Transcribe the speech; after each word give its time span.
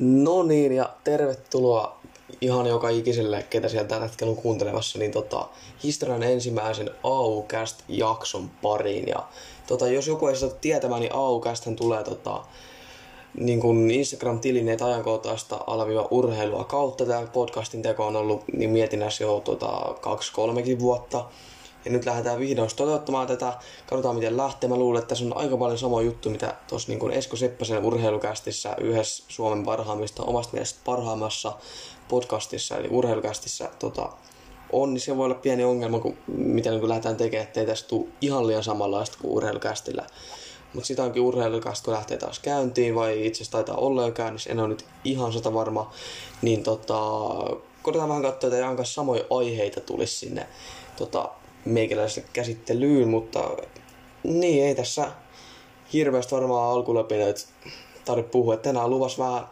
No 0.00 0.42
niin, 0.42 0.72
ja 0.72 0.90
tervetuloa 1.04 2.00
ihan 2.40 2.66
joka 2.66 2.88
ikiselle, 2.88 3.46
ketä 3.50 3.68
sieltä 3.68 3.88
tällä 3.88 4.06
hetkellä 4.06 4.30
on 4.30 4.36
kuuntelemassa, 4.36 4.98
niin 4.98 5.10
tota, 5.10 5.48
historian 5.82 6.22
ensimmäisen 6.22 6.90
AUCast-jakson 7.02 8.50
pariin. 8.62 9.08
Ja 9.08 9.22
tota, 9.66 9.88
jos 9.88 10.06
joku 10.06 10.26
ei 10.26 10.36
sitä 10.36 10.54
tietämään, 10.60 11.00
niin 11.00 11.14
AUCast 11.14 11.66
tulee 11.76 12.04
tota, 12.04 12.42
niin 13.34 13.60
kun 13.60 13.90
Instagram-tilin 13.90 14.68
että 14.68 14.86
ajankohtaista 14.86 15.60
alaviva 15.66 16.08
urheilua 16.10 16.64
kautta. 16.64 17.06
Tämä 17.06 17.26
podcastin 17.32 17.82
teko 17.82 18.06
on 18.06 18.16
ollut 18.16 18.44
niin 18.52 18.70
mietinnässä 18.70 19.24
jo 19.24 19.40
tota, 19.44 19.94
kaksi-kolmekin 20.00 20.80
vuotta. 20.80 21.24
Ja 21.84 21.90
nyt 21.90 22.06
lähdetään 22.06 22.40
vihdoin 22.40 22.70
toteuttamaan 22.76 23.26
tätä. 23.26 23.52
Katsotaan 23.86 24.14
miten 24.14 24.36
lähtee. 24.36 24.70
Mä 24.70 24.76
luulen, 24.76 24.98
että 24.98 25.08
tässä 25.08 25.24
on 25.24 25.36
aika 25.36 25.56
paljon 25.56 25.78
sama 25.78 26.02
juttu, 26.02 26.30
mitä 26.30 26.54
tuossa 26.68 26.92
niin 26.92 27.10
Esko 27.10 27.36
Seppäsen 27.36 27.84
urheilukästissä 27.84 28.76
yhdessä 28.80 29.24
Suomen 29.28 29.64
parhaimmista, 29.64 30.22
omasta 30.22 30.52
mielestä 30.52 30.80
parhaimmassa 30.84 31.52
podcastissa, 32.08 32.76
eli 32.76 32.88
urheilukästissä 32.90 33.68
tota, 33.78 34.12
on, 34.72 34.94
niin 34.94 35.00
se 35.00 35.16
voi 35.16 35.24
olla 35.24 35.34
pieni 35.34 35.64
ongelma, 35.64 35.98
kun, 35.98 36.16
mitä 36.26 36.70
niin 36.70 36.80
kun 36.80 36.88
lähdetään 36.88 37.16
tekemään, 37.16 37.46
ettei 37.46 37.66
tästä 37.66 37.88
tule 37.88 38.08
ihan 38.20 38.46
liian 38.46 38.64
samanlaista 38.64 39.18
kuin 39.20 39.32
urheilukästillä. 39.32 40.06
Mutta 40.74 40.86
sitä 40.86 41.02
onkin 41.02 41.22
urheilukästä, 41.22 41.84
kun 41.84 41.94
lähtee 41.94 42.16
taas 42.16 42.38
käyntiin, 42.38 42.94
vai 42.94 43.26
itse 43.26 43.36
asiassa 43.36 43.52
taitaa 43.52 43.76
olla 43.76 44.06
jo 44.06 44.12
käynnissä, 44.12 44.50
en 44.50 44.60
ole 44.60 44.68
nyt 44.68 44.84
ihan 45.04 45.32
sata 45.32 45.54
varma, 45.54 45.92
niin 46.42 46.62
tota, 46.62 46.98
koitetaan 47.82 48.08
vähän 48.08 48.22
katsoa, 48.22 48.48
että 48.48 48.58
ihan 48.58 48.86
samoja 48.86 49.24
aiheita 49.30 49.80
tulisi 49.80 50.16
sinne 50.16 50.46
tota, 50.96 51.30
meikäläiselle 51.64 52.28
käsittelyyn, 52.32 53.08
mutta 53.08 53.50
niin 54.24 54.64
ei 54.64 54.74
tässä 54.74 55.12
hirveästi 55.92 56.34
varmaan 56.34 56.70
alkuläpineet 56.72 57.48
tarvitse 58.04 58.30
puhua. 58.30 58.56
Tänään 58.56 58.84
on 58.84 58.90
luvassa 58.90 59.24
vähän 59.24 59.46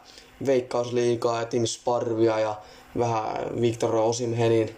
veikkausliikaa 0.47 1.41
ja 1.41 1.47
Tim 1.47 1.67
Sparvia 1.67 2.39
ja 2.39 2.55
vähän 2.98 3.61
Victor 3.61 3.97
Osimhenin 3.97 4.77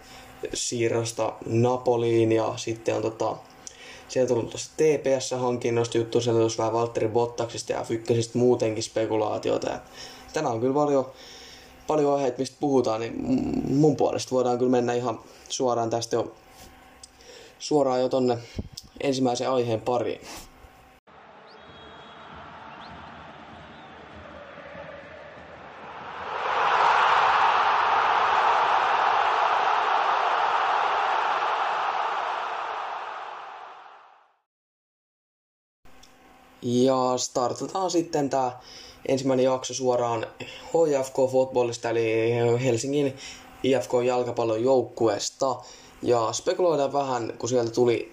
siirrosta 0.53 1.33
Napoliin 1.45 2.31
ja 2.31 2.53
sitten 2.55 2.95
on 2.95 3.01
tota, 3.01 3.37
sieltä 4.07 4.27
tullut 4.27 4.49
tuosta 4.49 4.73
TPS-hankinnosta 4.77 5.97
juttu, 5.97 6.21
sieltä 6.21 6.37
tullut 6.39 6.57
vähän 6.57 6.73
Valtteri 6.73 7.07
Bottaksista 7.07 7.71
ja 7.71 7.83
Fykkäsistä 7.83 8.37
muutenkin 8.37 8.83
spekulaatiota. 8.83 9.69
Ja 9.69 9.79
tänään 10.33 10.55
on 10.55 10.61
kyllä 10.61 10.73
paljon, 10.73 11.05
paljon 11.87 12.13
aiheita, 12.13 12.37
mistä 12.37 12.57
puhutaan, 12.59 12.99
niin 12.99 13.13
mun 13.67 13.95
puolesta 13.95 14.35
voidaan 14.35 14.57
kyllä 14.57 14.71
mennä 14.71 14.93
ihan 14.93 15.19
suoraan 15.49 15.89
tästä 15.89 16.15
jo 16.15 16.33
suoraan 17.61 18.01
jo 18.01 18.09
tonne 18.09 18.37
ensimmäisen 19.01 19.49
aiheen 19.49 19.81
pariin. 19.81 20.21
Ja 36.61 37.17
startataan 37.17 37.91
sitten 37.91 38.29
tämä 38.29 38.59
ensimmäinen 39.07 39.43
jakso 39.43 39.73
suoraan 39.73 40.27
HFK 40.43 41.15
Fotballista, 41.31 41.89
eli 41.89 42.33
Helsingin 42.63 43.17
IFK 43.63 43.91
jalkapallon 44.05 44.63
joukkueesta. 44.63 45.55
Ja 46.01 46.33
spekuloidaan 46.33 46.93
vähän, 46.93 47.33
kun 47.37 47.49
sieltä 47.49 47.71
tuli 47.71 48.11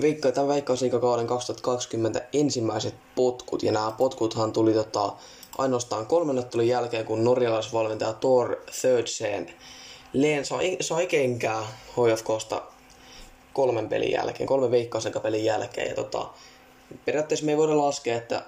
Veikka, 0.00 0.32
tämän 0.32 0.48
veikkausliikakauden 0.48 1.26
2020 1.26 2.22
ensimmäiset 2.32 2.94
potkut. 3.14 3.62
Ja 3.62 3.72
nämä 3.72 3.92
potkuthan 3.98 4.52
tuli 4.52 4.72
tota, 4.72 5.12
ainoastaan 5.58 6.06
kolmen 6.06 6.38
ottelun 6.38 6.68
jälkeen, 6.68 7.04
kun 7.04 7.24
norjalaisvalmentaja 7.24 8.12
Thor 8.12 8.56
Thirdsen 8.80 9.50
Leen 10.12 10.44
sai, 10.44 10.76
sai 10.80 11.06
kenkää 11.06 11.62
HFKsta 11.90 12.62
kolmen 13.52 13.88
pelin 13.88 14.12
jälkeen, 14.12 14.46
kolmen 14.46 14.70
veikkausliikapelin 14.70 15.44
jälkeen. 15.44 15.88
Ja 15.88 15.94
tota, 15.94 16.28
periaatteessa 17.04 17.46
me 17.46 17.52
ei 17.52 17.58
voida 17.58 17.78
laskea, 17.78 18.16
että 18.16 18.42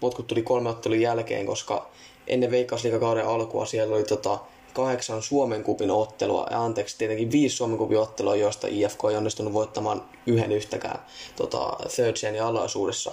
potkut 0.00 0.26
tuli 0.26 0.42
kolme 0.42 0.68
ottelun 0.68 1.00
jälkeen, 1.00 1.46
koska 1.46 1.88
ennen 2.26 2.50
veikkausliikakauden 2.50 3.26
alkua 3.26 3.66
siellä 3.66 3.94
oli 3.94 4.04
tota, 4.04 4.38
kahdeksan 4.76 5.22
Suomen 5.22 5.62
kupin 5.62 5.90
ottelua, 5.90 6.46
ja 6.50 6.64
anteeksi, 6.64 6.98
tietenkin 6.98 7.30
viisi 7.30 7.56
Suomen 7.56 7.78
kupin 7.78 7.98
ottelua, 7.98 8.36
joista 8.36 8.66
IFK 8.70 9.00
ei 9.10 9.16
onnistunut 9.16 9.52
voittamaan 9.52 10.04
yhden 10.26 10.52
yhtäkään 10.52 10.98
tota, 11.36 11.76
third 11.94 12.16
gen 12.20 12.44
alaisuudessa. 12.44 13.12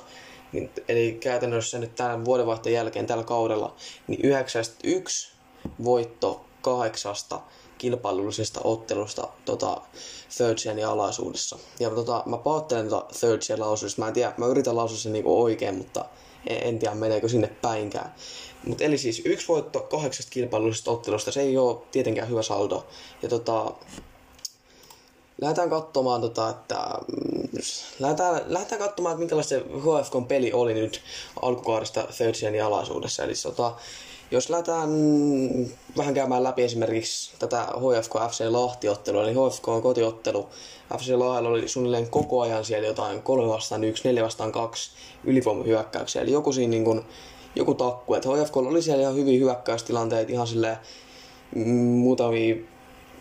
Niin, 0.52 0.69
eli 0.88 1.18
käytännössä 1.22 1.79
nyt 1.79 1.96
tämän 1.96 2.25
vuodenvaihteen 2.25 2.73
jälkeen 2.73 3.07
tällä 3.07 3.23
kaudella, 3.23 3.75
niin 4.07 4.19
91 4.23 5.31
voitto 5.84 6.46
kahdeksasta 6.62 7.40
kilpailullisesta 7.78 8.62
ottelusta 8.63 9.28
tota, 9.46 9.81
third 10.38 10.57
gen 10.63 10.88
alaisuudessa. 10.88 11.57
Ja 11.79 11.90
tota, 11.90 12.23
mä 12.25 12.38
pahoittelen 12.38 12.90
tota 12.90 13.06
third 13.19 13.41
gen 13.47 13.59
lausuudessa. 13.59 14.02
Mä 14.02 14.07
en 14.07 14.13
tiedä, 14.13 14.34
mä 14.38 14.46
yritän 14.46 14.75
lausua 14.75 14.97
sen 14.97 15.13
niinku 15.13 15.44
oikein, 15.44 15.75
mutta 15.75 16.06
en, 16.47 16.68
en 16.68 16.79
tiedä 16.79 16.96
meneekö 16.96 17.29
sinne 17.29 17.47
päinkään. 17.47 18.13
Mut 18.68 18.81
eli 18.81 18.97
siis 18.97 19.22
yksi 19.25 19.47
voitto 19.47 19.79
kahdeksasta 19.79 20.31
kilpailullisesta 20.31 20.91
ottelusta, 20.91 21.31
se 21.31 21.41
ei 21.41 21.57
ole 21.57 21.78
tietenkään 21.91 22.29
hyvä 22.29 22.41
saldo. 22.41 22.85
Ja 23.22 23.29
tota, 23.29 23.74
lähdetään 25.41 25.69
katsomaan, 25.69 26.22
tota, 26.22 26.50
että, 26.50 26.88
mm, 27.07 27.50
lähdetään, 28.00 28.41
lähdetään 28.47 28.81
katsomaan, 28.81 29.13
että 29.13 29.19
minkälaista 29.19 29.50
se 29.50 29.59
HFK 29.59 30.28
peli 30.28 30.53
oli 30.53 30.73
nyt 30.73 31.02
alkukaudesta 31.41 32.07
Third 32.18 32.35
Genin 32.40 32.63
alaisuudessa. 32.63 33.23
Eli 33.23 33.34
tota, 33.44 33.75
jos 34.31 34.50
lähdetään 34.50 34.90
vähän 35.97 36.13
käymään 36.13 36.44
läpi 36.44 36.63
esimerkiksi 36.63 37.31
tätä 37.40 37.63
HFK 37.63 38.13
FC 38.31 38.44
Lahti-ottelua, 38.50 39.23
eli 39.23 39.34
HFK 39.34 39.68
on 39.68 39.81
kotiottelu. 39.81 40.50
FC 40.97 41.09
Lahdella 41.09 41.50
oli 41.50 41.68
suunnilleen 41.68 42.09
koko 42.09 42.41
ajan 42.41 42.66
siellä 42.66 42.88
jotain 42.88 43.22
3 43.22 43.47
vastaan 43.47 43.84
1, 43.84 44.03
4 44.03 44.23
vastaan 44.23 44.52
2 44.52 44.91
ylivoimahyökkäyksiä. 45.23 46.22
Eli 46.22 46.31
joku 46.31 46.53
siinä 46.53 46.72
niin 46.72 46.84
kuin, 46.84 47.06
joku 47.56 47.74
takku. 47.74 48.14
Että 48.14 48.30
HFK 48.30 48.58
oli 48.58 48.81
siellä 48.81 49.02
ihan 49.02 49.16
hyviä 49.16 49.40
hyökkäystilanteita, 49.40 50.31
ihan 50.31 50.47
silleen 50.47 50.78
mm, 51.56 51.74
muutamia 51.75 52.56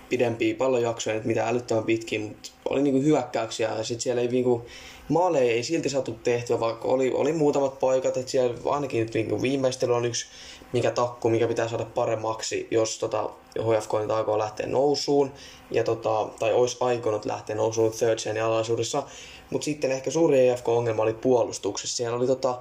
pidempiä 0.08 0.54
pallojaksoja, 0.54 1.16
että 1.16 1.28
mitä 1.28 1.48
älyttömän 1.48 1.84
pitkin, 1.84 2.20
mutta 2.20 2.50
oli 2.70 2.82
niinku 2.82 3.02
hyökkäyksiä 3.02 3.74
ja 3.76 3.84
sitten 3.84 4.02
siellä 4.02 4.22
ei 4.22 4.28
niinku, 4.28 4.66
maaleja 5.08 5.52
ei 5.52 5.62
silti 5.62 5.88
saatu 5.88 6.12
tehtyä, 6.24 6.60
vaikka 6.60 6.88
oli, 6.88 7.12
oli 7.14 7.32
muutamat 7.32 7.78
paikat, 7.78 8.16
että 8.16 8.30
siellä 8.30 8.54
ainakin 8.64 9.10
niinku 9.14 9.42
viimeistely 9.42 9.94
on 9.94 10.04
yksi 10.04 10.26
mikä 10.72 10.90
takku, 10.90 11.30
mikä 11.30 11.48
pitää 11.48 11.68
saada 11.68 11.84
paremmaksi, 11.84 12.68
jos 12.70 12.98
tota, 12.98 13.30
HFK 13.58 13.92
nyt 14.00 14.10
aikoo 14.10 14.38
lähteä 14.38 14.66
nousuun, 14.66 15.32
ja 15.70 15.84
tota, 15.84 16.28
tai 16.38 16.52
olisi 16.52 16.76
aikonut 16.80 17.24
lähteä 17.24 17.56
nousuun 17.56 17.92
third 17.92 18.36
alaisuudessa. 18.36 19.02
Mutta 19.50 19.64
sitten 19.64 19.92
ehkä 19.92 20.10
suuri 20.10 20.48
EFK-ongelma 20.48 21.02
oli 21.02 21.14
puolustuksessa. 21.14 21.96
Siellä 21.96 22.16
oli, 22.16 22.26
tota, 22.26 22.58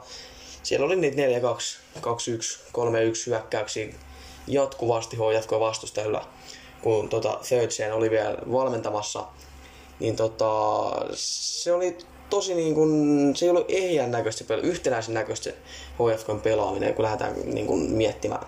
siellä 0.64 0.86
oli 0.86 0.96
niitä 0.96 1.22
4-2, 1.22 1.22
2-1, 1.98 2.02
3-1 2.02 2.08
hyökkäyksiä 3.28 3.88
jatkuvasti 4.48 5.18
HFK 5.18 5.52
vastustajilla, 5.52 6.28
kun 6.82 7.10
tota, 7.10 7.40
third 7.48 7.72
gen 7.78 7.94
oli 7.94 8.10
vielä 8.10 8.38
valmentamassa. 8.52 9.24
Niin 10.00 10.16
tota, 10.16 10.92
se 11.14 11.74
oli 11.74 11.98
tosi 12.30 12.56
niin 12.56 12.76
kuin, 12.76 13.36
se 13.36 13.46
ei 13.46 13.50
ollut 13.50 13.66
ehjän 13.70 14.12
näköistä 14.12 14.44
peli, 14.44 14.62
yhtenäisen 14.62 15.14
näköistä 15.14 15.50
HFKn 15.94 16.42
pelaaminen, 16.44 16.94
kun 16.94 17.04
lähdetään 17.04 17.34
niin 17.46 17.68
kuin, 17.68 17.92
miettimään. 17.92 18.46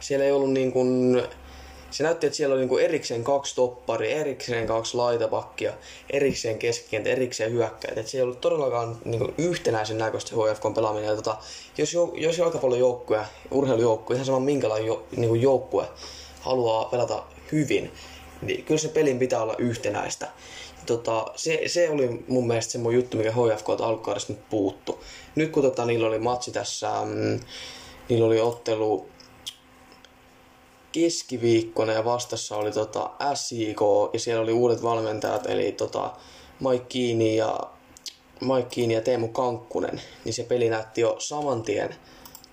Siellä 0.00 0.24
ei 0.24 0.32
ollut 0.32 0.52
niin 0.52 0.72
kuin, 0.72 1.22
se 1.90 2.02
näytti, 2.04 2.26
että 2.26 2.36
siellä 2.36 2.52
oli 2.52 2.60
niin 2.60 2.68
kuin 2.68 2.84
erikseen 2.84 3.24
kaksi 3.24 3.54
toppari, 3.54 4.12
erikseen 4.12 4.66
kaksi 4.66 4.96
laitapakkia, 4.96 5.72
erikseen 6.10 6.58
keskikentä, 6.58 7.10
erikseen 7.10 7.52
hyökkäjät. 7.52 7.98
Että 7.98 8.10
se 8.10 8.18
ei 8.18 8.22
ollut 8.22 8.40
todellakaan 8.40 8.98
niin 9.04 9.18
kuin 9.18 9.34
yhtenäisen 9.38 9.98
näköistä 9.98 10.30
HFKn 10.30 10.74
pelaaminen. 10.74 11.08
Ja 11.08 11.16
tota, 11.16 11.36
jos, 11.78 11.96
jos 12.14 12.38
jalkapallon 12.38 12.78
joukkue, 12.78 13.20
urheilujoukkue, 13.50 14.16
ihan 14.16 14.26
sama 14.26 14.40
minkälainen 14.40 14.86
jo, 14.86 15.06
niin 15.16 15.42
joukkue 15.42 15.88
haluaa 16.40 16.84
pelata 16.84 17.22
hyvin, 17.52 17.92
niin 18.42 18.64
kyllä 18.64 18.80
se 18.80 18.88
pelin 18.88 19.18
pitää 19.18 19.42
olla 19.42 19.54
yhtenäistä 19.58 20.28
tota, 20.86 21.26
se, 21.36 21.62
se, 21.66 21.90
oli 21.90 22.24
mun 22.28 22.46
mielestä 22.46 22.72
semmoinen 22.72 23.00
juttu, 23.00 23.16
mikä 23.16 23.32
HFK 23.32 23.68
alkukaudesta 23.68 24.32
nyt 24.32 24.48
puuttu. 24.50 25.04
Nyt 25.34 25.50
kun 25.50 25.62
tota, 25.62 25.84
niillä 25.84 26.08
oli 26.08 26.18
matsi 26.18 26.50
tässä, 26.50 26.90
mm, 27.04 27.40
niillä 28.08 28.26
oli 28.26 28.40
ottelu 28.40 29.06
keskiviikkona 30.92 31.92
ja 31.92 32.04
vastassa 32.04 32.56
oli 32.56 32.72
tota 32.72 33.10
SIK 33.34 33.80
ja 34.12 34.20
siellä 34.20 34.42
oli 34.42 34.52
uudet 34.52 34.82
valmentajat, 34.82 35.46
eli 35.46 35.72
tota 35.72 36.10
Mike 36.60 36.84
Kiini 36.88 37.36
ja 37.36 37.60
Mike 38.40 38.68
Kiini 38.70 38.94
ja 38.94 39.00
Teemu 39.00 39.28
Kankkunen, 39.28 40.00
niin 40.24 40.34
se 40.34 40.42
peli 40.42 40.70
näytti 40.70 41.00
jo 41.00 41.16
saman 41.18 41.62
tien 41.62 41.94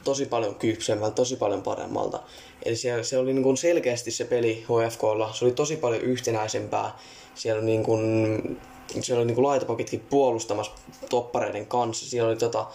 tosi 0.04 0.26
paljon 0.26 0.56
kypsemmältä, 0.56 1.16
tosi 1.16 1.36
paljon 1.36 1.62
paremmalta. 1.62 2.20
Eli 2.66 2.76
se, 2.76 3.04
se 3.04 3.18
oli 3.18 3.34
niin 3.34 3.44
kuin 3.44 3.58
selkeästi 3.58 4.12
se 4.12 4.26
peli 4.26 4.64
HFKlla, 4.64 5.34
se 5.34 5.46
oli 5.46 5.54
tosi 5.54 5.76
paljon 5.76 6.02
yhtenäisempää 6.02 6.98
siellä, 7.36 7.62
niin 7.62 7.84
kuin, 7.84 8.60
siellä 9.02 9.20
oli 9.20 9.28
niin 9.28 9.36
kuin 9.36 9.46
laitapakitkin 9.46 10.00
puolustamassa 10.00 10.72
toppareiden 11.10 11.66
kanssa. 11.66 12.10
Siellä 12.10 12.30
oli 12.30 12.38
tota, 12.38 12.66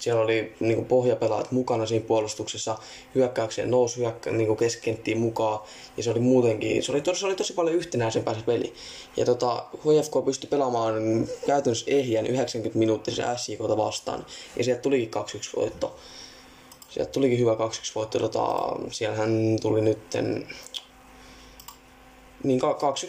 Siellä 0.00 0.22
oli 0.22 0.54
niin 0.60 0.74
kuin 0.74 0.86
pohjapelaat 0.86 1.52
mukana 1.52 1.86
siinä 1.86 2.04
puolustuksessa, 2.06 2.78
hyökkäykseen 3.14 3.70
nousi 3.70 3.96
hyökkä, 4.00 4.30
niin 4.30 4.46
kuin 4.46 4.56
keskenttiin 4.56 5.18
mukaan, 5.18 5.60
ja 5.96 6.02
se 6.02 6.10
oli 6.10 6.20
muutenkin, 6.20 6.82
se 6.82 6.92
oli, 6.92 7.02
se 7.12 7.26
oli 7.26 7.36
tosi 7.36 7.52
paljon 7.52 7.76
yhtenäisempää 7.76 8.34
se 8.34 8.40
peli. 8.40 8.74
Ja 9.16 9.24
tota, 9.24 9.64
HFK 9.76 10.24
pystyi 10.24 10.50
pelaamaan 10.50 10.94
käytännössä 11.46 11.86
ehjän 11.88 12.26
90 12.26 12.78
minuuttisen 12.78 13.38
SJKta 13.38 13.76
vastaan, 13.76 14.26
ja 14.56 14.64
sieltä 14.64 14.82
tulikin 14.82 15.10
2-1 15.56 15.56
voitto. 15.56 15.96
Sieltä 16.88 17.12
tulikin 17.12 17.38
hyvä 17.38 17.54
2-1 17.54 17.56
voitto, 17.94 18.18
tota, 18.18 18.46
siellähän 18.90 19.56
tuli 19.62 19.80
nytten 19.80 20.46
niin 22.44 22.60
2-1 22.62 22.64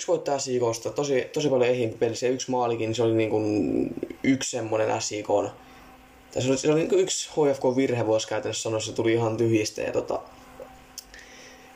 voittaa 0.07 0.39
SIKosta. 0.39 0.89
Tosi, 0.89 1.21
tosi 1.33 1.49
paljon 1.49 1.69
ehjimpi 1.69 1.97
pelissä. 1.97 2.25
Ja 2.25 2.31
yksi 2.31 2.51
maalikin, 2.51 2.85
niin 2.85 2.95
se 2.95 3.03
oli 3.03 3.13
niin 3.13 3.29
kuin 3.29 3.87
yksi 4.23 4.49
semmonen 4.49 4.91
SIK. 6.33 6.43
Se 6.43 6.49
oli, 6.49 6.57
se 6.57 6.71
oli 6.71 6.79
niin 6.79 6.99
yksi 6.99 7.29
HFK-virhe 7.29 8.07
voisi 8.07 8.27
käytännössä 8.27 8.63
sanoa, 8.63 8.79
se 8.79 8.93
tuli 8.93 9.13
ihan 9.13 9.37
tyhjistä. 9.37 9.81
Ja 9.81 9.91
tota, 9.91 10.19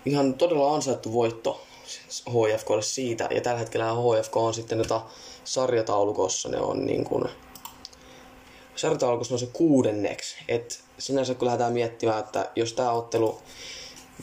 ihan 0.06 0.34
todella 0.34 0.76
ansaittu 0.76 1.14
voitto 1.14 1.62
HFKlle 2.30 2.82
siitä. 2.82 3.28
Ja 3.32 3.42
tällä 3.42 3.60
hetkellä 3.60 3.94
HFK 3.94 4.38
on 4.38 4.54
sitten 4.54 4.78
tota 4.78 5.02
sarjataulukossa, 5.44 6.50
ne 6.50 6.60
on 6.60 6.86
niin 6.86 7.04
kuin, 7.04 7.24
sarjataulukossa 8.76 9.36
on 9.36 9.40
se 9.40 9.50
kuudenneksi. 9.54 10.36
Et 10.48 10.80
sinänsä 10.98 11.34
kun 11.34 11.46
lähdetään 11.46 11.74
miettimään, 11.74 12.20
että 12.20 12.52
jos 12.56 12.74
tämä 12.74 12.92
ottelu 12.92 13.40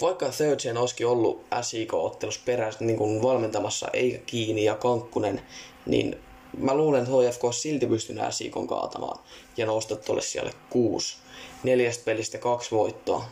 vaikka 0.01 0.29
Third 0.29 0.61
Gen 0.61 0.77
olisikin 0.77 1.07
ollut 1.07 1.45
SIK-ottelussa 1.63 2.41
perässä 2.45 2.85
niin 2.85 3.23
valmentamassa 3.23 3.89
eikä 3.93 4.19
Kiini 4.27 4.65
ja 4.65 4.75
Kankkunen, 4.75 5.43
niin 5.87 6.17
mä 6.59 6.75
luulen, 6.75 7.03
että 7.03 7.13
HFK 7.13 7.43
silti 7.51 7.87
pystynyt 7.87 8.25
SIKon 8.31 8.67
kaatamaan 8.67 9.19
ja 9.57 9.67
nousta 9.67 9.97
tuolle 9.97 10.23
siellä 10.23 10.51
kuusi. 10.71 11.17
Neljästä 11.63 12.05
pelistä 12.05 12.39
kaksi 12.39 12.71
voittoa. 12.71 13.25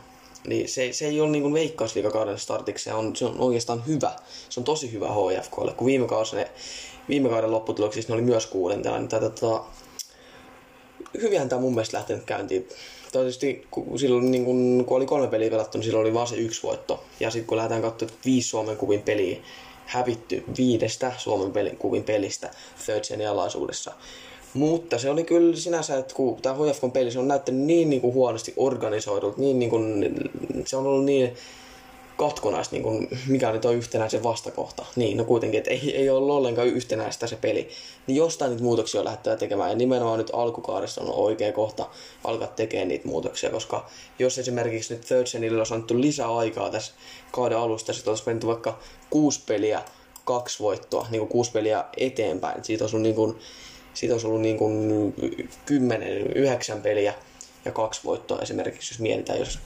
Niin 0.47 0.69
se, 0.69 0.93
se 0.93 1.07
ei 1.07 1.21
ole 1.21 1.29
niin 1.29 1.53
veikkausliikakauden 1.53 2.39
startiksi, 2.39 2.83
se 2.83 2.93
on, 2.93 3.15
se 3.15 3.25
on 3.25 3.39
oikeastaan 3.39 3.83
hyvä. 3.87 4.11
Se 4.49 4.59
on 4.59 4.63
tosi 4.63 4.91
hyvä 4.91 5.07
HFKlle, 5.07 5.73
kun 5.73 5.87
viime, 5.87 6.07
kausi 6.07 6.35
ne, 6.35 6.51
viime 7.09 7.29
kauden 7.29 7.51
lopputuloksissa 7.51 8.09
ne 8.09 8.13
oli 8.13 8.21
myös 8.21 8.45
kuudentena. 8.45 8.97
Niin 8.97 9.07
tätä, 9.07 9.29
tota, 9.29 9.63
hyvinhän 11.21 11.49
tämä 11.49 11.61
mun 11.61 11.73
mielestä 11.73 11.97
lähtenyt 11.97 12.23
käyntiin 12.23 12.67
tietysti 13.11 13.67
kun, 13.71 13.99
silloin, 13.99 14.31
niin 14.31 14.45
kun, 14.45 14.83
kun 14.87 14.97
oli 14.97 15.05
kolme 15.05 15.27
peliä 15.27 15.49
pelattu, 15.49 15.77
niin 15.77 15.85
silloin 15.85 16.01
oli 16.01 16.13
vain 16.13 16.27
se 16.27 16.35
yksi 16.35 16.63
voitto. 16.63 17.03
Ja 17.19 17.31
sitten 17.31 17.47
kun 17.47 17.57
lähdetään 17.57 17.81
katsomaan 17.81 18.17
viisi 18.25 18.49
Suomen 18.49 18.77
kuvin 18.77 19.01
peliä, 19.01 19.37
hävitty 19.91 20.43
viidestä 20.57 21.11
Suomen 21.17 21.51
pelin, 21.51 21.77
kuvin 21.77 22.03
pelistä 22.03 22.49
Third 22.85 23.03
Genin 23.07 23.29
alaisuudessa. 23.29 23.93
Mutta 24.53 24.97
se 24.97 25.09
oli 25.09 25.23
kyllä 25.23 25.55
sinänsä, 25.55 25.97
että 25.97 26.15
kun 26.15 26.41
tämä 26.41 26.55
HFK 26.55 26.93
peli 26.93 27.11
se 27.11 27.19
on 27.19 27.27
näyttänyt 27.27 27.61
niin, 27.61 27.89
niin 27.89 28.01
kuin 28.01 28.13
huonosti 28.13 28.53
organisoidut, 28.57 29.37
niin, 29.37 29.59
niin 29.59 29.69
kuin, 29.69 30.15
se 30.65 30.77
on 30.77 30.87
ollut 30.87 31.05
niin 31.05 31.33
katkonaista, 32.21 32.75
niin 32.75 32.83
kuin, 32.83 33.07
mikä 33.27 33.49
oli 33.49 33.59
tuo 33.59 33.71
yhtenäisen 33.71 34.23
vastakohta. 34.23 34.85
Niin, 34.95 35.17
no 35.17 35.23
kuitenkin, 35.23 35.57
että 35.57 35.71
ei, 35.71 35.97
ei 35.97 36.09
ollut 36.09 36.35
ollenkaan 36.35 36.67
yhtenäistä 36.67 37.27
se 37.27 37.35
peli. 37.35 37.69
Niin 38.07 38.15
jostain 38.15 38.51
niitä 38.51 38.63
muutoksia 38.63 39.01
on 39.01 39.05
lähteä 39.05 39.35
tekemään. 39.35 39.69
Ja 39.69 39.75
nimenomaan 39.75 40.17
nyt 40.17 40.29
alkukaudessa 40.33 41.01
on 41.01 41.13
oikea 41.13 41.51
kohta 41.51 41.85
alkaa 42.23 42.47
tekemään 42.47 42.87
niitä 42.87 43.07
muutoksia, 43.07 43.49
koska 43.49 43.89
jos 44.19 44.37
esimerkiksi 44.37 44.93
nyt 44.93 45.05
Third 45.05 45.27
Genille 45.31 45.57
olisi 45.57 45.73
annettu 45.73 46.01
lisää 46.01 46.37
aikaa 46.37 46.69
tässä 46.69 46.93
kauden 47.31 47.57
alusta, 47.57 47.93
sitten 47.93 48.11
olisi 48.11 48.23
mennyt 48.25 48.45
vaikka 48.45 48.79
kuusi 49.09 49.41
peliä, 49.45 49.81
kaksi 50.25 50.59
voittoa, 50.59 51.07
niin 51.11 51.19
kuin 51.19 51.29
kuusi 51.29 51.51
peliä 51.51 51.85
eteenpäin. 51.97 52.63
Siitä 52.63 52.83
olisi 52.83 52.95
ollut, 52.95 53.03
niin 53.03 53.15
kuin, 53.15 53.37
siitä 53.93 54.13
olisi 54.13 54.27
ollut 54.27 54.41
niin 54.41 54.57
kuin 54.57 55.13
kymmenen, 55.65 56.27
yhdeksän 56.33 56.81
peliä 56.81 57.13
ja 57.65 57.71
kaksi 57.71 58.01
voittoa 58.03 58.39
esimerkiksi, 58.39 58.93
jos 58.93 58.99
mietitään, 58.99 59.39
jos 59.39 59.59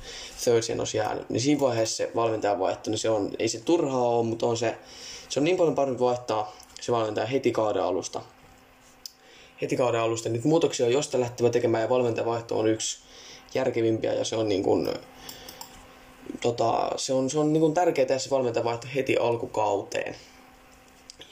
Thursday 0.44 0.80
olisi 0.80 0.98
jäänyt, 0.98 1.30
niin 1.30 1.42
siinä 1.42 1.62
vaiheessa 1.62 1.96
se 1.96 2.12
valmentajan 2.16 2.60
vaihto, 2.60 2.90
niin 2.90 2.98
se 2.98 3.10
on, 3.10 3.32
ei 3.40 3.48
se 3.48 3.60
turhaa 3.60 4.10
ole, 4.10 4.26
mutta 4.26 4.46
on 4.46 4.58
se, 4.58 4.78
se 5.30 5.40
on 5.40 5.44
niin 5.44 5.58
paljon 5.58 5.76
parempi 5.76 6.00
vaihtaa 6.00 6.56
se 6.82 6.92
valmentaja 6.92 7.28
heti 7.28 7.52
kauden 7.52 7.84
alusta. 7.84 8.22
Heti 9.62 9.78
kauden 9.78 10.02
alusta. 10.02 10.30
Niitä 10.30 10.48
muutoksia 10.48 10.86
on 10.86 10.92
josta 10.92 11.20
lähtevä 11.20 11.50
tekemään 11.50 11.84
ja 11.84 11.90
valmentajan 11.90 12.30
vaihto 12.30 12.60
on 12.60 12.68
yksi 12.68 13.00
järkevimpiä 13.54 14.14
ja 14.14 14.26
se 14.26 14.36
on 14.36 14.50
niin 14.50 14.64
kuin, 14.64 14.90
tota, 16.42 16.92
se 16.96 17.14
on, 17.14 17.30
se 17.30 17.40
on 17.40 17.54
niin 17.54 17.62
kuin 17.62 17.74
tärkeää 17.74 18.06
tehdä 18.06 18.20
se 18.20 18.30
valmentajan 18.30 18.66
vaihto 18.66 18.88
heti 18.96 19.18
alkukauteen. 19.18 20.16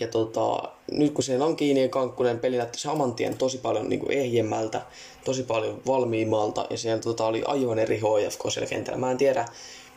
Ja 0.03 0.07
tota, 0.07 0.69
nyt 0.91 1.13
kun 1.13 1.23
siellä 1.23 1.45
on 1.45 1.55
kiinni 1.55 1.81
ja 1.81 1.89
Kankkunen 1.89 2.39
peli 2.39 2.57
näytti 2.57 2.79
saman 2.79 3.13
tien 3.13 3.37
tosi 3.37 3.57
paljon 3.57 3.89
niin 3.89 4.11
ehjemmältä, 4.11 4.81
tosi 5.25 5.43
paljon 5.43 5.81
valmiimmalta 5.87 6.67
ja 6.69 6.77
siellä 6.77 7.01
tota, 7.01 7.25
oli 7.25 7.43
aivan 7.45 7.79
eri 7.79 7.97
HFK 7.97 8.41
siellä 8.49 8.69
kentällä. 8.69 8.99
Mä 8.99 9.11
en 9.11 9.17
tiedä, 9.17 9.45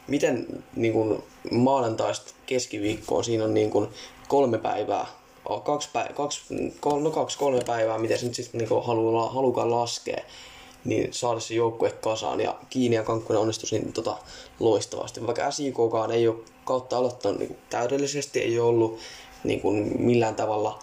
miten 0.06 0.46
niin 0.76 0.92
kuin 0.92 1.22
maanantaista 1.50 2.32
keskiviikkoon 2.46 3.24
siinä 3.24 3.44
on 3.44 3.54
niin 3.54 3.70
kuin 3.70 3.88
kolme 4.28 4.58
päivää, 4.58 5.06
kaksi, 5.64 5.88
päivää, 5.92 6.12
kaksi, 6.12 6.40
kol, 6.80 7.00
no 7.00 7.10
kaksi 7.10 7.38
kolme 7.38 7.60
päivää, 7.66 7.98
miten 7.98 8.18
se 8.18 8.26
nyt 8.26 8.34
sitten 8.34 8.58
niin 8.58 8.68
halukaan 9.30 9.70
laskea, 9.70 10.20
niin 10.84 11.12
saada 11.12 11.40
se 11.40 11.54
joukkue 11.54 11.90
kasaan. 11.90 12.40
Ja 12.40 12.54
Kiini 12.70 12.96
ja 12.96 13.02
Kankkunen 13.02 13.42
onnistui 13.42 13.68
siinä 13.68 13.92
tota, 13.92 14.16
loistavasti. 14.60 15.26
Vaikka 15.26 15.50
SIKkaan 15.50 16.10
ei 16.10 16.28
ole 16.28 16.36
kautta 16.64 16.98
aloittanut 16.98 17.38
niin 17.38 17.56
täydellisesti, 17.70 18.40
ei 18.40 18.58
ole 18.58 18.68
ollut 18.68 18.98
niin 19.46 19.60
kuin 19.60 20.02
millään 20.02 20.34
tavalla 20.34 20.78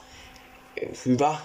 hyvä. 1.06 1.36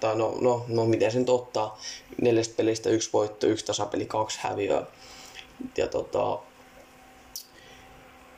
Tai 0.00 0.16
no, 0.16 0.38
no, 0.40 0.64
no 0.68 0.86
miten 0.86 1.12
sen 1.12 1.24
ottaa. 1.28 1.78
Neljästä 2.20 2.54
pelistä 2.56 2.90
yksi 2.90 3.10
voitto, 3.12 3.46
yksi 3.46 3.66
tasapeli, 3.66 4.06
kaksi 4.06 4.38
häviöä. 4.42 4.86
Ja 5.76 5.88
tota, 5.88 6.38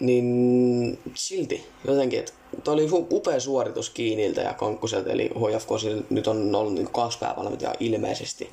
niin 0.01 0.99
silti 1.15 1.67
jotenkin, 1.85 2.19
että 2.19 2.33
toi 2.65 2.75
oli 2.75 2.89
upea 2.93 3.41
suoritus 3.41 3.91
Kiiniltä 3.91 4.41
ja 4.41 4.55
Kankkuselta, 4.55 5.11
eli 5.11 5.29
HFK 5.29 5.71
nyt 6.11 6.27
on 6.27 6.55
ollut 6.55 6.75
niin 6.75 6.93
kaksi 6.93 7.19
päävalmentajaa 7.19 7.75
ilmeisesti, 7.81 8.51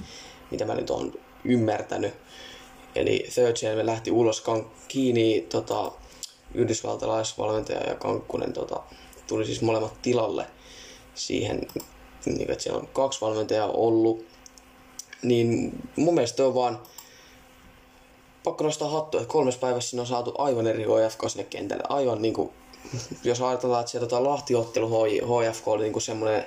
mitä 0.51 0.65
mä 0.65 0.75
nyt 0.75 0.89
on 0.89 1.13
ymmärtänyt. 1.45 2.13
Eli 2.95 3.25
Third 3.33 3.57
Gen 3.59 3.85
lähti 3.85 4.11
ulos 4.11 4.43
Kiini, 4.87 5.45
tota, 5.49 5.91
yhdysvaltalaisvalmentaja 6.53 7.89
ja 7.89 7.95
Kankkunen 7.95 8.53
tota, 8.53 8.83
tuli 9.33 9.45
siis 9.45 9.61
molemmat 9.61 10.01
tilalle 10.01 10.45
siihen, 11.15 11.61
niin 12.25 12.51
että 12.51 12.63
siellä 12.63 12.79
on 12.79 12.87
kaksi 12.87 13.21
valmentajaa 13.21 13.67
ollut. 13.67 14.25
Niin 15.23 15.71
mun 15.95 16.13
mielestä 16.13 16.45
on 16.45 16.55
vaan 16.55 16.79
pakko 18.43 18.63
nostaa 18.63 18.89
hattua, 18.89 19.21
että 19.21 19.31
kolmes 19.31 19.57
päivässä 19.57 19.89
siinä 19.89 20.01
on 20.01 20.07
saatu 20.07 20.33
aivan 20.37 20.67
eri 20.67 20.83
HFK 20.83 21.21
sinne 21.27 21.43
kentälle. 21.43 21.83
Aivan 21.89 22.21
niin 22.21 22.33
kuin, 22.33 22.49
jos 23.23 23.41
ajatellaan, 23.41 23.79
että 23.79 23.91
siellä 23.91 24.07
tota 24.07 24.23
Lahti-ottelu 24.23 24.89
HFK 25.21 25.67
oli 25.67 25.83
niin 25.83 25.93
kuin 25.93 26.03
semmoinen 26.03 26.45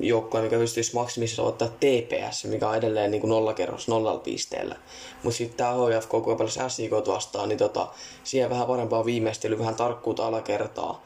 joukkue, 0.00 0.42
mikä 0.42 0.58
pystyisi 0.58 0.94
maksimissa 0.94 1.42
ottaa 1.42 1.68
TPS, 1.68 2.44
mikä 2.44 2.68
on 2.68 2.76
edelleen 2.76 3.10
niin 3.10 3.20
kuin 3.20 3.28
nollakerros 3.28 3.88
nollalla 3.88 4.20
pisteellä. 4.20 4.76
Mutta 5.22 5.36
sitten 5.36 5.56
tämä 5.56 5.72
HFK, 5.72 6.10
kun 6.10 6.36
pelasi 6.36 6.60
SIK 6.68 6.92
vastaan, 6.92 7.48
niin 7.48 7.58
tota, 7.58 7.86
siihen 8.24 8.50
vähän 8.50 8.66
parempaa 8.66 9.04
viimeistelyä, 9.04 9.58
vähän 9.58 9.74
tarkkuutta 9.74 10.26
alakertaa 10.26 11.02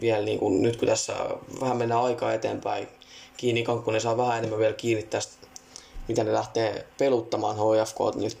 vielä 0.00 0.24
niin 0.24 0.38
kuin, 0.38 0.62
nyt 0.62 0.76
kun 0.76 0.88
tässä 0.88 1.14
vähän 1.60 1.76
mennään 1.76 2.02
aikaa 2.02 2.34
eteenpäin, 2.34 2.88
kiinni 3.36 3.62
Kankkunen 3.62 4.00
saa 4.00 4.16
vähän 4.16 4.38
enemmän 4.38 4.58
vielä 4.58 4.72
kiinni 4.72 5.02
tästä, 5.02 5.46
mitä 6.08 6.24
ne 6.24 6.32
lähtee 6.32 6.86
peluttamaan 6.98 7.56
HFK 7.56 7.98
nyt, 8.14 8.38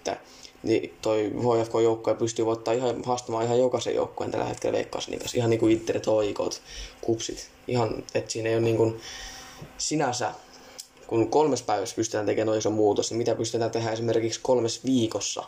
niin 0.62 0.94
toi 1.02 1.32
HFK-joukkue 1.32 2.14
pystyy 2.14 2.46
voittamaan 2.46 2.78
ihan, 2.78 3.04
haastamaan 3.04 3.44
ihan 3.44 3.58
jokaisen 3.58 3.94
joukkueen 3.94 4.30
tällä 4.30 4.46
hetkellä 4.46 4.76
Veikkausliigassa. 4.76 5.36
Ihan 5.36 5.50
niin 5.50 5.60
kuin 5.60 5.72
Interit, 5.72 6.06
hoikot, 6.06 6.62
kupsit. 7.00 7.50
Ihan, 7.68 8.04
että 8.14 8.32
siinä 8.32 8.48
ei 8.48 8.54
ole 8.54 8.62
niin 8.62 8.76
kuin 8.76 9.00
sinänsä, 9.78 10.32
kun 11.06 11.28
kolmes 11.28 11.62
päivässä 11.62 11.96
pystytään 11.96 12.26
tekemään 12.26 12.58
iso 12.58 12.70
muutos, 12.70 13.10
niin 13.10 13.18
mitä 13.18 13.34
pystytään 13.34 13.70
tehdä 13.70 13.92
esimerkiksi 13.92 14.40
kolmes 14.42 14.84
viikossa, 14.84 15.44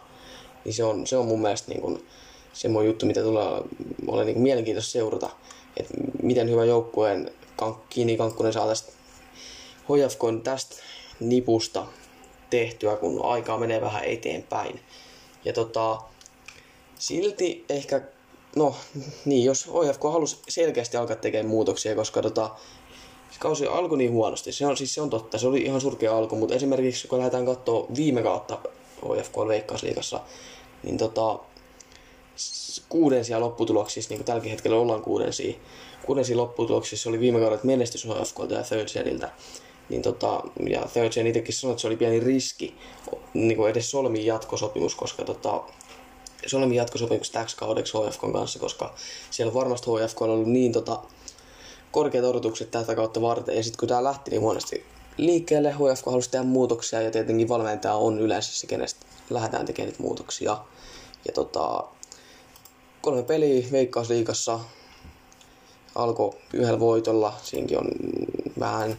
niin 0.64 0.74
se 0.74 0.84
on, 0.84 1.06
se 1.06 1.16
on 1.16 1.26
mun 1.26 1.42
mielestä 1.42 1.68
niin 1.68 1.80
kuin 1.80 2.06
semmoinen 2.52 2.86
juttu, 2.86 3.06
mitä 3.06 3.22
tulee 3.22 3.62
ole 4.06 4.24
niin 4.24 4.40
mielenkiintoista 4.40 4.92
seurata 4.92 5.30
että 5.76 5.94
miten 6.22 6.50
hyvä 6.50 6.64
joukkueen 6.64 7.30
Kiini 7.90 8.16
Kankkunen 8.16 8.52
saa 8.52 8.66
tästä 8.66 8.92
HFK 9.82 10.42
tästä 10.44 10.76
nipusta 11.20 11.86
tehtyä, 12.50 12.96
kun 12.96 13.24
aikaa 13.24 13.58
menee 13.58 13.80
vähän 13.80 14.04
eteenpäin. 14.04 14.80
Ja 15.44 15.52
tota, 15.52 15.98
silti 16.98 17.64
ehkä, 17.68 18.00
no 18.56 18.74
niin, 19.24 19.44
jos 19.44 19.66
HFK 19.66 20.02
halusi 20.02 20.38
selkeästi 20.48 20.96
alkaa 20.96 21.16
tekemään 21.16 21.50
muutoksia, 21.50 21.94
koska 21.94 22.22
tota, 22.22 22.50
se 23.30 23.38
kausi 23.38 23.66
alkoi 23.66 23.98
niin 23.98 24.12
huonosti. 24.12 24.52
Se 24.52 24.66
on, 24.66 24.76
siis 24.76 24.94
se 24.94 25.00
on 25.00 25.10
totta, 25.10 25.38
se 25.38 25.46
oli 25.46 25.62
ihan 25.62 25.80
surkea 25.80 26.16
alku, 26.16 26.36
mutta 26.36 26.54
esimerkiksi 26.54 27.08
kun 27.08 27.18
lähdetään 27.18 27.46
katsoa 27.46 27.86
viime 27.96 28.22
kautta 28.22 28.58
HFK 28.96 29.36
Veikkausliigassa, 29.48 30.20
niin 30.82 30.98
tota, 30.98 31.38
kuudensia 32.88 33.40
lopputuloksissa, 33.40 34.08
niin 34.10 34.18
kuin 34.18 34.26
tälläkin 34.26 34.50
hetkellä 34.50 34.76
ollaan 34.76 35.02
kuudensia, 35.02 35.54
kuudensia 36.06 36.36
lopputuloksissa 36.36 37.08
oli 37.08 37.20
viime 37.20 37.40
kaudet 37.40 37.64
menestys 37.64 38.04
HFK 38.06 38.38
ja 38.50 38.62
Third 38.62 38.88
Setiltä. 38.88 39.30
Niin 39.88 40.02
tota, 40.02 40.42
ja 40.68 40.82
Third 40.92 41.12
Gen 41.12 41.26
itsekin 41.26 41.54
sanoi, 41.54 41.72
että 41.72 41.80
se 41.80 41.86
oli 41.86 41.96
pieni 41.96 42.20
riski 42.20 42.74
niin 43.34 43.56
kuin 43.56 43.70
edes 43.70 43.90
solmiin 43.90 44.26
jatkosopimus, 44.26 44.94
koska 44.94 45.24
tota, 45.24 45.62
solmiin 46.46 46.76
jatkosopimus 46.76 47.30
täksi 47.30 47.56
kaudeksi 47.56 47.92
HFK 47.98 48.20
kanssa, 48.32 48.58
koska 48.58 48.94
siellä 49.30 49.54
varmasti 49.54 49.90
HFK 49.90 50.22
on 50.22 50.30
ollut 50.30 50.48
niin 50.48 50.72
tota, 50.72 51.02
korkeat 51.90 52.24
odotukset 52.24 52.70
tätä 52.70 52.94
kautta 52.94 53.20
varten. 53.20 53.56
Ja 53.56 53.62
sitten 53.62 53.78
kun 53.78 53.88
tämä 53.88 54.04
lähti 54.04 54.30
niin 54.30 54.40
huonosti 54.40 54.84
liikkeelle, 55.16 55.72
HFK 55.72 56.06
halusi 56.06 56.30
tehdä 56.30 56.44
muutoksia 56.44 57.02
ja 57.02 57.10
tietenkin 57.10 57.48
valmentaja 57.48 57.94
on 57.94 58.18
yleensä 58.18 58.52
se, 58.52 58.66
kenestä 58.66 59.06
lähdetään 59.30 59.66
tekemään 59.66 59.90
niitä 59.90 60.02
muutoksia. 60.02 60.58
Ja 61.26 61.32
tota, 61.32 61.84
kolme 63.06 63.22
peliä 63.22 63.64
Veikkausliigassa 63.72 64.60
alkoi 65.94 66.30
yhdellä 66.52 66.80
voitolla. 66.80 67.34
Siinäkin 67.42 67.78
on 67.78 67.88
vähän 68.60 68.96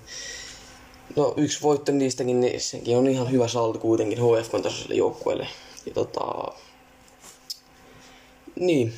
No 1.16 1.34
yksi 1.38 1.62
voitto 1.62 1.92
niistäkin, 1.92 2.42
niin 2.42 2.62
sekin 2.62 2.98
on 2.98 3.08
ihan 3.08 3.32
hyvä 3.32 3.48
saldo 3.48 3.80
kuitenkin 3.80 4.18
HFK-tasoiselle 4.18 4.96
joukkueelle. 4.96 5.48
Ja 5.86 5.94
tota... 5.94 6.54
Niin, 8.60 8.94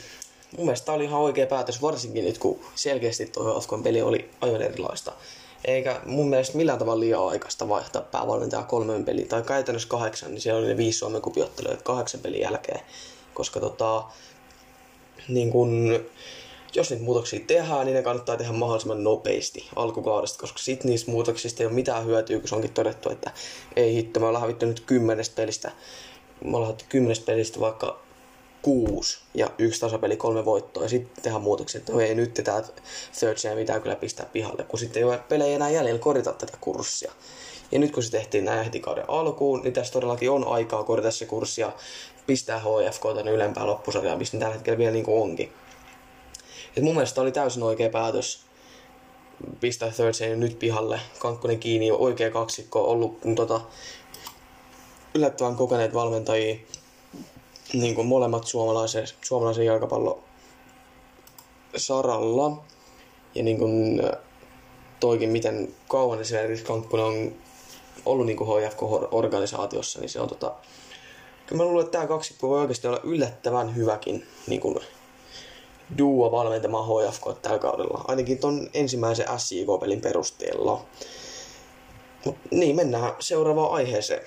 mun 0.58 0.66
mielestä 0.66 0.86
tämä 0.86 0.96
oli 0.96 1.04
ihan 1.04 1.22
oikea 1.22 1.48
päätös, 1.48 1.82
varsinkin 1.82 2.26
nyt 2.26 2.38
kun 2.38 2.60
selkeästi 2.76 3.26
tuo 3.26 3.60
HFK 3.60 3.84
peli 3.84 4.02
oli 4.02 4.30
aivan 4.42 4.62
erilaista. 4.62 5.12
Eikä 5.66 6.02
mun 6.06 6.30
mielestä 6.30 6.58
millään 6.58 6.80
tavalla 6.80 7.00
liian 7.00 7.28
aikaista 7.28 7.70
vaihtaa 7.70 8.02
päävalmentaja 8.02 8.64
kolmen 8.64 9.06
peliin, 9.06 9.28
tai 9.28 9.42
käytännössä 9.42 9.90
kahdeksan, 9.90 10.32
niin 10.32 10.42
siellä 10.42 10.60
oli 10.60 10.68
ne 10.68 10.78
viisi 10.78 10.98
Suomen 10.98 11.22
kupiotteluja 11.22 11.78
kahdeksan 11.78 12.22
pelin 12.22 12.42
jälkeen. 12.42 12.82
Koska 13.34 13.60
tota, 13.60 14.04
niin 15.28 15.52
kun, 15.52 16.00
jos 16.76 16.90
niitä 16.90 17.04
muutoksia 17.04 17.40
tehdään, 17.48 17.86
niin 17.86 17.96
ne 17.96 18.02
kannattaa 18.02 18.38
tehdä 18.38 18.52
mahdollisimman 18.52 19.04
nopeasti 19.04 19.70
alkukaudesta, 19.76 20.40
koska 20.40 20.60
sit 20.60 20.84
niistä 20.84 21.12
muutoksista 21.12 21.64
ei 21.64 21.68
ole 21.68 21.76
mitään 21.76 22.06
hyötyä, 22.06 22.40
kun 22.40 22.50
se 22.50 22.56
onkin 22.56 22.74
todettu, 22.74 23.10
että 23.10 23.32
ei 23.76 23.96
hitto, 23.96 24.20
me 24.20 24.26
ollaan 24.26 24.42
hävitty 24.42 24.66
nyt 24.66 24.80
kymmenestä 24.80 25.36
pelistä, 25.36 25.72
me 26.44 26.58
ollaan 26.58 26.76
kymmenestä 26.90 27.26
pelistä 27.26 27.60
vaikka 27.60 28.00
kuusi 28.62 29.20
ja 29.34 29.50
yksi 29.58 29.82
tasapeli, 29.82 30.18
kolme 30.18 30.46
voittoa 30.46 30.84
ja 30.84 30.90
sitten 30.90 31.24
tehdään 31.24 31.42
muutoksia, 31.42 31.80
että 31.80 31.94
ei 32.02 32.16
nyt 32.16 32.34
tämä 32.34 32.64
third 33.20 33.38
chain 33.38 33.58
pitää 33.58 33.80
kyllä 33.80 33.96
pistää 33.96 34.26
pihalle, 34.34 34.64
kun 34.64 34.80
sitten 34.80 35.00
ei 35.00 35.04
ole 35.04 35.20
pelejä 35.30 35.56
enää 35.56 35.70
jäljellä 35.70 36.00
korjata 36.00 36.34
tätä 36.34 36.58
kurssia. 36.62 37.12
Ja 37.72 37.80
nyt 37.80 37.92
kun 37.92 38.04
se 38.04 38.12
tehtiin 38.12 38.46
näin 38.46 38.64
heti 38.64 38.80
kauden 38.80 39.10
alkuun, 39.10 39.62
niin 39.62 39.74
tässä 39.74 39.94
todellakin 39.94 40.32
on 40.32 40.48
aikaa 40.48 40.84
korjata 40.84 41.12
se 41.12 41.26
kurssi 41.26 41.62
ja 41.62 41.72
pistää 42.30 42.60
HFK 42.60 43.04
tänne 43.16 43.32
ylempää 43.32 43.68
loppusarjaa, 43.68 44.18
missä 44.18 44.38
tällä 44.38 44.54
hetkellä 44.54 44.78
vielä 44.78 44.92
niin 44.92 45.06
kuin 45.06 45.22
onkin. 45.22 45.54
Et 46.78 46.84
mun 46.84 46.94
mielestä 46.94 47.22
oli 47.22 47.32
täysin 47.32 47.64
oikea 47.64 47.90
päätös 47.90 48.42
pistää 49.60 49.92
third 49.92 50.14
chain 50.14 50.40
nyt 50.40 50.60
pihalle. 50.60 51.00
Kankkonen 51.20 51.60
kiinni, 51.60 51.92
oikea 51.92 52.32
kaksikko, 52.32 52.84
ollut 52.84 53.20
tota, 53.36 53.62
yllättävän 55.16 55.56
kokeneet 55.56 55.94
valmentajia 55.94 56.56
niin 57.74 57.96
kuin 57.96 58.08
molemmat 58.08 58.48
suomalaisen, 58.48 59.08
suomalaisen 59.22 59.66
jalkapallon 59.66 60.24
saralla. 61.78 62.64
Ja 63.36 63.44
niin 63.44 63.58
kuin 63.58 64.02
toikin, 65.00 65.30
miten 65.30 65.76
kauan 65.88 66.22
esimerkiksi 66.22 66.66
Kankkunen 66.66 67.06
on 67.06 67.36
ollut 68.06 68.26
niin 68.26 68.38
kuin 68.38 68.50
HFK-organisaatiossa, 68.50 70.00
niin 70.00 70.10
se 70.10 70.20
on 70.20 70.30
tota... 70.30 70.54
Kyllä 71.50 71.64
mä 71.64 71.68
luulen, 71.70 71.86
että 71.86 71.98
tämä 71.98 72.08
kaksikko 72.08 72.50
voi 72.50 72.62
oikeasti 72.62 72.88
olla 72.88 73.00
yllättävän 73.04 73.76
hyväkin 73.76 74.28
niin 74.48 74.62
kuin 74.62 74.80
duo 75.98 76.32
valmentamaan 76.32 76.86
HFK 76.86 77.24
tällä 77.42 77.60
kaudella. 77.60 78.06
Ainakin 78.08 78.38
ton 78.38 78.70
ensimmäisen 78.74 79.26
SJK-pelin 79.38 80.02
perusteella. 80.02 80.86
Mut 82.26 82.36
niin, 82.52 82.76
mennään 82.76 83.14
seuraavaan 83.20 83.72
aiheeseen. 83.72 84.22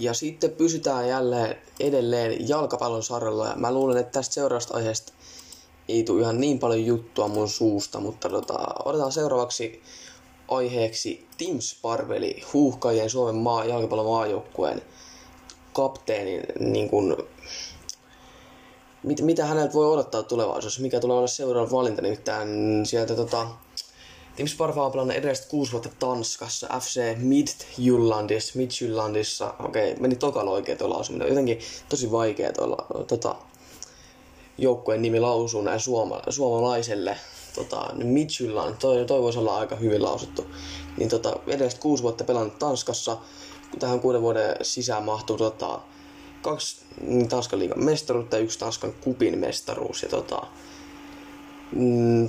Ja 0.00 0.14
sitten 0.14 0.50
pysytään 0.50 1.08
jälleen 1.08 1.56
edelleen 1.80 2.48
jalkapallon 2.48 3.02
sarjalla. 3.02 3.46
Ja 3.46 3.54
mä 3.56 3.72
luulen, 3.72 3.96
että 3.96 4.12
tästä 4.12 4.34
seuraavasta 4.34 4.74
aiheesta 4.74 5.12
ei 5.88 6.02
tule 6.04 6.20
ihan 6.22 6.40
niin 6.40 6.58
paljon 6.58 6.86
juttua 6.86 7.28
mun 7.28 7.48
suusta, 7.48 8.00
mutta 8.00 8.28
tota, 8.28 8.58
otetaan 8.84 9.12
seuraavaksi 9.12 9.82
aiheeksi 10.48 11.26
Tim 11.36 11.60
Sparveli, 11.60 12.42
huuhkajien 12.52 13.10
Suomen 13.10 13.34
maa, 13.34 13.64
jalkapallon 13.64 14.06
maajoukkueen 14.06 14.82
kapteenin, 15.72 16.42
niin 16.60 16.90
kun, 16.90 17.16
mit, 19.02 19.20
mitä 19.20 19.46
häneltä 19.46 19.74
voi 19.74 19.86
odottaa 19.86 20.22
tulevaisuudessa, 20.22 20.82
mikä 20.82 21.00
tulee 21.00 21.16
olla 21.16 21.26
seuraava 21.26 21.70
valinta, 21.70 22.02
nimittäin 22.02 22.80
sieltä 22.86 23.14
tota, 23.14 23.46
Tim 24.40 24.48
Sparva 24.48 24.86
on 24.86 24.92
pelannut 24.92 25.16
edelliset 25.16 25.46
kuusi 25.46 25.72
vuotta 25.72 25.88
Tanskassa, 25.98 26.66
FC 26.80 27.00
Midtjyllandissa, 27.16 28.52
Midtjyllandissa, 28.58 29.54
okei, 29.58 29.90
okay, 29.90 30.02
meni 30.02 30.16
tokalla 30.16 30.50
oikein 30.50 30.78
tuo 30.78 30.90
lausuminen, 30.90 31.28
jotenkin 31.28 31.58
tosi 31.88 32.10
vaikea 32.10 32.52
tuolla 32.52 32.86
tota, 33.06 33.34
joukkueen 34.58 35.02
nimi 35.02 35.20
lausuu 35.20 35.62
näin 35.62 35.80
suoma, 35.80 36.22
suomalaiselle. 36.28 37.16
Tota, 37.54 37.90
Midtjylland, 37.94 38.74
toi, 38.78 39.04
toi 39.04 39.22
voisi 39.22 39.38
olla 39.38 39.56
aika 39.56 39.76
hyvin 39.76 40.02
lausuttu. 40.02 40.46
Niin 40.96 41.08
tota, 41.08 41.36
edelliset 41.46 41.80
kuusi 41.80 42.02
vuotta 42.02 42.24
pelannut 42.24 42.58
Tanskassa, 42.58 43.18
tähän 43.78 44.00
kuuden 44.00 44.22
vuoden 44.22 44.56
sisään 44.62 45.02
mahtuu 45.02 45.36
tota, 45.36 45.80
kaksi 46.42 46.76
Tanskan 47.28 47.58
liigan 47.58 47.84
mestaruutta 47.84 48.36
ja 48.36 48.42
yksi 48.42 48.58
Tanskan 48.58 48.92
kupin 48.92 49.38
mestaruus. 49.38 50.02
Ja 50.02 50.08
tota, 50.08 50.46
mm, 51.72 52.28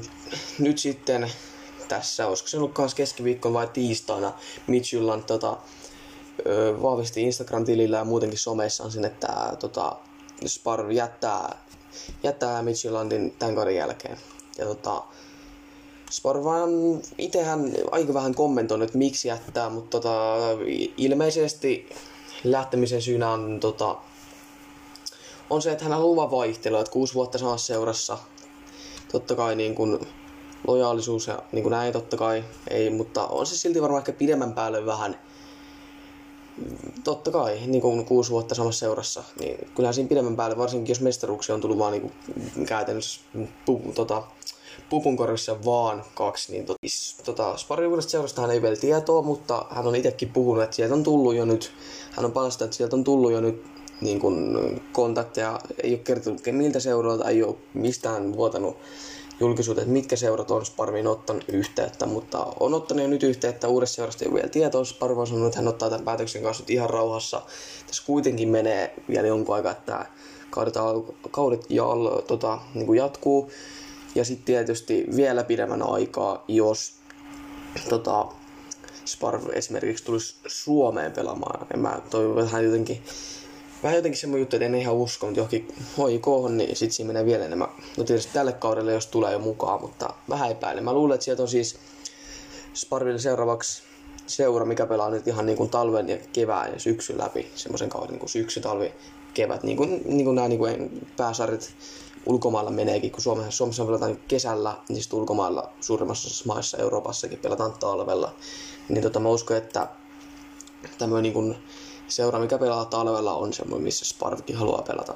nyt 0.60 0.78
sitten 0.78 1.32
tässä, 1.96 2.28
olisiko 2.28 2.48
se 2.48 2.58
ollut 2.58 2.74
kanssa 2.74 2.98
keskiviikkona 2.98 3.54
vai 3.54 3.68
tiistaina, 3.68 4.34
Midtjylland 4.68 5.24
tota, 5.24 5.58
vahvisti 6.82 7.24
Instagram-tilillä 7.24 7.98
ja 7.98 8.06
muutenkin 8.06 8.40
someissaan 8.40 8.92
sen, 8.92 9.06
että 9.06 9.58
tota, 9.60 9.96
Spar 10.46 10.92
jättää, 10.92 11.58
jättää 12.24 12.62
Midtjyllandin 12.62 13.36
tämän 13.40 13.56
kauden 13.56 13.76
jälkeen. 13.76 14.18
Ja 14.58 14.66
tota, 14.66 15.04
Spar 16.12 16.44
vaan 16.44 16.70
itsehän 17.18 17.72
aika 17.92 18.14
vähän 18.14 18.36
kommentoinut, 18.36 18.86
että 18.86 18.98
miksi 18.98 19.28
jättää, 19.28 19.70
mutta 19.70 20.00
tota, 20.00 20.36
ilmeisesti 20.98 21.90
lähtemisen 22.44 23.02
syynä 23.02 23.30
on, 23.30 23.60
tota, 23.60 23.98
on 25.50 25.62
se, 25.62 25.72
että 25.72 25.84
hän 25.84 25.94
on 25.94 26.02
luvan 26.02 26.32
vaihtelu, 26.32 26.78
että 26.78 26.92
kuusi 26.92 27.14
vuotta 27.14 27.38
samassa 27.38 27.74
seurassa. 27.74 28.18
Totta 29.12 29.36
kai 29.36 29.56
niin 29.56 29.76
kun, 29.76 30.08
lojaalisuus 30.68 31.28
ja 31.28 31.40
niin 31.52 31.64
kuin 31.64 31.72
näin 31.72 31.94
totta 31.94 32.18
kai 32.18 32.44
ei, 32.70 32.90
mutta 32.90 33.28
on 33.28 33.46
se 33.46 33.58
silti 33.58 33.82
varmaan 33.82 34.02
ehkä 34.02 34.14
pidemmän 34.14 34.54
päälle 34.54 34.86
vähän 34.86 35.20
totta 37.04 37.32
kai, 37.32 37.60
niin 37.68 37.82
kuin 37.82 38.06
kuusi 38.06 38.32
vuotta 38.32 38.56
samassa 38.56 38.80
seurassa, 38.80 39.24
niin 39.40 39.68
kyllähän 39.76 39.94
siinä 39.94 40.10
pidemmän 40.10 40.36
päälle, 40.36 40.58
varsinkin 40.58 40.92
jos 40.92 41.02
mestaruuksia 41.02 41.56
on 41.56 41.62
tullut 41.62 41.78
vaan 41.78 41.92
niin 41.92 42.02
kuin 42.02 42.66
käytännössä 42.66 43.22
pu, 43.66 43.82
tota, 43.96 44.24
pupunkorissa 44.90 45.66
vaan 45.66 46.04
kaksi, 46.16 46.52
niin 46.52 46.66
tota, 46.66 46.80
tota 47.26 47.58
Sparriuudesta 47.58 48.12
seurasta 48.12 48.42
hän 48.42 48.52
ei 48.52 48.62
vielä 48.62 48.76
tietoa, 48.76 49.22
mutta 49.22 49.66
hän 49.70 49.88
on 49.88 49.96
itsekin 49.96 50.30
puhunut, 50.30 50.64
että 50.64 50.76
sieltä 50.76 50.94
on 50.94 51.04
tullut 51.04 51.36
jo 51.36 51.46
nyt, 51.46 51.72
hän 52.12 52.26
on 52.26 52.32
palasta, 52.32 52.66
että 52.66 52.78
sieltä 52.78 52.96
on 52.96 53.04
tullut 53.04 53.32
jo 53.32 53.42
nyt 53.42 53.64
niin 54.02 54.20
kuin 54.20 54.58
kontakteja, 54.92 55.60
ei 55.84 55.92
ole 55.92 56.00
kertonut 56.00 56.42
miltä 56.52 56.80
seuroilta, 56.80 57.30
ei 57.30 57.44
ole 57.44 57.56
mistään 57.74 58.34
vuotanut 58.34 58.78
julkisuuteen, 59.42 59.84
että 59.84 59.94
mitkä 59.94 60.16
seurat 60.16 60.52
on 60.52 60.66
Sparviin 60.66 61.08
ottanut 61.08 61.46
yhteyttä, 61.48 62.06
mutta 62.06 62.48
on 62.60 62.74
ottanut 62.74 63.04
jo 63.04 63.10
nyt 63.10 63.24
yhteyttä 63.24 63.68
uudesta 63.68 63.96
seurasta 63.96 64.26
ei 64.26 64.34
vielä 64.34 64.50
tietoa. 64.50 64.84
Sparva 64.84 65.22
on 65.22 65.28
sanonut, 65.28 65.48
että 65.48 65.60
hän 65.60 65.68
ottaa 65.68 65.90
tämän 65.90 66.06
päätöksen 66.06 66.44
kanssa 66.44 66.64
ihan 66.68 66.90
rauhassa. 66.90 67.42
Tässä 67.88 68.04
kuitenkin 68.06 68.50
menee 68.50 68.94
vielä 69.10 69.28
jonkun 69.28 69.56
aikaa, 69.56 69.72
että 69.72 70.06
kaudet, 70.50 70.74
kaudet 71.32 71.66
ja, 71.70 71.84
tota, 72.28 72.60
niin 72.74 72.86
kuin 72.86 72.98
jatkuu. 72.98 73.52
Ja 74.16 74.26
sitten 74.26 74.46
tietysti 74.46 75.06
vielä 75.16 75.44
pidemmän 75.44 75.82
aikaa, 75.82 76.44
jos 76.48 76.94
tota, 77.90 78.26
Sparv 79.06 79.44
esimerkiksi 79.54 80.04
tulisi 80.04 80.36
Suomeen 80.48 81.12
pelaamaan. 81.12 81.68
En 81.74 81.80
mä 81.80 82.02
toivon, 82.10 82.48
hän 82.48 82.66
jotenkin 82.66 83.04
vähän 83.84 83.96
jotenkin 83.96 84.20
semmoinen 84.20 84.42
juttu, 84.42 84.56
että 84.56 84.66
en 84.66 84.76
ihan 84.76 84.96
usko, 84.96 85.26
mutta 85.26 85.40
johonkin 85.40 85.68
HJK, 85.98 86.52
niin 86.52 86.76
sit 86.76 86.92
siinä 86.92 87.08
menee 87.08 87.26
vielä 87.26 87.46
enemmän. 87.46 87.68
No 87.98 88.04
tietysti 88.04 88.34
tälle 88.34 88.54
kaudelle, 88.54 88.94
jos 88.94 89.08
tulee 89.08 89.34
jo 89.34 89.40
mukaan, 89.40 89.82
mutta 89.82 90.14
vähän 90.30 90.52
epäilen. 90.52 90.84
Mä 90.84 90.94
luulen, 90.94 91.16
että 91.16 91.26
sieltä 91.26 91.42
on 91.42 91.48
siis 91.48 91.78
Sparville 92.74 93.20
seuraavaksi 93.20 93.84
seura, 94.28 94.66
mikä 94.66 94.86
pelaa 94.86 95.10
nyt 95.10 95.28
ihan 95.28 95.46
niin 95.46 95.58
kuin 95.58 95.70
talven 95.70 96.10
ja 96.10 96.18
kevään 96.34 96.74
ja 96.74 96.80
syksyn 96.80 97.18
läpi, 97.18 97.52
semmoisen 97.56 97.90
kauden 97.90 98.10
niin 98.10 98.20
kuin 98.20 98.30
syksy, 98.30 98.62
talvi, 98.62 98.94
kevät, 99.34 99.64
niin 99.64 99.78
kuin, 99.78 100.02
niin 100.06 100.26
kuin 100.26 100.36
nämä 100.36 100.48
niin 100.48 100.60
kuin 100.60 101.08
pääsarjat 101.18 101.74
ulkomailla 102.26 102.72
meneekin, 102.72 103.12
kun 103.12 103.22
Suomessa, 103.22 103.52
Suomessa 103.52 103.86
pelataan 103.86 104.18
kesällä, 104.28 104.78
niin 104.90 105.02
sitten 105.02 105.20
ulkomailla 105.20 105.74
suurimmassa 105.82 106.44
maissa 106.48 106.78
Euroopassakin 106.78 107.40
pelataan 107.40 107.74
talvella. 107.80 108.36
Niin 108.90 109.04
tota, 109.04 109.20
mä 109.20 109.30
uskon, 109.30 109.58
että 109.58 109.88
tämmöinen 110.98 111.34
niin 111.34 111.56
seura, 112.12 112.40
mikä 112.40 112.58
pelaa 112.58 112.86
talvella, 112.86 113.34
on 113.34 113.54
semmoinen, 113.54 113.84
missä 113.84 114.06
Sparvikin 114.06 114.56
haluaa 114.56 114.82
pelata. 114.82 115.14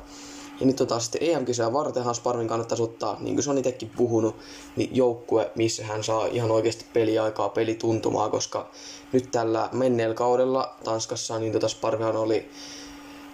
Ja 0.60 0.66
nyt 0.66 0.76
tota, 0.76 1.00
sitten 1.00 1.30
EM-kisoja 1.30 1.74
vartenhan 1.74 2.16
Sparvin 2.16 2.48
kannattaisi 2.48 2.84
ottaa, 2.84 3.18
niin 3.20 3.36
kuin 3.36 3.44
se 3.44 3.50
on 3.50 3.58
itsekin 3.58 3.92
puhunut, 3.98 4.36
niin 4.76 4.90
joukkue, 4.96 5.52
missä 5.56 5.86
hän 5.86 6.04
saa 6.04 6.26
ihan 6.26 6.52
oikeasti 6.52 6.86
peliaikaa, 6.94 7.50
pelituntumaa, 7.50 8.30
koska 8.30 8.70
nyt 9.12 9.32
tällä 9.32 9.70
menneellä 9.72 10.16
kaudella 10.16 10.76
Tanskassa, 10.84 11.40
niin 11.40 11.54
tota 11.54 11.68
Sparvihan 11.68 12.16
oli 12.16 12.50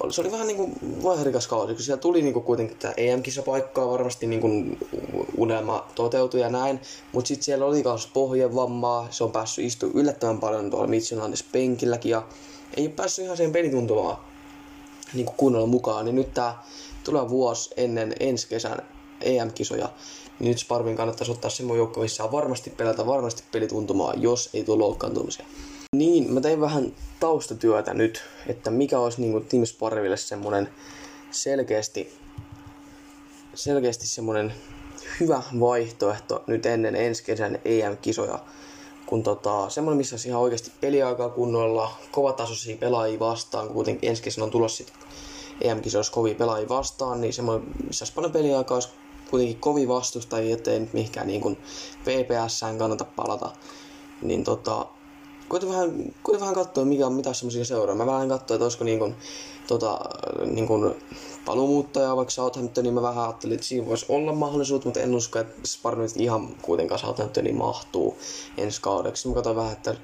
se 0.09 0.21
oli 0.21 0.31
vähän 0.31 0.47
niin 0.47 0.57
kuin 0.57 1.03
vaiherikas 1.03 1.47
kausi, 1.47 1.73
kun 1.73 1.83
siellä 1.83 2.01
tuli 2.01 2.21
niin 2.21 2.33
kuin 2.33 2.45
kuitenkin 2.45 2.77
tämä 2.77 2.93
EM-kisapaikkaa 2.97 3.91
varmasti 3.91 4.27
niin 4.27 4.41
kuin 4.41 4.77
unelma 5.37 5.87
toteutui 5.95 6.39
ja 6.39 6.49
näin, 6.49 6.79
mutta 7.11 7.27
sitten 7.27 7.43
siellä 7.43 7.65
oli 7.65 7.83
myös 7.83 8.07
pohjevammaa, 8.07 9.07
se 9.09 9.23
on 9.23 9.31
päässyt 9.31 9.65
istumaan 9.65 9.97
yllättävän 9.97 10.39
paljon 10.39 10.69
tuolla 10.69 10.87
Midtjyllandissa 10.87 11.45
penkilläkin 11.51 12.09
ja 12.09 12.23
ei 12.77 12.89
päässyt 12.89 13.25
ihan 13.25 13.37
siihen 13.37 13.53
pelituntumaan 13.53 14.17
niin 15.13 15.25
kuin 15.25 15.37
kunnolla 15.37 15.67
mukaan, 15.67 16.05
niin 16.05 16.15
nyt 16.15 16.33
tämä 16.33 16.63
tulee 17.03 17.29
vuosi 17.29 17.69
ennen 17.77 18.13
ensi 18.19 18.47
kesän 18.47 18.79
EM-kisoja, 19.21 19.89
niin 20.39 20.49
nyt 20.49 20.59
Sparvin 20.59 20.97
kannattaisi 20.97 21.31
ottaa 21.31 21.49
semmoinen 21.49 21.79
joukko, 21.79 22.01
missä 22.01 22.23
on 22.23 22.31
varmasti 22.31 22.69
pelata, 22.69 23.05
varmasti 23.05 23.43
pelituntumaa, 23.51 24.13
jos 24.13 24.49
ei 24.53 24.63
tule 24.63 24.77
loukkaantumisia. 24.77 25.45
Niin, 25.95 26.33
mä 26.33 26.41
tein 26.41 26.61
vähän 26.61 26.93
taustatyötä 27.19 27.93
nyt, 27.93 28.23
että 28.47 28.71
mikä 28.71 28.99
olisi 28.99 29.21
niin 29.21 29.31
kuin 29.31 29.45
Team 29.45 29.65
Sparville 29.65 30.17
semmoinen 30.17 30.69
selkeästi, 31.31 32.13
selkeästi 33.53 34.07
semmoinen 34.07 34.53
hyvä 35.19 35.43
vaihtoehto 35.59 36.43
nyt 36.47 36.65
ennen 36.65 36.95
ensi 36.95 37.23
kesän 37.23 37.59
EM-kisoja. 37.65 38.39
Kun 39.11 39.23
tota, 39.23 39.69
semmoinen, 39.69 39.97
missä 39.97 40.13
olisi 40.13 40.27
ihan 40.27 40.41
oikeasti 40.41 40.71
peliaikaa 40.81 41.29
kunnolla, 41.29 41.91
kovatasoisia 42.11 42.77
pelaajia 42.77 43.19
vastaan, 43.19 43.69
kuitenkin 43.69 44.09
ensi 44.09 44.23
kesän 44.23 44.43
on 44.43 44.49
tulossa 44.49 44.77
sitten 44.77 44.97
EM-kisoissa 45.61 46.13
kovia 46.13 46.35
pelaajia 46.35 46.69
vastaan, 46.69 47.21
niin 47.21 47.33
semmoinen, 47.33 47.67
missä 47.87 48.03
olisi 48.03 48.13
paljon 48.13 48.31
peliaikaa, 48.31 48.75
olisi 48.75 48.89
kuitenkin 49.29 49.59
kovin 49.59 49.87
vastustajia, 49.87 50.55
ettei 50.55 50.79
nyt 50.79 50.93
mihinkään 50.93 51.27
niin 51.27 51.41
kuin 51.41 51.57
VPSään 52.05 52.77
kannata 52.77 53.05
palata. 53.05 53.51
Niin 54.21 54.43
tota, 54.43 54.85
koitin 55.47 55.69
vähän, 55.69 56.13
koitin 56.23 56.41
vähän 56.41 56.55
katsoa, 56.55 56.85
mikä 56.85 57.07
on 57.07 57.13
mitä 57.13 57.33
semmoisia 57.33 57.65
seuraa. 57.65 57.95
Mä 57.95 58.05
vähän 58.05 58.29
katsoin, 58.29 58.55
että 58.55 58.65
olisiko 58.65 58.83
niin 58.83 58.99
kuin, 58.99 59.15
tota, 59.67 59.99
niin 60.45 60.67
kuin 60.67 60.95
paluumuuttaja 61.45 62.15
vaikka 62.15 62.31
Southampton, 62.31 62.83
niin 62.83 62.93
mä 62.93 63.01
vähän 63.01 63.23
ajattelin, 63.23 63.53
että 63.53 63.67
siinä 63.67 63.87
voisi 63.87 64.05
olla 64.09 64.33
mahdollisuus, 64.33 64.85
mutta 64.85 64.99
en 64.99 65.15
usko, 65.15 65.39
että 65.39 65.67
Spartan 65.67 66.07
ihan 66.15 66.55
kuitenkaan 66.61 66.99
Southamptoniin 66.99 67.55
mahtuu 67.55 68.17
ensi 68.57 68.81
kaudeksi. 68.81 69.27
Mä 69.27 69.33
katsoin 69.33 69.55
vähän, 69.55 69.71
että 69.71 69.95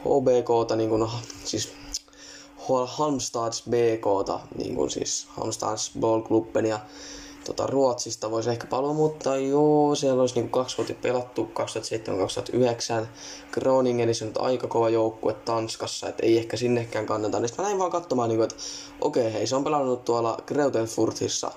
HBKta, 0.00 0.76
niin 0.76 0.90
kuin, 0.90 1.08
siis 1.44 1.72
Halmstads 2.86 3.62
BKta, 3.70 4.40
niin 4.56 4.74
kuin 4.76 4.90
siis 4.90 5.26
Halmstads 5.28 5.92
Ballklubben 6.00 6.66
ja 6.66 6.80
tota, 7.48 7.66
Ruotsista 7.66 8.30
voisi 8.30 8.50
ehkä 8.50 8.66
palua, 8.66 8.92
mutta 8.92 9.36
joo, 9.36 9.94
siellä 9.94 10.20
olisi 10.20 10.34
niinku 10.34 10.58
kaksi 10.58 10.76
vuotta 10.76 10.94
pelattu 11.02 11.50
2007-2009. 13.02 13.06
Groningenissa 13.52 14.24
on 14.24 14.28
nyt 14.28 14.36
aika 14.36 14.66
kova 14.66 14.88
joukkue 14.88 15.34
Tanskassa, 15.34 16.08
että 16.08 16.26
ei 16.26 16.38
ehkä 16.38 16.56
sinnekään 16.56 17.06
kannata. 17.06 17.40
Niin 17.40 17.50
mä 17.58 17.64
näin 17.64 17.78
vaan 17.78 17.90
katsomaan, 17.90 18.28
niinku, 18.28 18.42
että 18.42 18.56
okei, 19.00 19.22
okay, 19.22 19.32
hei, 19.32 19.46
se 19.46 19.56
on 19.56 19.64
pelannut 19.64 20.04
tuolla 20.04 20.38
Greutelfurtissa 20.46 21.52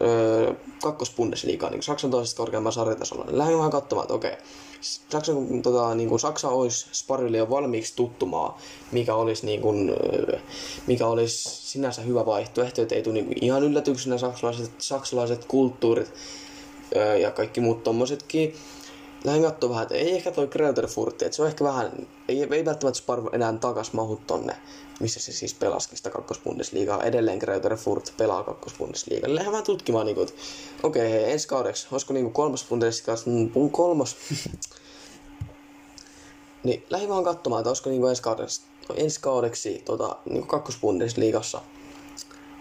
öö, 0.00 0.54
kakkosbundesliigaa, 0.82 1.70
niin 1.70 1.82
Saksan 1.82 2.10
toisesta 2.10 2.36
korkeamman 2.36 2.72
sarjatasolla. 2.72 3.24
Niin 3.24 3.38
lähdin 3.38 3.58
vaan 3.58 3.70
katsomaan, 3.70 4.04
että 4.04 4.14
okei, 4.14 4.32
okay, 4.32 4.44
Saksan, 4.82 5.62
tota, 5.62 5.94
niin 5.94 6.08
kuin 6.08 6.20
Saksa 6.20 6.48
olisi 6.48 6.86
Sparille 6.92 7.38
jo 7.38 7.50
valmiiksi 7.50 7.96
tuttumaa, 7.96 8.58
mikä 8.92 9.14
olisi, 9.14 9.46
niin 9.46 9.60
kuin, 9.60 9.92
mikä 10.86 11.06
olisi 11.06 11.70
sinänsä 11.70 12.02
hyvä 12.02 12.26
vaihtoehto, 12.26 12.82
että 12.82 12.94
ei 12.94 13.02
tule 13.02 13.14
niin 13.14 13.44
ihan 13.44 13.62
yllätyksenä 13.62 14.18
saksalaiset, 14.18 14.70
saksalaiset 14.78 15.44
kulttuurit 15.44 16.12
ja 17.20 17.30
kaikki 17.30 17.60
muut 17.60 17.82
tommosetkin. 17.82 18.54
Lähdin 19.24 19.42
katsoa 19.42 19.70
vähän, 19.70 19.82
että 19.82 19.94
ei 19.94 20.14
ehkä 20.14 20.30
toi 20.30 20.48
Kreuterfurtti, 20.48 21.24
että 21.24 21.36
se 21.36 21.42
on 21.42 21.48
ehkä 21.48 21.64
vähän, 21.64 22.06
ei, 22.28 22.48
ei 22.50 22.64
välttämättä 22.64 22.98
Spar 22.98 23.20
enää 23.32 23.52
takas 23.52 23.92
mahu 23.92 24.20
tonne, 24.26 24.56
missä 25.02 25.20
se 25.20 25.32
siis 25.32 25.54
pelasikin 25.54 25.96
sitä 25.96 26.10
kakkosbundesliigaa. 26.10 27.02
Edelleen 27.02 27.38
Kreuterfurt 27.38 28.14
pelaa 28.16 28.42
kakkosbundesliigaa. 28.44 29.34
Lähdin 29.34 29.52
vähän 29.52 29.64
tutkimaan, 29.64 30.06
niin 30.06 30.14
kuin, 30.14 30.28
että 30.28 30.40
okei, 30.82 31.06
okay, 31.06 31.12
hei, 31.12 31.32
ensi 31.32 31.48
kaudeksi, 31.48 31.86
olisiko 31.92 32.12
niin 32.14 32.32
kolmas 32.32 32.66
bundesliiga, 32.68 33.20
mm, 33.26 33.70
kolmas, 33.70 34.16
niin 36.64 36.84
lähdin 36.90 37.08
vaan 37.08 37.24
katsomaan, 37.24 37.60
että 37.60 37.70
olisiko 37.70 37.90
niin 37.90 38.08
ensi 38.08 38.22
kaudeksi, 38.22 38.62
ensi 38.94 39.20
kaudeksi 39.20 39.82
tota, 39.84 40.16
niin 40.30 40.46
kakkosbundesliigassa 40.46 41.60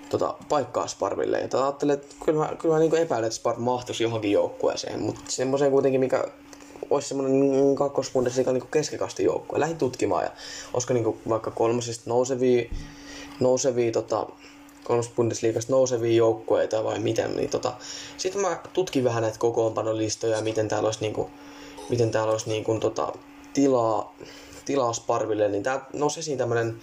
tota, 0.10 0.36
paikkaa 0.49 0.88
Sparville. 0.88 1.39
Ja 1.39 1.47
tota, 1.47 1.63
ajattelin, 1.63 1.93
että 1.93 2.15
kyllä 2.25 2.39
mä, 2.39 2.56
kyllä 2.56 2.75
mä 2.75 2.80
niin 2.80 2.95
epäilen, 2.95 3.27
että 3.27 3.38
Spar 3.38 3.60
mahtuisi 3.60 4.04
johonkin 4.04 4.32
joukkueeseen, 4.32 5.01
mutta 5.01 5.21
semmoiseen 5.27 5.71
kuitenkin, 5.71 5.99
mikä 5.99 6.25
olisi 6.89 7.08
semmoinen 7.08 7.76
kakkosbundesliigan 7.76 8.54
niin 8.54 8.67
keskikasti 8.72 9.24
joukkue. 9.24 9.60
Lähdin 9.60 9.78
tutkimaan 9.78 10.24
ja 10.24 10.32
olisiko 10.74 10.94
niin 10.94 11.20
vaikka 11.30 11.52
kolmosesta 11.52 12.10
nousevia, 12.10 12.70
nousevia 13.39 13.91
tota, 13.91 14.28
kolmas 14.84 15.10
Bundesliigasta 15.10 15.74
nousevia 15.74 16.17
joukkueita 16.17 16.84
vai 16.84 17.00
miten, 17.00 17.36
niin 17.36 17.50
tota, 17.50 17.74
sitten 18.17 18.41
mä 18.41 18.60
tutkin 18.74 19.04
vähän 19.04 19.24
näitä 19.24 19.39
kokoonpanolistoja 19.39 20.36
ja 20.36 20.44
miten 20.44 20.67
täällä 20.67 20.88
olisi, 20.88 21.02
niin 21.02 21.13
kuin, 21.13 21.28
miten 21.89 22.12
täällä 22.12 22.32
olisi 22.32 22.50
niin 22.50 22.63
kuin, 22.63 22.80
tota, 22.80 23.13
tilaa, 23.54 24.15
tilaa 24.65 24.94
Sparville, 24.94 25.48
niin 25.48 25.63
tää 25.63 25.86
nousi 25.94 26.20
esiin 26.20 26.38
tämmönen 26.38 26.80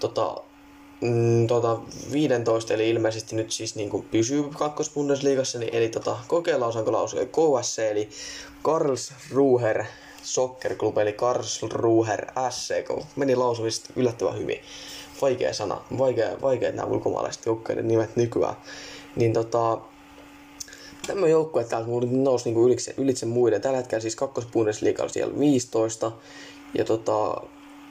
tota, 0.00 0.36
mm, 1.02 1.46
tota, 1.46 1.78
15, 2.12 2.74
eli 2.74 2.90
ilmeisesti 2.90 3.36
nyt 3.36 3.52
siis 3.52 3.74
niin 3.74 3.90
kuin 3.90 4.02
pysyy 4.10 4.44
kakkosbundesliigassa, 4.58 5.58
niin, 5.58 5.74
eli 5.74 5.88
tota, 5.88 6.16
kokeillaan 6.28 6.68
osaanko 6.68 6.92
lausua 6.92 7.20
KSC, 7.20 7.78
eli 7.78 8.08
Karlsruher 8.62 9.84
Soccer 10.22 10.74
Club, 10.74 10.98
eli 10.98 11.12
Karlsruher 11.12 12.26
SC, 12.50 12.74
meni 13.16 13.36
lausuvista 13.36 13.90
yllättävän 13.96 14.38
hyvin. 14.38 14.60
Vaikea 15.22 15.54
sana, 15.54 15.80
vaikea, 15.98 16.40
vaikea 16.42 16.72
nämä 16.72 16.88
ulkomaalaiset 16.88 17.46
joukkueiden 17.46 17.88
nimet 17.88 18.16
nykyään. 18.16 18.56
Niin 19.16 19.32
tota, 19.32 19.78
Tämä 21.06 21.28
joukkue 21.28 21.64
täältä 21.64 21.88
nousi 22.10 22.44
niinku 22.44 22.66
ylitse, 22.66 22.94
ylitse 22.98 23.26
muiden. 23.26 23.60
Tällä 23.60 23.76
hetkellä 23.76 24.00
siis 24.00 24.16
kakkosbundesliigalla 24.16 25.12
siellä 25.12 25.38
15. 25.38 26.12
Ja 26.74 26.84
tota, 26.84 27.42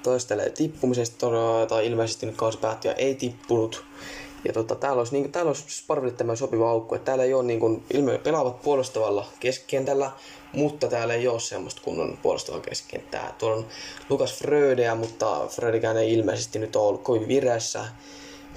toistelee 0.04 0.50
tippumisesta, 0.50 1.28
tai 1.70 1.88
ilmeisesti 1.88 2.26
nyt 2.26 2.36
kausi 2.38 2.58
päättyi 2.58 2.92
ja 2.92 2.96
ei 2.96 3.16
tippunut. 3.16 3.84
Ja 4.46 4.54
tota, 4.54 4.76
täällä 4.76 5.00
olisi, 5.00 5.14
niin, 5.14 5.32
täällä 5.32 5.50
olisi 5.50 6.16
tämä 6.18 6.36
sopiva 6.36 6.70
aukko. 6.70 6.96
Että 6.96 7.06
täällä 7.06 7.24
ei 7.24 7.34
ole 7.34 7.44
niin 7.44 7.60
kuin, 7.60 7.84
ilme, 7.94 8.18
pelaavat 8.18 8.62
puolustavalla 8.62 9.28
keskikentällä, 9.40 10.12
mutta 10.54 10.88
täällä 10.88 11.14
ei 11.14 11.28
ole 11.28 11.40
semmoista 11.40 11.82
kunnon 11.82 12.18
puolustavaa 12.22 12.62
keskikenttää. 12.62 13.36
Tuolla 13.38 13.58
on 13.58 13.66
Lukas 14.10 14.34
Frödeä, 14.34 14.96
mutta 14.96 15.48
Frödekään 15.50 15.98
ei 15.98 16.14
ilmeisesti 16.14 16.60
nyt 16.60 16.76
ole 16.76 16.88
ollut 16.88 17.04
kovin 17.04 17.28
vireessä. 17.28 17.86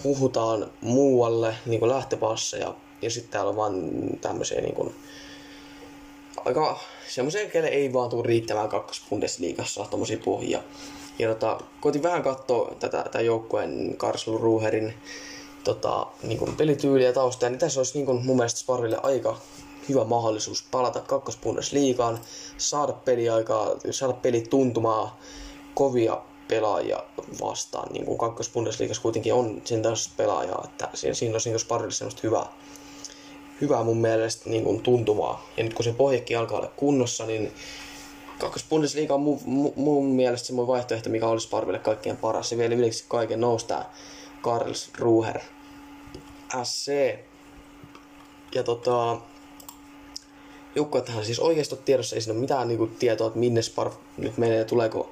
Huhutaan 0.05 0.71
muualle 0.81 1.55
niin 1.67 1.81
kuin 1.81 1.91
lähtöpasseja 1.91 2.75
ja 3.03 3.11
sitten 3.11 3.33
täällä 3.33 3.51
on 3.51 3.57
vaan 3.57 3.91
tämmöisiä 4.21 4.61
niin 4.61 4.75
kuin, 4.75 4.95
aika 6.45 6.81
semmoisia, 7.09 7.51
kelle 7.51 7.69
ei 7.69 7.93
vaan 7.93 8.11
tule 8.11 8.27
riittämään 8.27 8.69
kakkosbundesliigassa 8.69 9.87
tommosia 9.91 10.19
pohjia. 10.25 10.63
Ja 11.19 11.29
tota, 11.29 11.61
koitin 11.81 12.03
vähän 12.03 12.23
katsoa 12.23 12.75
tätä, 12.81 13.03
tätä 13.03 13.21
joukkueen 13.21 13.95
Karslu 13.97 14.39
Ruherin 14.39 14.95
tota, 15.65 16.07
niin 16.23 16.57
pelityyliä 16.57 17.13
taustaa, 17.13 17.49
niin 17.49 17.59
tässä 17.59 17.81
olisi 17.81 17.99
niin 17.99 18.07
kuin, 18.07 18.27
mun 18.27 18.37
mielestä 18.37 18.61
Sparrille 18.61 18.99
aika 19.03 19.37
hyvä 19.89 20.05
mahdollisuus 20.05 20.65
palata 20.71 21.01
kakkosbundesliigaan, 21.01 22.21
saada 22.59 22.93
peliaikaa, 22.93 23.71
saada 23.91 24.13
pelit 24.13 24.51
tuntumaan 24.51 25.11
kovia 25.75 26.23
pelaajia 26.49 27.03
vastaan. 27.41 27.93
Niin 27.93 28.05
kuin 28.05 28.19
kakkosbundesliigassa 28.19 29.03
kuitenkin 29.03 29.35
on 29.35 29.63
sen 29.65 29.83
taas 29.83 30.11
pelaajaa, 30.17 30.63
että 30.65 30.89
siinä, 30.95 31.15
siinä 31.15 31.35
olisi 31.35 31.51
niin 31.51 31.61
Sparrille 31.61 31.93
semmoista 31.93 32.21
hyvää 32.23 32.47
hyvää 33.61 33.85
mun 33.85 34.01
mielestä 34.01 34.51
niin 34.51 34.65
kuin 34.65 34.81
tuntumaa. 34.81 35.47
Ja 35.57 35.65
nyt 35.65 35.75
kun 35.75 35.85
se 35.85 35.93
pohjekin 35.93 36.39
alkaa 36.39 36.59
olla 36.59 36.71
kunnossa, 36.77 37.27
niin 37.27 37.53
kakkos 38.39 38.65
Bundesliga 38.71 39.15
on 39.15 39.21
mun, 39.21 39.41
mun 39.77 40.07
mielestä 40.07 40.47
semmoinen 40.47 40.73
vaihtoehto, 40.73 41.11
mikä 41.11 41.27
olisi 41.27 41.49
Parville 41.49 41.79
kaikkein 41.79 42.17
paras. 42.17 42.53
Ja 42.53 42.59
vielä 42.59 42.75
ylikin 42.75 43.01
kaiken 43.09 43.41
nousi 43.41 43.67
tää 43.67 43.93
Karls 44.43 44.91
Ruher 44.99 45.41
SC. 46.63 47.19
Ja 48.55 48.63
tota, 48.63 49.21
joukkuettahan 50.75 51.25
siis 51.25 51.41
oikeasti 51.41 51.77
tiedossa 51.85 52.17
ei 52.17 52.23
siinä 52.23 52.33
ole 52.33 52.41
mitään 52.41 52.69
niinku 52.69 52.87
tietoa, 52.87 53.27
että 53.27 53.39
minne 53.39 53.63
Sparv 53.63 53.93
nyt 54.17 54.39
menee, 54.39 54.65
tuleeko 54.65 55.11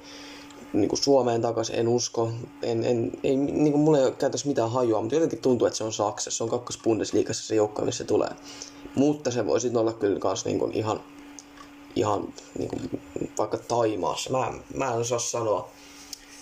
niin 0.73 0.89
kuin 0.89 1.03
Suomeen 1.03 1.43
takaisin, 1.43 1.77
en 1.77 1.89
usko. 1.89 2.33
En, 2.63 2.85
en, 2.85 3.13
ei, 3.23 3.37
niin 3.37 3.73
kuin 3.73 3.83
mulla 3.83 3.99
ei 3.99 4.05
ole 4.05 4.11
käytännössä 4.13 4.49
mitään 4.49 4.71
hajua, 4.71 5.01
mutta 5.01 5.15
jotenkin 5.15 5.39
tuntuu, 5.39 5.67
että 5.67 5.77
se 5.77 5.85
on 5.85 5.93
Saksassa. 5.93 6.37
Se 6.37 6.45
on 6.45 6.51
kakkos 6.51 6.79
Bundesliigassa 6.85 7.47
se 7.47 7.55
joukko, 7.55 7.83
missä 7.83 8.05
se 8.05 8.09
tulee. 8.09 8.31
mutta 8.95 9.31
se 9.31 9.47
voisi 9.47 9.77
olla 9.77 9.93
kyllä 9.93 10.19
kans 10.19 10.45
niin 10.45 10.59
kuin 10.59 10.73
ihan, 10.73 11.01
ihan 11.97 12.35
niin 12.59 12.69
kuin 12.69 13.03
vaikka 13.39 13.59
Taimaassa. 13.59 14.31
Mä, 14.31 14.53
mä 14.75 14.93
en 14.93 14.99
osaa 14.99 15.19
sanoa 15.19 15.69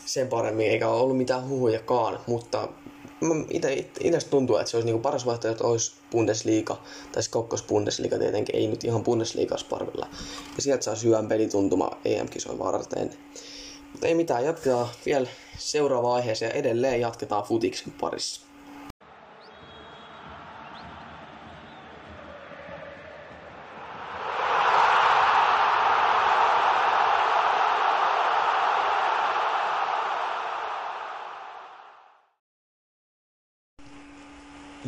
sen 0.06 0.28
paremmin, 0.28 0.66
eikä 0.66 0.88
ole 0.88 1.00
ollut 1.00 1.16
mitään 1.16 1.48
huhujakaan, 1.48 2.18
mutta 2.26 2.68
itse 4.00 4.28
tuntuu, 4.30 4.56
että 4.56 4.70
se 4.70 4.76
olisi 4.76 4.86
niinku 4.86 5.02
paras 5.02 5.26
vaihtoehto, 5.26 5.56
että 5.56 5.66
olisi 5.66 5.92
Bundesliga, 6.10 6.76
tai 7.12 7.22
kokkos 7.30 7.62
Bundesliga 7.62 8.18
tietenkin, 8.18 8.56
ei 8.56 8.66
nyt 8.66 8.84
ihan 8.84 9.04
Bundesliga 9.04 9.56
parvilla. 9.70 10.08
Ja 10.56 10.62
sieltä 10.62 10.84
saa 10.84 10.94
hyvän 11.04 11.28
pelituntuma 11.28 11.90
EM-kisoja 12.04 12.58
varten. 12.58 13.10
Mutta 13.92 14.06
ei 14.06 14.14
mitään, 14.14 14.44
jatketaan 14.44 14.88
vielä 15.06 15.28
seuraava 15.58 16.14
aiheeseen 16.14 16.48
ja 16.48 16.54
edelleen 16.54 17.00
jatketaan 17.00 17.44
futiksen 17.44 17.92
parissa. 18.00 18.49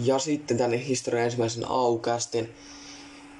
Ja 0.04 0.18
sitten 0.18 0.58
tänne 0.58 0.86
historian 0.86 1.24
ensimmäisen 1.24 1.68
aukästin 1.68 2.48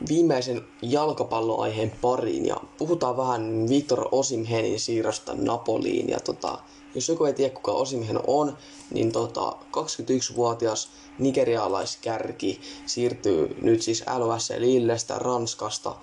viimeisen 0.09 0.63
jalkapalloaiheen 0.83 1.93
pariin 2.01 2.47
ja 2.47 2.57
puhutaan 2.79 3.17
vähän 3.17 3.69
Victor 3.69 4.09
Osimhenin 4.13 4.81
siirrosta 4.81 5.33
Napoliin. 5.35 6.09
Ja 6.09 6.21
tota, 6.21 6.59
jos 6.95 7.09
joku 7.09 7.25
ei 7.25 7.33
tiedä 7.33 7.55
kuka 7.55 7.73
Osimhen 7.73 8.21
on, 8.27 8.57
niin 8.91 9.13
tota, 9.13 9.51
21-vuotias 9.51 10.89
nigerialaiskärki 11.19 12.61
siirtyy 12.87 13.57
nyt 13.63 13.83
siis 13.83 14.05
LOS 14.19 14.53
Lillestä 14.59 15.19
Ranskasta 15.19 15.95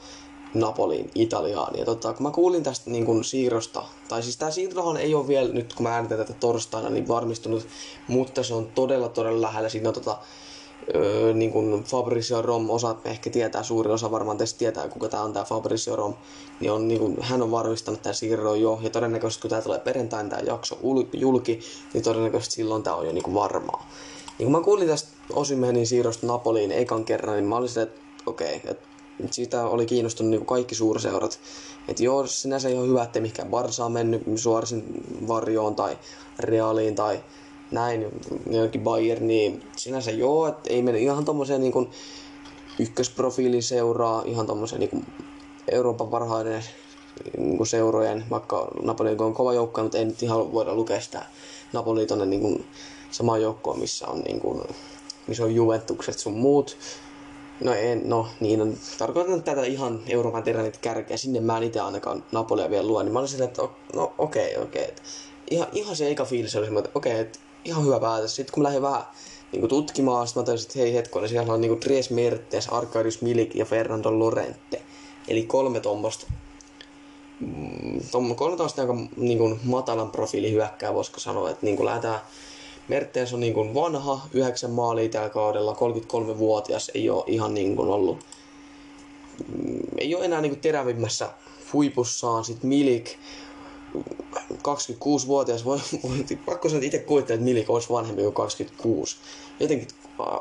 Napoliin, 0.53 1.11
Italiaan. 1.15 1.79
Ja 1.79 1.85
tota, 1.85 2.13
kun 2.13 2.23
mä 2.23 2.31
kuulin 2.31 2.63
tästä 2.63 2.89
niin 2.89 3.05
kun 3.05 3.23
siirrosta, 3.23 3.83
tai 4.07 4.23
siis 4.23 4.37
tämä 4.37 4.51
siirtohan 4.51 4.97
ei 4.97 5.15
ole 5.15 5.27
vielä 5.27 5.53
nyt, 5.53 5.73
kun 5.73 5.83
mä 5.83 5.95
äänitän 5.95 6.17
tätä 6.17 6.33
torstaina, 6.33 6.89
niin 6.89 7.07
varmistunut, 7.07 7.67
mutta 8.07 8.43
se 8.43 8.53
on 8.53 8.67
todella 8.75 9.09
todella 9.09 9.41
lähellä. 9.41 9.69
Siinä 9.69 9.89
on 9.89 9.95
tota, 9.95 10.17
öö, 10.95 11.33
niin 11.33 11.51
kuin 11.51 11.83
Fabrizio 11.83 12.41
Rom, 12.41 12.69
osaat 12.69 13.05
ehkä 13.05 13.29
tietää, 13.29 13.63
suuri 13.63 13.91
osa 13.91 14.11
varmaan 14.11 14.37
teistä 14.37 14.59
tietää, 14.59 14.89
kuka 14.89 15.09
tämä 15.09 15.23
on 15.23 15.33
tämä 15.33 15.45
Fabrizio 15.45 15.95
Rom, 15.95 16.13
niin, 16.59 16.71
on, 16.71 16.87
niin 16.87 16.99
kuin, 16.99 17.17
hän 17.21 17.41
on 17.41 17.51
varmistanut 17.51 18.01
tämän 18.01 18.15
siirron 18.15 18.61
jo, 18.61 18.79
ja 18.81 18.89
todennäköisesti 18.89 19.41
kun 19.41 19.49
tämä 19.49 19.61
tulee 19.61 19.79
perjantaina 19.79 20.29
tämä 20.29 20.41
jakso 20.41 20.77
julki, 21.13 21.59
niin 21.93 22.03
todennäköisesti 22.03 22.55
silloin 22.55 22.83
tämä 22.83 22.95
on 22.95 23.05
jo 23.05 23.11
niin 23.11 23.23
kuin 23.23 23.33
varmaa. 23.33 23.89
Niin 24.39 24.45
kun 24.45 24.51
mä 24.51 24.61
kuulin 24.61 24.87
tästä 24.87 25.09
Osimenin 25.33 25.87
siirrosta 25.87 26.27
Napoliin 26.27 26.71
ekan 26.71 27.05
kerran, 27.05 27.35
niin 27.35 27.45
mä 27.45 27.57
olin 27.57 27.79
että 27.79 28.01
okei, 28.25 28.55
okay, 28.55 28.71
että 28.71 28.87
siitä 29.31 29.65
oli 29.65 29.85
kiinnostunut 29.85 30.29
niin 30.29 30.45
kaikki 30.45 30.75
suurseurat. 30.75 31.39
Että 31.87 32.03
joo, 32.03 32.27
sinänsä 32.27 32.69
ihan 32.69 32.87
hyvä, 32.87 33.03
että 33.03 33.19
mihinkään 33.19 33.49
Barsa 33.49 33.85
on 33.85 33.91
mennyt 33.91 34.21
suorisin 34.35 35.03
varjoon 35.27 35.75
tai 35.75 35.97
Realiin 36.39 36.95
tai 36.95 37.19
näin, 37.71 38.05
jonnekin 38.49 38.81
Bayerniin. 38.81 39.63
Sinänsä 39.75 40.11
joo, 40.11 40.47
että 40.47 40.69
ei 40.69 40.81
mene 40.81 40.99
ihan 40.99 41.25
tommoseen 41.25 41.61
niin 41.61 41.89
ykkösprofiilin 42.79 43.63
seuraa, 43.63 44.23
ihan 44.25 44.47
tommoseen 44.47 44.79
niin 44.79 45.05
Euroopan 45.71 46.07
parhaiden 46.07 46.63
niin 47.37 47.57
kuin 47.57 47.67
seurojen, 47.67 48.25
vaikka 48.29 48.67
Napoli 48.81 49.15
on 49.19 49.33
kova 49.33 49.53
joukko, 49.53 49.83
mutta 49.83 49.97
ei 49.97 50.05
nyt 50.05 50.23
ihan 50.23 50.53
voida 50.53 50.75
lukea 50.75 51.01
sitä 51.01 51.25
Napoli 51.73 52.05
tonne 52.05 52.25
niin 52.25 52.41
kuin 52.41 52.65
samaan 53.11 53.41
joukkoon, 53.41 53.79
missä 53.79 54.07
on, 54.07 54.19
niin 54.19 54.39
kuin, 54.39 54.61
missä 55.27 55.43
on 55.43 55.55
Juventukset 55.55 56.19
sun 56.19 56.33
muut. 56.33 56.77
No, 57.61 57.73
en, 57.73 58.09
no 58.09 58.27
niin 58.39 58.61
on. 58.61 58.77
Tarkoitan 58.97 59.43
tätä 59.43 59.63
ihan 59.63 59.99
Euroopan 60.07 60.43
teränit 60.43 60.77
kärkeä. 60.77 61.17
Sinne 61.17 61.39
mä 61.39 61.57
en 61.57 61.63
itse 61.63 61.79
ainakaan 61.79 62.23
Napolia 62.31 62.69
vielä 62.69 62.87
lue. 62.87 63.03
Niin 63.03 63.13
mä 63.13 63.19
olisin, 63.19 63.43
että 63.43 63.61
no 63.93 64.13
okei, 64.17 64.55
okay, 64.55 64.63
okei. 64.63 64.83
Okay. 64.83 64.95
Ihan, 65.51 65.67
ihan 65.73 65.95
se 65.95 66.09
eka 66.09 66.25
fiilis 66.25 66.55
oli 66.55 66.67
että 66.77 66.89
okei, 66.95 67.11
okay, 67.11 67.21
että 67.21 67.39
ihan 67.65 67.85
hyvä 67.85 67.99
päätös. 67.99 68.35
Sitten 68.35 68.53
kun 68.53 68.63
mä 68.63 68.67
lähdin 68.67 68.81
vähän 68.81 69.03
niin 69.51 69.59
kuin 69.59 69.69
tutkimaan, 69.69 70.27
sitten 70.27 70.41
mä 70.41 70.45
tajusin, 70.45 70.67
että 70.67 70.79
hei 70.79 70.93
hetkonen, 70.93 71.29
siellä 71.29 71.53
on 71.53 71.61
niin 71.61 71.69
kuin 71.69 71.81
Dries 71.81 72.09
Mertens, 72.09 72.67
Arkadius 72.67 73.21
Milik 73.21 73.55
ja 73.55 73.65
Fernando 73.65 74.19
Lorente. 74.19 74.81
Eli 75.27 75.43
kolme 75.43 75.79
tuommoista 75.79 76.25
mm, 77.39 77.99
kolme 78.09 78.35
tuommoista 78.35 78.81
aika 78.81 78.95
niin 79.17 79.37
kuin 79.37 79.59
matalan 79.63 80.11
profiili 80.11 80.51
hyökkää, 80.51 80.93
voisiko 80.93 81.19
sanoa, 81.19 81.49
että 81.49 81.65
niin 81.65 81.75
kuin 81.75 81.85
lähdetään 81.85 82.19
Mertens 82.87 83.33
on 83.33 83.39
niin 83.39 83.53
kuin 83.53 83.73
vanha, 83.73 84.21
yhdeksän 84.33 84.71
maalia 84.71 85.09
tällä 85.09 85.29
kaudella, 85.29 85.73
33-vuotias, 85.73 86.91
ei 86.93 87.09
ole 87.09 87.23
ihan 87.27 87.53
niin 87.53 87.75
kuin 87.75 87.89
ollut, 87.89 88.19
mm, 89.47 89.79
ei 89.97 90.15
ole 90.15 90.25
enää 90.25 90.41
niin 90.41 90.51
kuin 90.51 90.61
terävimmässä 90.61 91.29
huipussaan. 91.73 92.45
Sitten 92.45 92.67
Milik, 92.67 93.09
26-vuotias, 94.51 95.65
voi, 95.65 95.79
voi 96.03 96.25
pakko 96.45 96.69
sanoa, 96.69 96.77
että 96.77 96.97
itse 96.97 97.07
kuvittelen, 97.07 97.39
että 97.39 97.45
Milik 97.45 97.69
olisi 97.69 97.89
vanhempi 97.89 98.21
kuin 98.21 98.33
26. 98.33 99.15
Jotenkin 99.59 99.87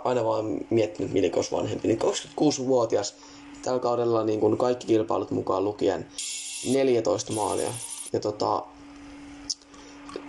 aina 0.04 0.24
vaan 0.24 0.61
miettinyt, 0.70 1.12
Milik 1.12 1.37
olisi 1.37 1.52
vanhempi. 1.52 1.88
Niin 1.88 1.98
26-vuotias 2.00 3.14
tällä 3.62 3.80
kaudella 3.80 4.24
niin 4.24 4.40
kuin 4.40 4.56
kaikki 4.56 4.87
kilpailut 4.87 5.30
mukaan 5.30 5.64
lukien 5.64 6.06
14 6.72 7.32
maalia. 7.32 7.70
Ja 8.12 8.20
tota, 8.20 8.62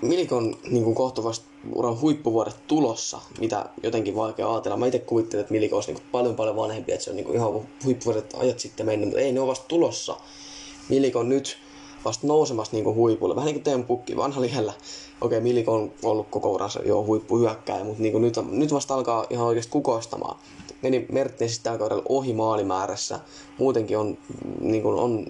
Milik 0.02 0.32
on 0.32 0.56
niin 0.70 0.84
kuin 0.84 0.96
kohta 0.96 1.24
vasta 1.24 1.46
uran 1.76 2.02
huippuvuodet 2.02 2.68
tulossa, 2.68 3.22
mitä 3.40 3.66
jotenkin 3.84 4.16
vaikea 4.16 4.52
ajatella. 4.52 4.78
Mä 4.78 4.86
itse 4.86 5.00
kuvittelen, 5.00 5.42
että 5.42 5.54
Milik 5.54 5.74
olisi 5.74 5.92
niin 5.92 6.02
kuin 6.02 6.12
paljon 6.12 6.36
paljon 6.36 6.56
vanhempi, 6.56 6.92
että 6.92 7.04
se 7.04 7.10
on 7.10 7.16
niin 7.16 7.26
kuin 7.26 7.36
ihan 7.36 7.68
huippuvuodet 7.86 8.34
ajat 8.38 8.60
sitten 8.60 8.86
mennyt, 8.86 9.10
mutta 9.10 9.22
ei, 9.22 9.32
ne 9.32 9.40
on 9.40 9.48
vasta 9.48 9.66
tulossa. 9.68 10.18
Milik 10.90 11.16
on 11.16 11.30
nyt 11.30 11.58
vasta 12.06 12.28
nousemassa 12.28 12.76
niin 12.76 12.96
huipulle. 12.96 13.36
Vähän 13.36 13.46
niin 13.46 13.56
kuin 13.56 13.64
Teemu 13.64 13.84
Pukki, 13.84 14.18
vanha 14.18 14.42
liellä. 14.42 14.74
Okei, 15.22 15.38
okay, 15.38 15.40
Milik 15.40 15.70
on 15.70 15.92
ollut 16.04 16.28
koko 16.30 16.52
uransa 16.52 16.80
jo 16.86 17.04
huippuhyökkäjä, 17.04 17.84
mutta 17.84 18.02
niin 18.02 18.22
nyt, 18.22 18.36
nyt 18.52 18.74
vasta 18.74 18.94
alkaa 18.94 19.26
ihan 19.30 19.48
oikeasti 19.48 19.72
kukoistamaan. 19.72 20.40
Meni 20.82 21.06
Mertensistä 21.12 21.64
tällä 21.64 21.80
kaudella 21.80 22.04
ohi 22.10 22.34
maalimäärässä. 22.34 23.20
Muutenkin 23.58 23.98
on, 23.98 24.18
niin 24.62 24.84
kuin 24.84 24.96
on, 24.96 25.26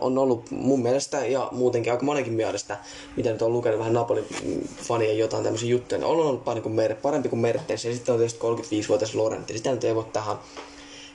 on 0.00 0.18
ollut 0.18 0.50
mun 0.50 0.82
mielestä 0.82 1.26
ja 1.26 1.48
muutenkin 1.52 1.92
aika 1.92 2.04
monenkin 2.04 2.32
mielestä, 2.32 2.78
mitä 3.16 3.32
nyt 3.32 3.42
on 3.42 3.52
lukenut 3.52 3.78
vähän 3.78 3.92
Napolin 3.92 4.24
fanien 4.82 5.18
jotain 5.18 5.44
tämmöisiä 5.44 5.68
juttuja, 5.68 6.06
on 6.06 6.20
ollut 6.20 6.44
parempi 6.44 6.62
kuin, 6.62 6.74
Mer- 6.74 6.94
parempi 6.94 7.28
kuin 7.28 7.40
Mertens. 7.40 7.84
Ja 7.84 7.94
sitten 7.94 8.12
on 8.12 8.18
tietysti 8.18 8.40
35-vuotias 8.40 9.14
Lorentti. 9.14 9.56
Sitä 9.56 9.70
nyt 9.70 9.84
ei 9.84 9.94
voi 9.94 10.04
tähän 10.12 10.36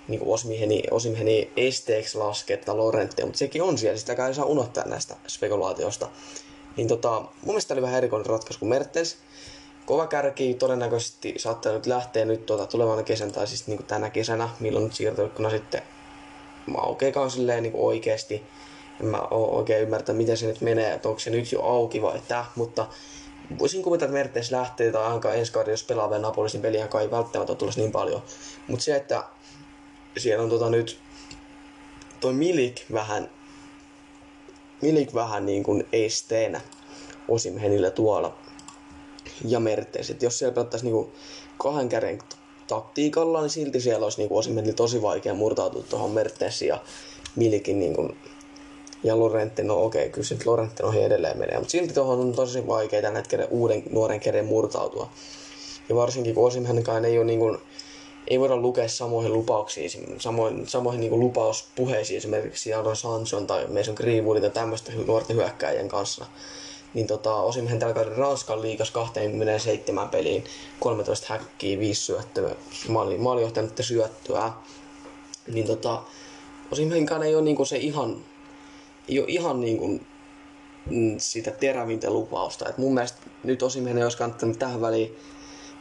niin 0.10 0.22
Osimheni, 0.26 0.84
Osimheni 0.91 1.52
esteeksi 1.58 2.17
lasketta 2.17 2.78
Lorente, 2.78 3.26
mutta 3.26 3.38
sekin 3.38 3.63
on 3.63 3.78
siellä, 3.78 3.98
sitä 3.98 4.28
ei 4.28 4.34
saa 4.34 4.45
unohtaa 4.45 4.88
näistä 4.88 5.15
spekulaatiosta. 5.28 6.10
Niin 6.78 6.88
tota, 6.88 7.19
mun 7.19 7.32
mielestä 7.45 7.74
oli 7.74 7.82
vähän 7.82 7.98
erikoinen 7.98 8.26
ratkaisu 8.26 8.60
kuin 8.60 8.69
Mertens. 8.69 9.17
Kova 9.86 10.08
kärki 10.08 10.54
todennäköisesti 10.54 11.34
saattaa 11.38 11.74
nyt 11.74 11.86
lähteä 11.86 12.26
nyt 12.26 12.45
tuota, 12.45 12.65
tulevana 12.65 13.04
kesänä 13.04 13.32
tai 13.32 13.48
siis 13.48 13.67
niin 13.67 13.84
tänä 13.84 14.10
kesänä, 14.10 14.50
milloin 14.60 14.86
nyt 14.86 14.93
siirtoikkuna 14.93 15.50
sitten 15.50 15.82
mä 16.69 16.78
aukeakaan 16.78 17.32
silleen 17.32 17.63
niin 17.63 17.76
oikeasti. 17.76 18.43
En 19.02 19.06
mä 19.06 19.17
oo 19.17 19.58
oikein 19.58 19.82
ymmärtää, 19.82 20.15
miten 20.15 20.38
se 20.38 20.45
nyt 20.45 20.62
menee, 20.62 20.93
että 20.93 21.10
onko 21.10 21.19
se 21.19 21.30
nyt 21.30 21.52
jo 21.52 21.62
auki 21.62 22.02
vai 22.02 22.22
tää, 22.28 22.45
mutta 22.56 22.88
voisin 23.60 23.84
kuvitella, 23.84 24.10
että 24.10 24.17
Mertens 24.17 24.52
lähtee 24.52 24.91
tai 24.91 25.04
ainakaan 25.04 25.36
ensi 25.36 25.52
kaudella, 25.52 25.74
jos 25.74 25.84
pelaa 25.84 26.10
vielä 26.10 26.22
Napolisin 26.22 26.62
peliä, 26.62 26.88
ei 27.02 27.12
välttämättä 27.12 27.65
ole 27.65 27.72
niin 27.76 27.91
paljon. 27.91 28.24
Mutta 28.67 28.86
se, 28.86 28.95
että 28.95 29.24
siellä 30.19 30.43
on 30.43 30.49
tota 30.49 30.69
nyt 30.69 30.99
toi 32.19 32.34
Milik 32.34 32.82
vähän, 32.93 33.29
Milik 34.82 35.13
vähän 35.13 35.45
niin 35.45 35.63
kuin 35.63 35.88
esteenä 35.93 36.62
Osimhenillä 37.27 37.91
tuolla 37.91 38.36
ja 39.45 39.60
Mertens. 39.60 40.10
Et 40.10 40.21
jos 40.21 40.39
siellä 40.39 40.53
pelattaisiin 40.55 40.93
niin 40.93 41.08
kahden 41.58 41.89
käden 41.89 42.19
taktiikalla, 42.67 43.41
niin 43.41 43.49
silti 43.49 43.82
siellä 43.82 44.05
olisi 44.05 44.17
niin 44.17 44.34
Osimhenillä 44.34 44.75
tosi 44.75 45.01
vaikea 45.01 45.34
murtautua 45.34 45.84
tuohon 45.89 46.12
Mertensin 46.12 46.67
ja 46.67 46.82
Milikin 47.36 47.79
niin 47.79 47.95
kuin, 47.95 48.17
ja 49.03 49.19
Lorente, 49.19 49.63
no 49.63 49.84
okei, 49.84 50.01
okay, 50.01 50.10
kyllä 50.10 50.27
se 50.27 50.38
Lorente 50.45 50.84
ohi 50.84 51.03
edelleen 51.03 51.38
menee, 51.38 51.58
mutta 51.58 51.71
silti 51.71 51.93
tuohon 51.93 52.19
on 52.19 52.34
tosi 52.34 52.67
vaikea 52.67 53.01
tällä 53.01 53.17
hetkellä 53.17 53.45
uuden 53.45 53.84
nuoren 53.91 54.19
käden 54.19 54.45
murtautua. 54.45 55.12
Ja 55.89 55.95
varsinkin 55.95 56.36
kun 56.36 56.47
Osimhenkaan 56.47 57.05
ei 57.05 57.17
ole 57.17 57.25
niin 57.25 57.39
kuin, 57.39 57.58
ei 58.30 58.39
voida 58.39 58.58
lukea 58.58 58.88
samoihin 58.88 59.34
lupauksiin, 59.34 59.89
samoihin, 60.20 60.68
samoihin 60.68 61.02
niin 61.02 61.20
lupauspuheisiin 61.20 62.18
esimerkiksi 62.18 62.70
Jadon 62.70 62.96
Sanson 62.96 63.48
tai 63.48 63.68
Mason 63.68 63.96
Greenwoodin 63.96 64.42
tai 64.42 64.52
tämmöisten 64.52 65.08
nuorten 65.08 65.36
hyökkäjien 65.36 65.89
kanssa. 65.89 66.26
Niin 66.94 67.08
tota, 67.08 67.36
osin 67.36 67.80
tällä 67.80 67.94
kaudella 67.94 68.18
Ranskan 68.18 68.62
liikas 68.62 68.92
27 68.92 70.10
peliin, 70.10 70.44
13 70.80 71.28
häkkiä, 71.30 71.80
5 71.80 72.02
syöttöä, 72.02 72.56
maali, 72.88 73.18
maalijohtajan 73.18 73.72
syöttöä. 73.82 74.52
Niin 75.48 75.68
tota, 75.68 76.02
Osimhenkaan 76.72 77.24
ei 77.24 77.36
ole 77.36 77.44
niinku 77.44 77.65
se 77.65 77.78
ihan, 77.78 78.18
ei 79.08 79.20
ole 79.20 79.28
ihan 79.30 79.62
niinku 79.62 79.88
mm, 80.89 81.15
sitä 81.18 81.52
terävintä 81.52 82.10
lupausta. 82.10 82.70
Et 82.70 82.78
mun 82.78 82.94
mielestä 82.94 83.18
nyt 83.44 83.63
Osimhen 83.63 84.04
olisi 84.04 84.18
kannattanut 84.18 84.60
tähän 84.60 84.82
väliin 84.82 85.15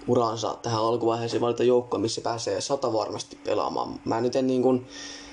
uransa 0.09 0.57
tähän 0.63 0.81
alkuvaiheeseen. 0.81 1.41
Valita 1.41 1.65
joukkoa, 1.65 2.01
missä 2.01 2.21
pääsee 2.21 2.61
sata 2.61 2.93
varmasti 2.93 3.39
pelaamaan. 3.45 4.01
Mä 4.05 4.21
nyt 4.21 4.37
en 4.37 4.47
niin 4.47 4.63
kuin 4.63 4.87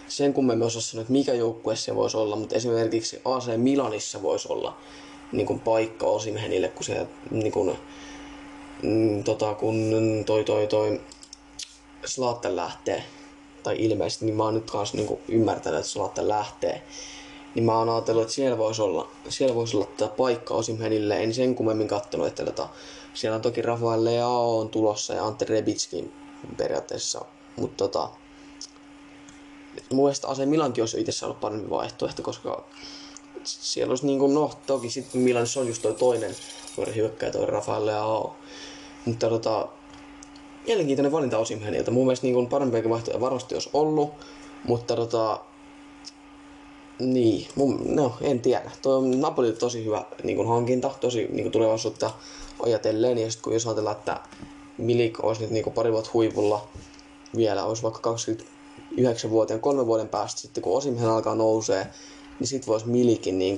sen 0.07 0.33
kummemmin 0.33 0.67
osaa 0.67 0.81
sanoa, 0.81 1.01
että 1.01 1.13
mikä 1.13 1.33
joukkue 1.33 1.75
se 1.75 1.95
voisi 1.95 2.17
olla, 2.17 2.35
mutta 2.35 2.55
esimerkiksi 2.55 3.21
AC 3.25 3.57
Milanissa 3.57 4.21
voisi 4.21 4.47
olla 4.51 4.77
niin 5.31 5.47
kuin 5.47 5.59
paikka 5.59 6.05
Osimhenille, 6.05 6.67
kun 6.67 6.83
se 6.83 7.07
niin 7.31 7.51
kuin, 7.51 7.77
mm, 8.83 9.23
tota, 9.23 9.53
kun 9.53 9.91
toi 10.25 10.43
toi 10.43 10.67
toi 10.67 11.01
Slatten 12.05 12.55
lähtee, 12.55 13.03
tai 13.63 13.75
ilmeisesti, 13.79 14.25
niin 14.25 14.35
mä 14.35 14.43
oon 14.43 14.53
nyt 14.53 14.71
kanssa 14.71 14.97
niin 14.97 15.07
kuin 15.07 15.19
ymmärtänyt, 15.27 15.79
että 15.79 15.91
Slatten 15.91 16.27
lähtee, 16.29 16.81
niin 17.55 17.65
mä 17.65 17.77
oon 17.77 17.89
ajatellut, 17.89 18.23
että 18.23 18.33
siellä 18.33 18.57
voisi 18.57 18.81
olla, 18.81 19.07
siellä 19.29 19.55
voisi 19.55 19.77
olla 19.77 19.87
tätä 19.97 20.15
paikka 20.15 20.53
Osimhenille, 20.53 21.23
en 21.23 21.33
sen 21.33 21.55
kummemmin 21.55 21.87
kattonut, 21.87 22.27
että 22.27 22.45
tota, 22.45 22.69
siellä 23.15 23.35
on 23.35 23.41
toki 23.41 23.61
Rafael 23.61 24.03
Leao 24.03 24.59
on 24.59 24.69
tulossa 24.69 25.13
ja 25.13 25.25
Ante 25.25 25.45
Rebitskin 25.45 26.13
periaatteessa, 26.57 27.25
mutta 27.55 27.77
tota, 27.77 28.09
mun 29.93 30.05
mielestä 30.05 30.27
Ase 30.27 30.45
Milankin 30.45 30.81
olisi 30.81 31.01
itse 31.01 31.25
ollut 31.25 31.39
parempi 31.39 31.69
vaihtoehto, 31.69 32.21
koska 32.23 32.63
siellä 33.43 33.91
olisi 33.91 34.05
niin 34.05 34.19
kuin, 34.19 34.33
no 34.33 34.51
toki 34.67 34.89
sitten 34.89 35.21
Milanissa 35.21 35.59
on 35.59 35.67
just 35.67 35.81
toi 35.81 35.93
toinen 35.93 36.35
nuori 36.77 36.95
hyökkäjä, 36.95 37.31
toi 37.31 37.45
Rafael 37.45 37.85
Leao. 37.85 38.35
Mutta 39.05 39.29
tota, 39.29 39.67
mielenkiintoinen 40.67 41.11
valinta 41.11 41.37
Osimhenilta. 41.37 41.91
Mun 41.91 42.05
mielestä 42.05 42.27
niin 42.27 42.47
parempi 42.47 42.89
vaihtoehto 42.89 43.21
varmasti 43.21 43.55
olisi 43.55 43.69
ollut, 43.73 44.11
mutta 44.63 44.95
tota, 44.95 45.39
niin, 46.99 47.47
mun, 47.55 47.95
no 47.95 48.13
en 48.21 48.39
tiedä. 48.39 48.71
Tuo 48.81 48.97
on 48.97 49.21
Napoli 49.21 49.51
tosi 49.51 49.85
hyvä 49.85 50.05
niin 50.23 50.37
kuin 50.37 50.47
hankinta, 50.47 50.91
tosi 51.01 51.27
niin 51.31 51.43
kuin 51.43 51.51
tulevaisuutta 51.51 52.11
ajatellen. 52.59 53.17
Ja 53.17 53.31
sitten 53.31 53.43
kun 53.43 53.53
jos 53.53 53.67
ajatellaan, 53.67 53.95
että 53.95 54.19
Milik 54.77 55.23
olisi 55.23 55.41
nyt 55.41 55.51
niin 55.51 55.63
kuin 55.63 55.73
pari 55.73 55.91
vuotta 55.91 56.09
huipulla 56.13 56.67
vielä, 57.35 57.65
olisi 57.65 57.83
vaikka 57.83 57.99
29 57.99 59.31
vuoteen, 59.31 59.59
kolme 59.59 59.85
vuoden 59.85 60.09
päästä 60.09 60.41
sitten, 60.41 60.63
kun 60.63 60.77
Osimhen 60.77 61.09
alkaa 61.09 61.35
nousee, 61.35 61.87
niin 62.39 62.47
sit 62.47 62.67
vois 62.67 62.85
Milikin 62.85 63.39
niin 63.39 63.57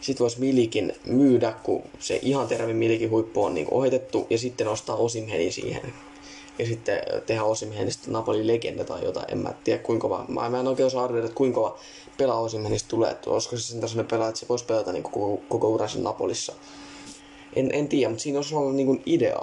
sit 0.00 0.20
vois 0.20 0.38
Milikin 0.38 0.92
myydä, 1.06 1.52
kun 1.62 1.82
se 1.98 2.18
ihan 2.22 2.48
terävin 2.48 2.76
Milikin 2.76 3.10
huippu 3.10 3.44
on 3.44 3.54
niin 3.54 3.68
ohitettu, 3.70 4.26
ja 4.30 4.38
sitten 4.38 4.68
ostaa 4.68 4.96
Osimheni 4.96 5.52
siihen. 5.52 5.94
Ja 6.58 6.66
sitten 6.66 6.98
tehdä 7.26 7.42
Osimhenistä 7.42 8.10
Napolin 8.10 8.46
legenda 8.46 8.84
tai 8.84 9.04
jotain, 9.04 9.26
en 9.32 9.38
mä 9.38 9.54
tiedä 9.64 9.82
kuinka 9.82 10.08
kova. 10.08 10.24
Mä, 10.28 10.48
mä 10.48 10.60
en 10.60 10.66
oikein 10.66 10.86
osaa 10.86 11.04
arvioida, 11.04 11.26
että 11.26 11.36
kuinka 11.36 11.60
kova 11.60 11.78
pelaa 12.18 12.40
Osimhenistä 12.40 12.88
tulee, 12.88 13.10
että 13.10 13.30
olisiko 13.30 13.56
se 13.56 13.62
sen 13.62 13.80
tasoinen 13.80 14.06
pelaa, 14.06 14.28
että 14.28 14.40
se 14.40 14.48
voisi 14.48 14.64
pelata 14.64 14.92
niin 14.92 15.02
koko, 15.02 15.40
koko 15.48 15.68
uransa 15.68 15.98
Napolissa. 15.98 16.52
En, 17.56 17.70
en 17.72 17.88
tiedä, 17.88 18.08
mutta 18.08 18.22
siinä 18.22 18.38
olisi 18.38 18.54
ollut 18.54 18.74
niin 18.74 18.86
kuin 18.86 19.02
idea. 19.06 19.40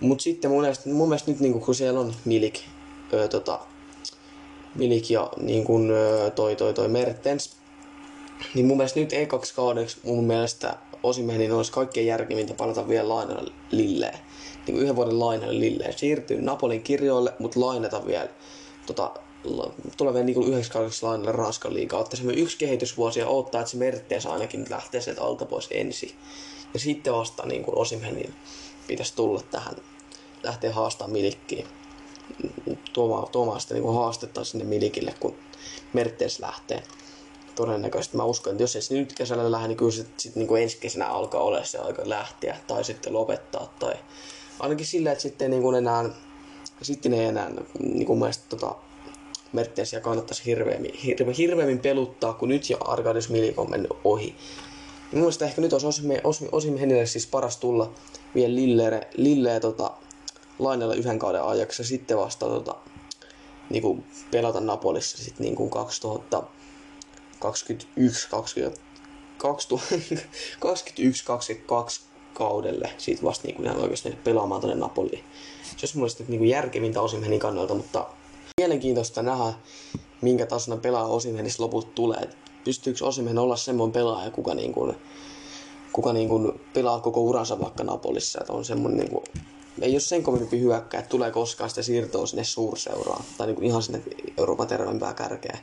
Mutta 0.00 0.22
sitten 0.22 0.50
mun 0.50 0.60
mielestä, 0.60 0.90
mun 0.90 1.08
mielestä 1.08 1.30
nyt 1.30 1.40
niin 1.40 1.52
kuin, 1.52 1.64
kun 1.64 1.74
siellä 1.74 2.00
on 2.00 2.14
Milik, 2.24 2.60
öö, 3.12 3.28
tota, 3.28 3.58
Milik 4.74 5.10
ja 5.10 5.28
niin 5.40 5.64
kuin, 5.64 5.92
toi, 6.34 6.56
toi, 6.56 6.74
toi 6.74 6.88
Mertens. 6.88 7.56
Niin 8.54 8.66
mun 8.66 8.76
mielestä 8.76 9.00
nyt 9.00 9.12
ekaksi 9.12 9.54
kaudeksi 9.54 9.98
mun 10.04 10.24
mielestä 10.24 10.76
Osimenin 11.02 11.52
olisi 11.52 11.72
kaikkein 11.72 12.06
järkevintä 12.06 12.54
palata 12.54 12.88
vielä 12.88 13.08
lainalle 13.08 13.52
Lilleen. 13.70 14.18
Niin 14.66 14.78
yhden 14.78 14.96
vuoden 14.96 15.18
lainalle 15.18 15.60
Lilleen. 15.60 15.98
Siirtyy 15.98 16.40
Napolin 16.40 16.82
kirjoille, 16.82 17.32
mutta 17.38 17.60
lainata 17.60 18.06
vielä 18.06 18.28
tota, 18.86 19.10
tulee 19.96 20.14
vielä 20.14 20.26
niin 20.26 20.48
yhdeksi 20.48 20.70
kaudeksi 20.70 21.06
lainalle 21.06 21.32
Ranskan 21.32 21.74
liigaa. 21.74 22.00
Ottaa 22.00 22.16
semmoinen 22.16 22.42
yksi 22.42 22.58
kehitysvuosi 22.58 23.20
ja 23.20 23.26
odottaa, 23.26 23.60
että 23.60 23.70
se 23.70 23.76
Mertens 23.76 24.26
ainakin 24.26 24.66
lähtee 24.70 25.00
sieltä 25.00 25.22
alta 25.22 25.44
pois 25.44 25.68
ensin. 25.70 26.10
Ja 26.74 26.80
sitten 26.80 27.12
vasta 27.12 27.46
niin 27.46 27.62
kuin 27.62 27.78
Osimenin 27.78 28.34
pitäisi 28.86 29.16
tulla 29.16 29.42
tähän, 29.50 29.76
lähteä 30.42 30.72
haastamaan 30.72 31.12
Milikkiin 31.12 31.66
tuomaan, 32.92 33.28
tuomaan 33.32 33.60
sitä 33.60 33.74
niin 33.74 33.94
haastetta 33.94 34.44
sinne 34.44 34.64
Milikille, 34.64 35.14
kun 35.20 35.36
Mertens 35.92 36.40
lähtee. 36.40 36.82
Todennäköisesti 37.54 38.16
mä 38.16 38.24
uskon, 38.24 38.52
että 38.52 38.62
jos 38.62 38.76
ei 38.76 38.82
se 38.82 38.94
nyt 38.94 39.12
kesällä 39.12 39.50
lähde, 39.50 39.68
niin 39.68 39.76
kyllä 39.76 39.92
sitten 39.92 40.12
niin 40.34 40.62
ensi 40.62 40.78
kesänä 40.78 41.06
alkaa 41.06 41.42
olla 41.42 41.64
se 41.64 41.78
aika 41.78 42.02
lähteä 42.04 42.56
tai 42.66 42.84
sitten 42.84 43.12
lopettaa. 43.12 43.74
Tai 43.78 43.94
ainakin 44.60 44.86
sillä, 44.86 45.12
että 45.12 45.22
sitten 45.22 45.50
niin 45.50 45.62
kuin 45.62 45.76
enää, 45.76 46.04
sitten 46.82 47.14
ei 47.14 47.24
enää 47.24 47.50
niin 47.80 48.06
kuin 48.06 48.18
mielestä, 48.18 48.44
tota, 48.48 48.74
Mertensiä 49.52 50.00
kannattaisi 50.00 50.44
hirveämmin, 50.46 50.94
hirve, 50.94 51.34
hirveämmin 51.38 51.78
peluttaa, 51.78 52.32
kun 52.32 52.48
nyt 52.48 52.70
jo 52.70 52.76
Arkadius 52.80 53.28
Milik 53.28 53.58
on 53.58 53.70
mennyt 53.70 53.90
ohi. 54.04 54.36
Niin 55.12 55.18
mun 55.18 55.22
mielestä 55.22 55.44
ehkä 55.44 55.60
nyt 55.60 55.72
olisi 55.72 56.02
Osim 56.52 56.76
Henille 56.76 57.06
siis 57.06 57.26
paras 57.26 57.56
tulla 57.56 57.92
vielä 58.34 58.54
Lille, 58.54 59.08
Lille 59.16 59.60
tota, 59.60 59.90
lainalla 60.58 60.94
yhden 60.94 61.18
kauden 61.18 61.42
ajaksi 61.42 61.82
ja 61.82 61.86
sitten 61.86 62.18
vasta 62.18 62.46
tota, 62.46 62.74
niin 63.70 63.82
kuin 63.82 64.04
pelata 64.30 64.60
Napolissa 64.60 65.18
sitten 65.18 65.44
niin 65.44 65.56
kuin 65.56 65.70
2021 65.70 68.28
20, 68.30 68.80
2021 69.38 71.24
2022 71.24 72.00
kaudelle 72.34 72.90
siitä 72.98 73.22
vasta 73.22 73.46
niin 73.46 73.56
kuin 73.56 73.66
ihan 73.66 73.80
oikeasti 73.80 74.18
pelaamaan 74.24 74.60
tuonne 74.60 74.80
Napoliin. 74.80 75.24
Se 75.62 75.76
olisi 75.82 75.96
mielestäni 75.96 76.28
niin 76.28 76.38
kuin 76.38 76.50
järkevintä 76.50 77.00
Osimhenin 77.00 77.40
kannalta, 77.40 77.74
mutta 77.74 78.06
mielenkiintoista 78.60 79.22
nähdä, 79.22 79.52
minkä 80.20 80.46
tasoinen 80.46 80.82
pelaa 80.82 81.06
Osimhenistä 81.06 81.62
loput 81.62 81.94
tulee. 81.94 82.28
Pystyykö 82.64 83.06
Osimhen 83.06 83.38
olla 83.38 83.56
semmoinen 83.56 83.92
pelaaja, 83.92 84.30
kuka, 84.30 84.54
niin 84.54 84.72
kuin, 84.72 84.96
kuka 85.92 86.12
niin 86.12 86.28
kuin 86.28 86.60
pelaa 86.74 87.00
koko 87.00 87.20
uransa 87.20 87.60
vaikka 87.60 87.84
Napolissa, 87.84 88.40
että 88.40 88.52
on 88.52 88.64
semmoinen 88.64 88.98
niin 88.98 89.10
kuin 89.10 89.24
ei 89.80 89.92
ole 89.92 90.00
sen 90.00 90.22
kovempi 90.22 90.60
hyökkää, 90.60 91.00
että 91.00 91.10
tulee 91.10 91.30
koskaan 91.30 91.70
sitä 91.70 91.82
siirtoa 91.82 92.26
sinne 92.26 92.44
suurseuraan. 92.44 93.24
Tai 93.38 93.46
niin 93.46 93.54
kuin 93.54 93.66
ihan 93.66 93.82
sinne 93.82 94.02
Euroopan 94.38 94.66
terveempää 94.66 95.14
kärkeä. 95.14 95.58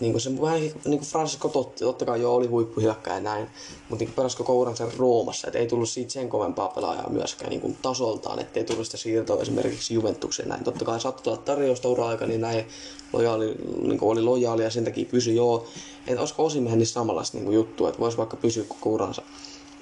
Niin 0.00 0.12
kuin 0.12 0.20
se 0.20 0.40
vähän 0.40 0.60
niin 0.60 0.74
kuin 0.84 1.00
Francisco 1.00 1.48
Totti, 1.48 1.84
totta 1.84 2.04
kai 2.04 2.20
jo 2.20 2.34
oli 2.34 2.46
huippuhyökkäjä 2.46 3.20
näin, 3.20 3.46
mutta 3.88 4.04
niin 4.04 4.14
pelasi 4.14 4.36
koko 4.36 4.58
uransa 4.58 4.86
Roomassa, 4.98 5.46
että 5.46 5.58
ei 5.58 5.66
tullut 5.66 5.88
siitä 5.88 6.12
sen 6.12 6.28
kovempaa 6.28 6.68
pelaajaa 6.68 7.10
myöskään 7.10 7.50
niin 7.50 7.60
kuin 7.60 7.76
tasoltaan, 7.82 8.38
ettei 8.38 8.64
tullut 8.64 8.86
sitä 8.86 8.96
siirtoa 8.96 9.42
esimerkiksi 9.42 9.94
Juventukseen 9.94 10.48
näin. 10.48 10.64
Totta 10.64 10.84
kai 10.84 11.00
saattoi 11.00 11.24
tulla 11.24 11.36
tarjousta 11.36 11.88
ura-aika, 11.88 12.26
niin 12.26 12.40
näin 12.40 12.66
lojaali, 13.12 13.54
niin 13.82 13.98
kuin 13.98 14.12
oli 14.12 14.22
lojaali 14.22 14.62
ja 14.62 14.70
sen 14.70 14.84
takia 14.84 15.06
pysyi 15.10 15.36
joo. 15.36 15.64
Että 16.06 16.20
olisiko 16.20 16.44
Osimehen 16.44 16.78
niin 16.78 16.86
samanlaista 16.86 17.38
niin 17.38 17.52
juttua, 17.52 17.88
että 17.88 18.00
voisi 18.00 18.18
vaikka 18.18 18.36
pysyä 18.36 18.64
koko 18.68 18.90
uransa 18.90 19.22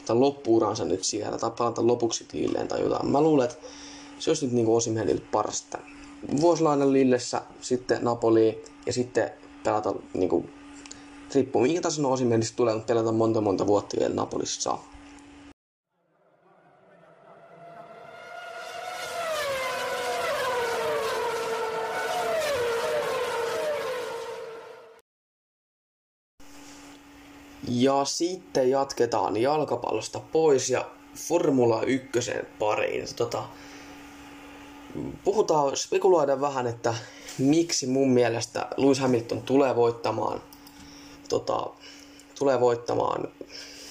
tai 0.07 0.16
loppuuransa 0.16 0.85
nyt 0.85 1.04
siellä 1.04 1.38
tai 1.38 1.50
palata 1.59 1.87
lopuksi 1.87 2.26
Lilleen 2.33 2.68
tai 2.68 2.81
jotain. 2.81 3.11
Mä 3.11 3.20
luulen, 3.20 3.50
että 3.50 3.66
se 4.18 4.31
olisi 4.31 4.46
nyt 4.46 4.54
niin 4.54 4.68
Osimhenille 4.68 5.22
parasta. 5.33 5.78
Vuosilainen 6.40 6.92
Lillessä, 6.92 7.42
sitten 7.61 8.04
Napoli 8.04 8.62
ja 8.87 8.92
sitten 8.92 9.31
pelata 9.64 9.94
niin 10.14 10.29
kuin, 10.29 10.53
riippuu 11.35 11.62
minkä 11.62 11.81
tason 11.81 12.07
Osimhenistä 12.07 12.57
tulee, 12.57 12.75
mutta 12.75 12.87
pelata 12.87 13.12
monta 13.12 13.40
monta 13.40 13.66
vuotta 13.66 13.97
vielä 14.01 14.14
Napolissa 14.14 14.79
Ja 27.68 28.05
sitten 28.05 28.71
jatketaan 28.71 29.37
jalkapallosta 29.37 30.21
pois 30.33 30.71
ja 30.71 30.90
Formula 31.14 31.83
1 31.83 32.31
pariin. 32.59 33.09
Tota, 33.16 33.44
puhutaan, 35.24 35.77
spekuloidaan 35.77 36.40
vähän, 36.40 36.66
että 36.66 36.94
miksi 37.38 37.87
mun 37.87 38.11
mielestä 38.11 38.66
Lewis 38.77 38.98
Hamilton 38.98 39.42
tulee 39.42 39.77
voittamaan, 39.77 40.42
tota, 41.29 41.66
tulee 42.38 42.61
voittamaan 42.61 43.29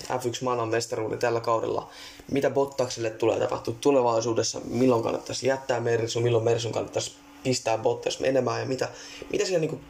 F1 0.04 0.44
maailman 0.44 0.70
mestaruuden 0.70 1.20
tällä 1.20 1.40
kaudella. 1.40 1.90
Mitä 2.32 2.50
Bottakselle 2.50 3.10
tulee 3.10 3.40
tapahtua 3.40 3.76
tulevaisuudessa, 3.82 4.62
milloin 4.66 5.04
kannattaisi 5.04 5.48
jättää 5.48 5.80
Mersu, 5.80 6.20
milloin 6.20 6.44
Mersun 6.44 6.72
kannattaisi 6.72 7.16
pistää 7.44 7.78
Bottas 7.78 8.20
menemään? 8.20 8.60
Ja 8.60 8.66
mitä, 8.66 8.90
mitä 9.32 9.46
siellä 9.46 9.68
niin 9.68 9.82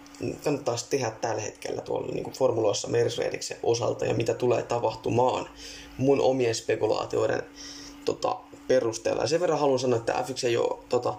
kannattaisi 0.44 0.86
tehdä 0.90 1.12
tällä 1.12 1.42
hetkellä 1.42 1.82
tuolla 1.82 2.08
niin 2.08 2.32
formuloissa 2.32 2.88
Mercedeksen 2.88 3.58
osalta? 3.64 4.06
Ja 4.06 4.14
mitä 4.14 4.34
tulee 4.34 4.64
tapahtumaan 4.64 5.50
mun 5.98 6.22
omien 6.22 6.56
spekulaatioiden 6.56 7.44
tota, 8.06 8.36
perusteella. 8.68 9.22
Ja 9.22 9.28
sen 9.28 9.40
verran 9.40 9.60
haluan 9.60 9.80
sanoa, 9.80 10.00
että 10.00 10.14
F1 10.14 10.48
ei 10.48 10.58
ole 10.58 10.80
tota, 10.90 11.14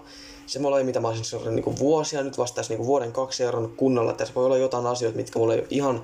se 0.45 0.59
mulla 0.59 0.77
ei 0.77 0.83
mitä 0.83 0.99
mä 0.99 1.07
olisin 1.07 1.25
seurannut 1.25 1.65
niin 1.65 1.79
vuosia, 1.79 2.23
nyt 2.23 2.37
vasta 2.37 2.55
tässä 2.55 2.73
niin 2.73 2.85
vuoden 2.85 3.11
kaksi 3.11 3.37
seurannut 3.37 3.73
kunnolla. 3.77 4.13
Tässä 4.13 4.33
voi 4.35 4.45
olla 4.45 4.57
jotain 4.57 4.85
asioita, 4.85 5.17
mitkä 5.17 5.39
mulla 5.39 5.53
ei 5.53 5.59
ole 5.59 5.67
ihan, 5.69 6.03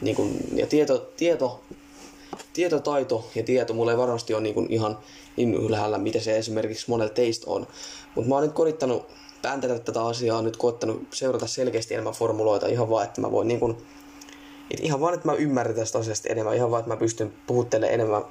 niin 0.00 0.16
kuin, 0.16 0.38
ja 0.52 0.66
tieto, 0.66 1.12
tieto, 1.16 1.60
tietotaito 2.52 3.30
ja 3.34 3.42
tieto 3.42 3.74
mulla 3.74 3.90
ei 3.90 3.98
varmasti 3.98 4.34
ole 4.34 4.42
niin 4.42 4.54
kuin 4.54 4.66
ihan 4.72 4.98
niin 5.36 5.54
ylhäällä, 5.54 5.98
mitä 5.98 6.20
se 6.20 6.38
esimerkiksi 6.38 6.90
monella 6.90 7.12
teistä 7.12 7.50
on. 7.50 7.66
Mutta 8.14 8.28
mä 8.28 8.34
oon 8.34 8.44
nyt 8.44 8.52
korittanut 8.52 9.06
pääntätä 9.42 9.78
tätä 9.78 10.04
asiaa, 10.04 10.42
nyt 10.42 10.56
koettanut 10.56 11.02
seurata 11.12 11.46
selkeästi 11.46 11.94
enemmän 11.94 12.12
formuloita 12.12 12.66
ihan 12.66 12.90
vaan, 12.90 13.04
että 13.04 13.20
mä 13.20 13.30
voin 13.30 13.48
niin 13.48 13.60
kuin, 13.60 13.76
että 14.70 14.84
ihan 14.84 15.00
vaan, 15.00 15.14
että 15.14 15.28
mä 15.28 15.34
ymmärrän 15.34 15.76
tästä 15.76 15.98
asiasta 15.98 16.28
enemmän, 16.28 16.56
ihan 16.56 16.70
vaan, 16.70 16.80
että 16.80 16.90
mä 16.92 16.96
pystyn 16.96 17.32
puhuttelemaan 17.46 17.94
enemmän, 17.94 18.24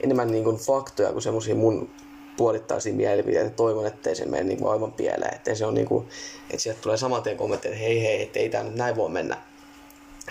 enemmän 0.00 0.30
niin 0.30 0.44
kuin 0.44 0.56
faktoja 0.56 1.12
kuin 1.12 1.22
semmoisia 1.22 1.54
mun 1.54 1.90
puolittaisia 2.36 2.94
mielipiteitä. 2.94 3.50
Toivon, 3.50 3.86
ettei 3.86 4.16
se 4.16 4.26
mene 4.26 4.44
niin 4.44 4.58
kuin 4.58 4.72
aivan 4.72 4.92
pieleen. 4.92 5.34
Ettei 5.34 5.56
se 5.56 5.66
on 5.66 5.74
niin 5.74 5.86
kuin, 5.86 6.08
että 6.50 6.62
sieltä 6.62 6.80
tulee 6.80 6.96
saman 6.96 7.22
tien 7.22 7.36
kommentti, 7.36 7.68
että 7.68 7.80
hei 7.80 8.02
hei, 8.02 8.22
että 8.22 8.38
ei 8.38 8.48
tämä 8.48 8.64
nyt 8.64 8.74
näin 8.74 8.96
voi 8.96 9.08
mennä. 9.08 9.36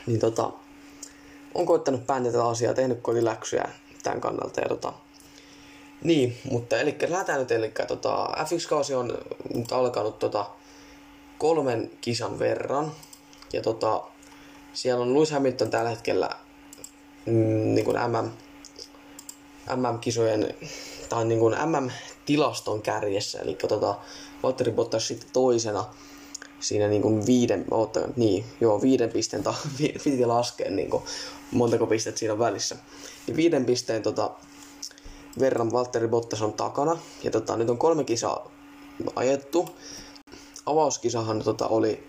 Niin 0.05 0.19
tota, 0.19 0.51
on 1.53 1.65
koittanut 1.65 2.07
päännetä 2.07 2.45
asiaa, 2.45 2.73
tehnyt 2.73 3.01
kotiläksyjä 3.01 3.69
tämän 4.03 4.21
kannalta. 4.21 4.61
Ja 4.61 4.69
tota, 4.69 4.93
niin, 6.03 6.37
mutta 6.51 6.79
eli 6.79 6.97
lähdetään 7.07 7.39
nyt, 7.39 7.51
eli 7.51 7.71
tota, 7.87 8.29
FX-kausi 8.45 8.93
on 8.93 9.17
nyt 9.55 9.71
alkanut 9.71 10.19
tota, 10.19 10.45
kolmen 11.37 11.91
kisan 12.01 12.39
verran. 12.39 12.91
Ja 13.53 13.61
tota, 13.61 14.03
siellä 14.73 15.03
on 15.03 15.13
Lewis 15.13 15.31
Hamilton 15.31 15.69
tällä 15.69 15.89
hetkellä 15.89 16.29
mm, 17.25 17.75
niin 17.75 17.85
kuin 17.85 17.97
MM, 17.97 18.29
MM-kisojen 19.75 20.53
tai 21.09 21.25
niin 21.25 21.39
kuin 21.39 21.55
MM-tilaston 21.65 22.81
kärjessä. 22.81 23.39
Eli 23.39 23.55
tota, 23.55 23.95
Valtteri 24.43 24.71
Bottas 24.71 25.07
sitten 25.07 25.29
toisena 25.33 25.85
siinä 26.59 26.87
niin 26.87 27.01
kuin 27.01 27.25
viiden, 27.25 27.65
ootta, 27.71 27.99
niin, 28.15 28.45
joo, 28.61 28.81
viiden 28.81 29.11
pisteen, 29.11 29.43
ta, 29.43 29.53
piti 30.03 30.25
laskea 30.25 30.71
niin 30.71 30.89
kuin, 30.89 31.03
montako 31.51 31.87
pistettä 31.87 32.19
siinä 32.19 32.39
välissä. 32.39 32.75
Ja 33.27 33.35
viiden 33.35 33.65
pisteen 33.65 34.03
tota, 34.03 34.31
verran 35.39 35.71
Valtteri 35.71 36.07
Bottas 36.07 36.41
on 36.41 36.53
takana. 36.53 36.97
Ja 37.23 37.31
tota, 37.31 37.57
nyt 37.57 37.69
on 37.69 37.77
kolme 37.77 38.03
kisaa 38.03 38.51
ajettu. 39.15 39.69
Avauskisahan 40.65 41.43
tota, 41.43 41.67
oli, 41.67 42.07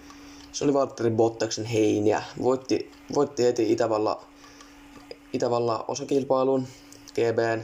se 0.52 0.64
oli 0.64 0.74
Valtteri 0.74 1.10
Bottaksen 1.10 1.64
heiniä. 1.64 2.22
Voitti, 2.42 2.92
voitti 3.14 3.44
heti 3.44 3.72
Itävalla, 3.72 4.22
Itävalla 5.32 5.84
osakilpailun 5.88 6.66
GBn. 7.16 7.62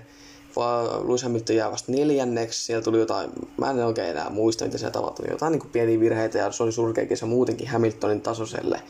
Vaan 0.57 1.09
Lewis 1.09 1.23
Hamilton 1.23 1.57
jää 1.57 1.71
vasta 1.71 1.93
neljänneksi. 1.93 2.65
Siellä 2.65 2.83
tuli 2.83 2.99
jotain, 2.99 3.31
mä 3.57 3.71
en 3.71 3.87
oikein 3.87 4.11
enää 4.11 4.31
muista, 4.31 4.65
mitä 4.65 4.79
siellä 4.79 4.93
tapahtui. 4.93 5.27
Jotain 5.31 5.53
niin 5.53 5.61
kuin 5.61 5.71
pieniä 5.71 6.01
virheitä 6.01 6.39
ja 6.39 6.53
se 6.53 6.63
oli 6.63 6.73
surkea 6.73 7.07
muutenkin 7.27 7.69
Hamiltonin 7.69 8.21
tasoiselle 8.21 8.83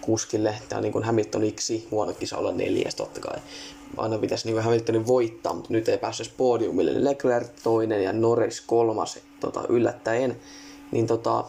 kuskille. 0.00 0.54
Tämä 0.68 0.78
on 0.78 0.82
niin 0.82 0.92
kuin 0.92 1.04
Hamiltoniksi 1.04 1.88
huono 1.90 2.12
kisa 2.12 2.36
olla 2.36 2.52
neljäs 2.52 2.94
totta 2.94 3.20
kai. 3.20 3.38
Aina 3.96 4.18
pitäisi 4.18 4.46
niin 4.46 4.54
kuin 4.54 4.64
Hamiltonin 4.64 5.06
voittaa, 5.06 5.54
mutta 5.54 5.72
nyt 5.72 5.88
ei 5.88 5.98
päässyt 5.98 6.32
podiumille. 6.36 7.04
Leclerc 7.04 7.48
toinen 7.62 8.04
ja 8.04 8.12
Norris 8.12 8.60
kolmas 8.60 9.18
tota, 9.40 9.64
yllättäen. 9.68 10.36
Niin 10.92 11.06
tota, 11.06 11.44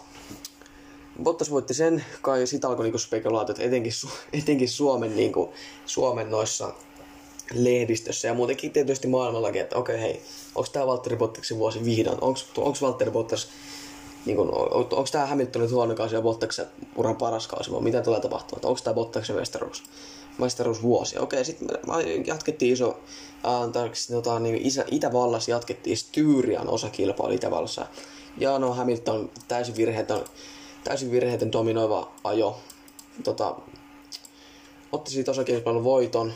Bottas 1.23 1.52
voitti 1.52 1.73
sen, 1.73 2.06
kai 2.21 2.47
sitä 2.47 2.67
alkoi 2.67 2.86
niinku 2.86 2.97
spekulaatiot, 2.97 3.60
etenkin, 3.60 3.93
etenkin 4.34 4.69
Suomen, 4.69 5.15
niinku, 5.15 5.54
Suomen 5.86 6.32
noissa 6.32 6.73
lehdistössä 7.53 8.27
ja 8.27 8.34
muutenkin 8.34 8.71
tietysti 8.71 9.08
maailmallakin, 9.08 9.62
että 9.62 9.77
okei 9.77 9.95
okay, 9.95 10.08
hei, 10.08 10.21
onko 10.56 10.69
tämä 10.73 10.88
Valtteri 10.88 11.15
Bottaksin 11.15 11.58
vuosi 11.58 11.86
vihdoin, 11.86 12.17
onko 12.21 12.77
Valtteri 12.82 13.12
Bottas 13.12 13.47
niin 14.25 14.39
on, 14.39 14.73
onko 14.73 15.06
tämä 15.12 15.25
Hamiltonin 15.25 15.71
huono 15.71 15.95
kausi 15.95 16.15
ja 16.15 16.21
Bottaksen 16.21 16.65
uran 16.95 17.15
paras 17.15 17.47
kausi, 17.47 17.71
vai 17.71 17.82
mitä 17.82 18.01
tulee 18.01 18.19
tapahtumaan, 18.19 18.65
onko 18.65 18.79
tämä 18.84 18.93
Bottaksen 18.93 19.36
mestaruus, 19.36 19.84
mestaruusvuosi. 20.38 21.17
Okei, 21.17 21.45
sitten 21.45 21.67
me 21.67 22.03
jatkettiin 22.25 22.73
iso, 22.73 22.99
äh, 23.45 23.88
tota, 24.12 24.39
niin 24.39 24.56
Isä, 24.56 24.86
Itävallassa 24.91 25.51
jatkettiin 25.51 25.97
Styrian 25.97 26.69
osakilpailu 26.69 27.34
Itävallassa. 27.34 27.86
Ja 28.38 28.60
no 28.60 28.73
Hamilton 28.73 29.29
täysin 29.47 29.75
virheetön, 29.75 30.25
täysin 30.84 31.12
virheetön 31.12 31.51
dominoiva 31.51 32.12
ajo. 32.23 32.60
Tota, 33.23 33.56
otti 34.91 35.12
siitä 35.12 35.32
osakilpailun 35.32 35.84
voiton. 35.84 36.34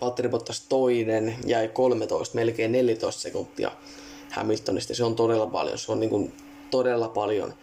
Valtteri 0.00 0.28
Bottas 0.28 0.60
toinen, 0.68 1.34
jäi 1.46 1.68
13, 1.68 2.34
melkein 2.34 2.72
14 2.72 3.20
sekuntia 3.20 3.70
Hamiltonista. 4.30 4.94
Se 4.94 5.04
on 5.04 5.16
todella 5.16 5.46
paljon. 5.46 5.78
Se 5.78 5.92
on 5.92 6.00
niin 6.00 6.10
kuin 6.10 6.32
todella 6.70 7.08
paljon 7.08 7.54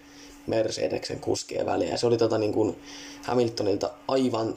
Mercedeksen 0.47 1.19
kuskien 1.19 1.65
väliä. 1.65 1.89
Ja 1.89 1.97
se 1.97 2.07
oli 2.07 2.17
tota 2.17 2.37
niin 2.37 2.53
kuin 2.53 2.75
Hamiltonilta 3.23 3.89
aivan 4.07 4.55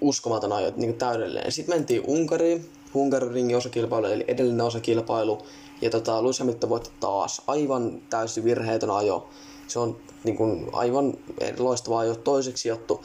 uskomaton 0.00 0.52
ajo, 0.52 0.72
niin 0.76 0.90
kuin 0.90 0.98
täydellinen. 0.98 1.52
Sitten 1.52 1.76
mentiin 1.76 2.02
Unkariin, 2.06 2.70
Unkarin 2.94 3.30
ringin 3.30 3.56
osakilpailu, 3.56 4.06
eli 4.06 4.24
edellinen 4.28 4.66
osakilpailu. 4.66 5.38
Ja 5.80 5.90
tota, 5.90 6.22
Lewis 6.22 6.38
Hamilton 6.38 6.70
voitti 6.70 6.90
taas 7.00 7.42
aivan 7.46 8.00
täysin 8.10 8.44
virheetön 8.44 8.90
ajo. 8.90 9.28
Se 9.68 9.78
on 9.78 9.96
niin 10.24 10.36
kuin, 10.36 10.70
aivan 10.72 11.14
loistava 11.58 11.98
ajo 11.98 12.14
toiseksi 12.14 12.68
jottu. 12.68 13.02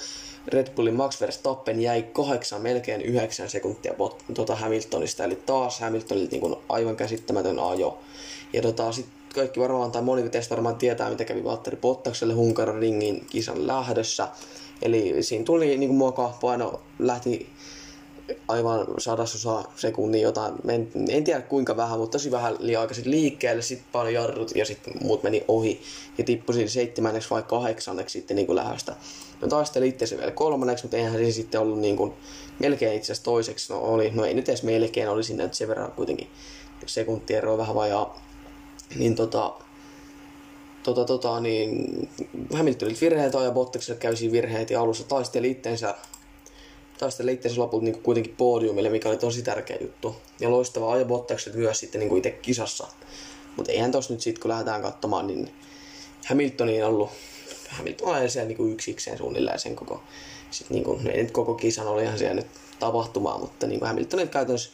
Red 0.48 0.68
Bullin 0.76 0.94
Max 0.94 1.22
Verstappen 1.22 1.82
jäi 1.82 2.04
kahdeksan, 2.04 2.62
melkein 2.62 3.02
yhdeksän 3.02 3.50
sekuntia 3.50 3.94
bot, 3.94 4.24
tota 4.34 4.56
Hamiltonista, 4.56 5.24
eli 5.24 5.36
taas 5.36 5.80
Hamiltonilta 5.80 6.32
niin 6.32 6.42
kuin 6.42 6.56
aivan 6.70 6.96
käsittämätön 6.96 7.60
ajo. 7.60 8.00
Ja 8.54 8.62
tota, 8.62 8.92
sit 8.92 9.06
kaikki 9.36 9.60
varmaan, 9.60 9.92
tai 9.92 10.02
moni 10.02 10.30
teistä 10.30 10.56
varmaan 10.56 10.76
tietää, 10.76 11.10
mitä 11.10 11.26
kävi 11.26 11.44
Valtteri 11.44 11.78
Bottakselle 11.78 12.34
Hunkarin 12.34 12.80
ringin 12.80 13.26
kisan 13.30 13.68
lähdössä. 13.68 14.28
Eli 14.82 15.24
siinä 15.24 15.46
tuli 15.46 15.78
niin 15.78 15.90
kuin 15.90 15.98
muoka, 15.98 16.38
paino 16.42 16.82
lähti 17.00 17.50
aivan 18.48 18.88
sadasosa 18.98 19.64
sekunnin 19.76 20.22
jotain, 20.22 20.54
en, 20.68 20.92
en 21.10 21.24
tiedä 21.24 21.42
kuinka 21.42 21.78
vähän, 21.78 22.00
mutta 22.00 22.18
tosi 22.18 22.32
vähän 22.32 22.56
liian 22.60 22.82
aikaisin 22.82 23.12
liikkeelle, 23.12 23.62
sitten 23.62 23.88
paljon 23.92 24.14
jarrut 24.14 24.56
ja 24.56 24.66
sitten 24.66 24.94
muut 25.02 25.24
meni 25.24 25.44
ohi 25.48 25.82
ja 26.18 26.24
tippui 26.24 26.56
siinä 26.56 26.70
seitsemänneksi 26.70 27.30
vai 27.30 27.44
kahdeksanneksi 27.44 28.20
sitten 28.20 28.36
niin 28.36 28.48
kuin. 28.48 28.60
No 29.42 29.48
taisteli 29.48 29.88
itse 29.88 30.18
vielä 30.18 30.32
kolmanneksi, 30.32 30.84
mutta 30.84 30.98
eihän 30.98 31.14
se 31.14 31.32
sitten 31.32 31.62
ollut 31.62 31.80
niin 31.80 31.98
kuin, 31.98 32.14
melkein 32.60 32.98
itse 32.98 33.06
asiassa 33.06 33.24
toiseksi, 33.24 33.74
no 33.74 33.80
oli, 33.80 34.12
no 34.14 34.26
ei 34.26 34.34
nyt 34.34 34.50
edes 34.50 34.64
melkein, 34.64 35.10
oli 35.10 35.24
sinne 35.24 35.50
sen 35.52 35.68
verran 35.68 35.92
kuitenkin 35.92 36.28
sekuntia 36.86 37.38
eroa 37.38 37.58
vähän 37.58 37.76
vajaa. 37.76 38.22
Niin 38.96 39.16
tota, 39.16 39.54
tota, 40.84 41.06
tota, 41.06 41.40
niin 41.40 42.10
Hamiltonilta 42.54 43.02
virheitä 43.02 43.38
ja 43.38 43.52
Bottakselle 43.52 44.00
käy 44.00 44.16
siinä 44.16 44.32
virheet 44.32 44.70
ja 44.70 44.82
alussa 44.82 45.04
taisteli 45.04 45.52
itteensä 45.52 45.96
taisteli 47.02 47.34
itseensä 47.34 47.62
lopulta 47.62 47.86
niin 47.86 48.04
kuitenkin 48.04 48.36
podiumille, 48.38 48.90
mikä 48.90 49.10
oli 49.10 49.18
tosi 49.18 49.42
tärkeä 49.42 49.78
juttu. 49.82 50.16
Ja 50.40 50.52
loistava 50.52 50.94
ajo 50.94 51.06
Bottakset 51.06 51.54
myös 51.54 51.80
sitten 51.80 52.02
niin 52.02 52.18
itse 52.18 52.32
kisassa. 52.32 52.88
Mutta 53.58 53.72
eihän 53.72 53.92
tos 53.92 54.10
nyt 54.10 54.22
sitten, 54.22 54.42
kun 54.42 54.50
lähdetään 54.50 54.82
katsomaan, 54.82 55.28
niin 55.28 55.52
Hamiltoniin 56.26 56.86
ollut, 56.86 57.10
Hamilton 57.72 58.10
oli 58.10 58.30
siellä 58.30 58.48
niin 58.48 58.74
yksikseen 58.74 59.18
suunnilleen 59.18 59.60
sen 59.60 59.76
koko, 59.76 60.04
sit 60.52 60.70
niin 60.70 60.84
kuin, 60.84 61.08
ei 61.08 61.24
nyt 61.24 61.32
koko 61.32 61.54
kisan 61.54 61.88
oli 61.88 62.04
ihan 62.04 62.18
siellä 62.18 62.36
nyt 62.36 62.48
tapahtumaa, 62.80 63.38
mutta 63.38 63.68
niin 63.68 63.82
Hamiltonin 63.82 64.30
käytännössä 64.30 64.70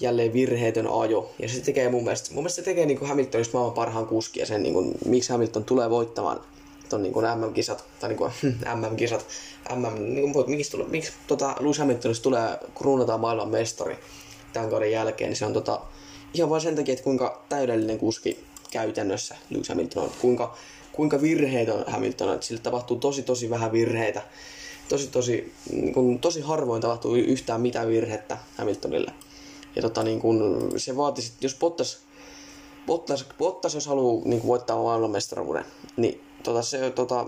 jälleen 0.00 0.32
virheetön 0.32 0.88
ajo. 1.00 1.30
Ja 1.38 1.48
se 1.48 1.60
tekee 1.60 1.88
mun 1.88 2.04
mielestä, 2.04 2.34
mun 2.34 2.42
mielestä 2.42 2.56
se 2.56 2.64
tekee 2.64 2.86
niin 2.86 2.98
kuin 2.98 3.08
Hamiltonista 3.08 3.56
maailman 3.58 3.74
parhaan 3.74 4.06
kuski 4.06 4.40
ja 4.40 4.46
sen, 4.46 4.62
niin 4.62 4.74
kuin, 4.74 4.94
miksi 5.04 5.32
Hamilton 5.32 5.64
tulee 5.64 5.90
voittamaan 5.90 6.40
ton 6.88 7.02
niin 7.02 7.12
kuin 7.12 7.26
MM-kisat, 7.26 7.84
tai 8.00 8.08
niin 8.10 8.18
kuin 8.18 8.32
MM-kisat, 8.74 9.26
MM, 9.74 10.14
niin 10.14 10.32
kuin, 10.32 10.50
miksi, 10.50 10.70
tule, 10.70 10.84
miksi 10.84 11.12
tota, 11.26 11.56
Lewis 11.60 11.78
Hamiltonista 11.78 12.22
tulee, 12.22 12.58
kruunataan 12.78 13.20
maailman 13.20 13.48
mestari 13.48 13.98
tämän 14.52 14.70
kauden 14.70 14.92
jälkeen, 14.92 15.30
niin 15.30 15.36
se 15.36 15.46
on 15.46 15.52
tota, 15.52 15.80
ihan 16.34 16.50
vain 16.50 16.62
sen 16.62 16.76
takia, 16.76 16.92
että 16.92 17.04
kuinka 17.04 17.44
täydellinen 17.48 17.98
kuski 17.98 18.44
käytännössä 18.70 19.36
Lewis 19.50 19.68
Hamilton 19.68 20.02
on, 20.02 20.10
kuinka, 20.20 20.56
kuinka 20.92 21.20
virheetön 21.20 21.84
Hamilton 21.86 22.28
on, 22.28 22.42
sille 22.42 22.60
tapahtuu 22.60 22.96
tosi 22.96 23.22
tosi 23.22 23.50
vähän 23.50 23.72
virheitä, 23.72 24.22
tosi 24.88 25.08
tosi, 25.08 25.52
niin 25.72 25.94
kuin, 25.94 26.18
tosi 26.18 26.40
harvoin 26.40 26.82
tapahtuu 26.82 27.14
yhtään 27.14 27.60
mitään 27.60 27.88
virhettä 27.88 28.38
Hamiltonille. 28.58 29.12
Ja 29.76 29.82
tota, 29.82 30.02
niin 30.02 30.20
kuin, 30.20 30.38
se 30.76 30.96
vaatisi, 30.96 31.32
jos 31.40 31.54
Bottas, 31.54 31.98
Bottas, 32.86 33.26
Bottas 33.38 33.74
jos 33.74 33.86
haluaa 33.86 34.24
niin 34.24 34.46
voittaa 34.46 34.82
maailmanmestaruuden, 34.82 35.64
niin 35.96 36.20
tota, 36.42 36.62
se, 36.62 36.90
tota, 36.90 37.26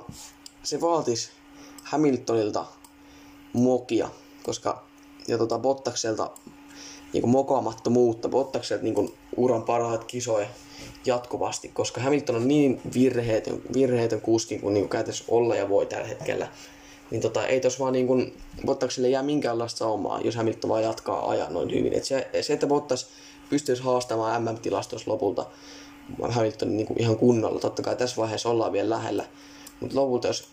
se 0.62 0.80
vaatisi 0.80 1.30
Hamiltonilta 1.82 2.66
mokia, 3.52 4.10
koska 4.42 4.84
ja 5.28 5.38
tota, 5.38 5.58
Bottakselta 5.58 6.30
niin 7.12 7.28
mokaamattomuutta, 7.28 8.28
Bottakselta 8.28 8.84
niin 8.84 9.14
uran 9.36 9.62
parhaat 9.62 10.04
kisoja 10.04 10.48
jatkuvasti, 11.06 11.68
koska 11.68 12.00
Hamilton 12.00 12.36
on 12.36 12.48
niin 12.48 12.80
virheetön, 12.94 13.62
virheetön 13.74 14.20
kuski 14.20 14.58
kuin, 14.58 14.74
niin 14.74 14.88
käytössä 14.88 15.24
olla 15.28 15.56
ja 15.56 15.68
voi 15.68 15.86
tällä 15.86 16.06
hetkellä. 16.06 16.48
Niin 17.10 17.20
tota, 17.20 17.46
ei 17.46 17.60
tos 17.60 17.80
vaan 17.80 17.92
niin 17.92 18.06
kuin, 18.06 18.36
Bottakselle 18.66 19.08
jää 19.08 19.22
minkäänlaista 19.22 19.78
saumaa, 19.78 20.20
jos 20.20 20.36
Hamilton 20.36 20.70
vaan 20.70 20.82
jatkaa 20.82 21.30
ajan 21.30 21.54
noin 21.54 21.70
hyvin. 21.70 21.92
Et 21.92 22.04
se, 22.04 22.28
se, 22.40 22.52
että 22.52 22.66
Bottas 22.66 23.08
pystyisi 23.50 23.82
haastamaan 23.82 24.42
MM-tilastossa 24.42 25.10
lopulta 25.10 25.46
Hamiltonin 26.28 26.76
niin 26.76 26.86
kuin 26.86 27.00
ihan 27.00 27.16
kunnolla. 27.16 27.60
Totta 27.60 27.82
kai 27.82 27.96
tässä 27.96 28.16
vaiheessa 28.16 28.48
ollaan 28.48 28.72
vielä 28.72 28.90
lähellä. 28.90 29.24
Mutta 29.80 29.96
lopulta, 30.00 30.26
jos 30.26 30.48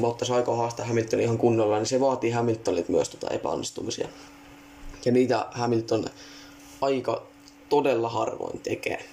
Bottas 0.00 0.30
aikoo 0.30 0.56
haastaa 0.56 0.86
Hamiltonin 0.86 1.24
ihan 1.24 1.38
kunnolla, 1.38 1.76
niin 1.76 1.86
se 1.86 2.00
vaatii 2.00 2.30
Hamiltonilta 2.30 2.92
myös 2.92 3.08
tota 3.08 3.34
epäonnistumisia. 3.34 4.08
Ja 5.04 5.12
niitä 5.12 5.46
Hamilton 5.50 6.04
aika 6.80 7.26
todella 7.68 8.08
harvoin 8.08 8.60
tekee. 8.60 9.04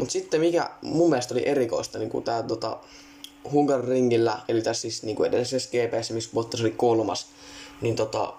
Mutta 0.00 0.12
sitten 0.12 0.40
mikä 0.40 0.70
mun 0.82 1.10
mielestä 1.10 1.34
oli 1.34 1.48
erikoista, 1.48 1.98
niin 1.98 2.10
kuin 2.10 2.24
tämä 2.24 2.42
tota, 2.42 2.78
Hungarin 3.52 3.88
ringillä, 3.88 4.40
eli 4.48 4.62
tässä 4.62 4.82
siis 4.82 5.02
niin 5.02 5.16
kuin 5.16 5.28
edellisessä 5.28 5.70
GPS, 5.70 6.10
missä 6.10 6.30
Bottas 6.34 6.60
oli 6.60 6.70
kolmas, 6.70 7.26
niin 7.80 7.96
tota, 7.96 8.34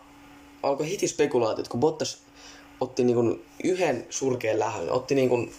alkoi 0.64 0.92
heti 0.92 1.08
spekulaatiot, 1.08 1.68
kun 1.68 1.80
Bottas 1.80 2.18
otti 2.80 3.04
niin 3.04 3.16
kuin 3.16 3.46
yhden 3.64 4.06
surkeen 4.10 4.60
lähön, 4.60 4.92
otti 4.92 5.16
niin 5.16 5.30
kuin 5.30 5.54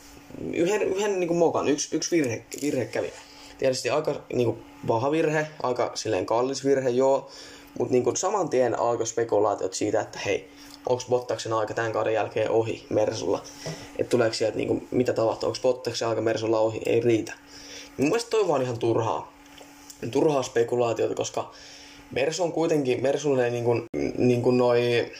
yhden, 0.53 0.83
yhden 0.83 1.21
niin 1.21 1.29
kuin 1.29 1.39
mokan, 1.39 1.69
yksi, 1.69 1.97
yksi 1.97 2.17
virhe, 2.17 2.45
virhe 2.63 2.85
kävi. 2.85 3.13
Tietysti 3.59 3.91
aika 3.91 4.21
niin 4.33 4.47
kuin, 4.47 4.63
paha 4.87 5.11
virhe, 5.11 5.47
aika 5.63 5.93
silleen 5.95 6.27
kallis 6.27 6.65
virhe, 6.65 6.91
joo, 6.91 7.31
mutta 7.79 7.93
niin 7.93 8.17
saman 8.17 8.49
tien 8.49 8.79
alkoi 8.79 9.07
spekulaatiot 9.07 9.75
siitä, 9.75 10.01
että 10.01 10.19
hei, 10.19 10.51
onko 10.89 11.03
Bottaksen 11.09 11.53
aika 11.53 11.75
tämän 11.75 11.93
kauden 11.93 12.15
jälkeen 12.15 12.51
ohi 12.51 12.87
Mersulla. 12.91 13.43
Että 13.99 14.11
tuleeko 14.11 14.35
sieltä 14.35 14.57
niinku, 14.57 14.83
mitä 14.91 15.13
tapahtuu, 15.13 15.47
onko 15.47 15.59
Bottaksen 15.63 16.09
aika 16.09 16.21
Mersulla 16.21 16.59
ohi, 16.59 16.81
ei 16.87 17.01
riitä. 17.01 17.33
Mun 17.97 18.09
mielestä 18.09 18.31
toi 18.31 18.49
vaan 18.49 18.63
ihan 18.63 18.79
turhaa. 18.79 19.33
Turhaa 20.11 20.43
spekulaatiota, 20.43 21.15
koska 21.15 21.51
Mersu 22.11 22.43
on 22.43 22.53
kuitenkin, 22.53 23.03
Mersulle 23.03 23.51
niinku, 23.51 23.75
niinku 24.19 24.51
noi 24.51 25.13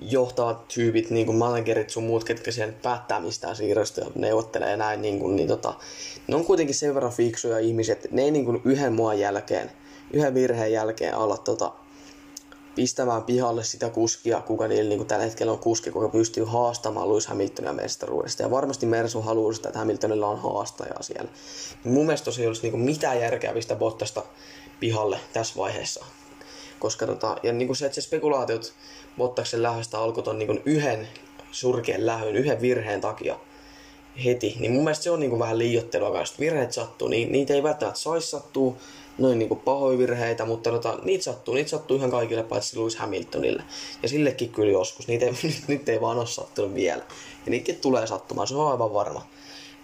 johtavat 0.00 0.68
tyypit, 0.68 1.10
niin 1.10 1.26
kuin 1.26 1.38
managerit 1.38 1.90
sun 1.90 2.04
muut, 2.04 2.24
ketkä 2.24 2.50
siellä 2.50 2.74
päättää 2.82 3.20
mistään 3.20 3.56
siirrosta 3.56 4.00
ja 4.00 4.06
neuvottelee 4.14 4.76
näin, 4.76 5.02
niin, 5.02 5.18
kuin, 5.18 5.36
niin 5.36 5.48
tota, 5.48 5.74
ne 6.26 6.36
on 6.36 6.44
kuitenkin 6.44 6.74
sen 6.74 6.94
verran 6.94 7.12
fiksuja 7.12 7.58
ihmisiä, 7.58 7.92
että 7.92 8.08
ne 8.10 8.22
ei 8.22 8.30
niin 8.30 8.44
kuin 8.44 8.60
yhden 8.64 8.92
muun 8.92 9.18
jälkeen, 9.18 9.70
yhden 10.12 10.34
virheen 10.34 10.72
jälkeen 10.72 11.14
ala 11.14 11.36
tota, 11.36 11.72
pistämään 12.80 13.22
pihalle 13.22 13.64
sitä 13.64 13.90
kuskia, 13.90 14.40
kuka 14.40 14.68
niillä 14.68 14.88
niin 14.88 15.06
tällä 15.06 15.24
hetkellä 15.24 15.52
on 15.52 15.58
kuski, 15.58 15.90
kuka 15.90 16.08
pystyy 16.08 16.44
haastamaan 16.44 17.08
Lewis 17.08 17.26
Hamiltonia 17.26 17.72
mestaruudesta. 17.72 18.42
Ja 18.42 18.50
varmasti 18.50 18.86
Mersu 18.86 19.22
haluaa 19.22 19.52
sitä, 19.52 19.68
että 19.68 19.78
Hamiltonilla 19.78 20.28
on 20.28 20.38
haastaja 20.38 20.94
siellä. 21.00 21.30
Niin 21.84 21.94
mun 21.94 22.06
mielestä 22.06 22.24
tosiaan 22.24 22.48
olisi 22.48 22.70
niin 22.70 22.80
mitään 22.80 23.20
järkeä 23.20 23.52
pistää 23.52 23.76
Bottasta 23.76 24.22
pihalle 24.80 25.18
tässä 25.32 25.54
vaiheessa. 25.56 26.04
Koska 26.78 27.06
tota, 27.06 27.36
ja 27.42 27.52
niin 27.52 27.68
kuin 27.68 27.76
se, 27.76 27.86
että 27.86 27.94
se 27.94 28.00
spekulaatiot 28.00 28.72
Bottaksen 29.16 29.62
lähöstä 29.62 29.98
alkoi 29.98 30.22
ton 30.22 30.38
niin 30.38 30.62
yhden 30.64 31.08
surkean 31.50 32.06
lähön, 32.06 32.36
yhden 32.36 32.60
virheen 32.60 33.00
takia 33.00 33.38
heti, 34.24 34.56
niin 34.58 34.72
mun 34.72 34.84
mielestä 34.84 35.04
se 35.04 35.10
on 35.10 35.20
niin 35.20 35.30
kuin 35.30 35.40
vähän 35.40 35.58
liiottelua, 35.58 36.10
koska 36.10 36.38
virheet 36.40 36.72
sattuu, 36.72 37.08
niin 37.08 37.32
niitä 37.32 37.54
ei 37.54 37.62
välttämättä 37.62 38.00
saisi 38.00 38.26
sattua, 38.26 38.76
noin 39.18 39.38
niinku 39.38 39.56
pahoja 39.56 39.98
virheitä, 39.98 40.44
mutta 40.44 40.70
tota, 40.70 40.98
niitä 41.04 41.24
sattuu, 41.24 41.54
niitä 41.54 41.70
sattuu 41.70 41.96
ihan 41.96 42.10
kaikille 42.10 42.42
paitsi 42.42 42.78
Lewis 42.78 42.96
Hamiltonille. 42.96 43.62
Ja 44.02 44.08
sillekin 44.08 44.50
kyllä 44.50 44.72
joskus, 44.72 45.08
niitä 45.08 45.26
ei, 45.26 45.32
nyt 45.68 45.88
ei 45.88 46.00
vaan 46.00 46.18
ole 46.18 46.26
sattunut 46.26 46.74
vielä. 46.74 47.02
Ja 47.46 47.50
niitäkin 47.50 47.76
tulee 47.76 48.06
sattumaan, 48.06 48.48
se 48.48 48.54
on 48.54 48.70
aivan 48.70 48.94
varma. 48.94 49.26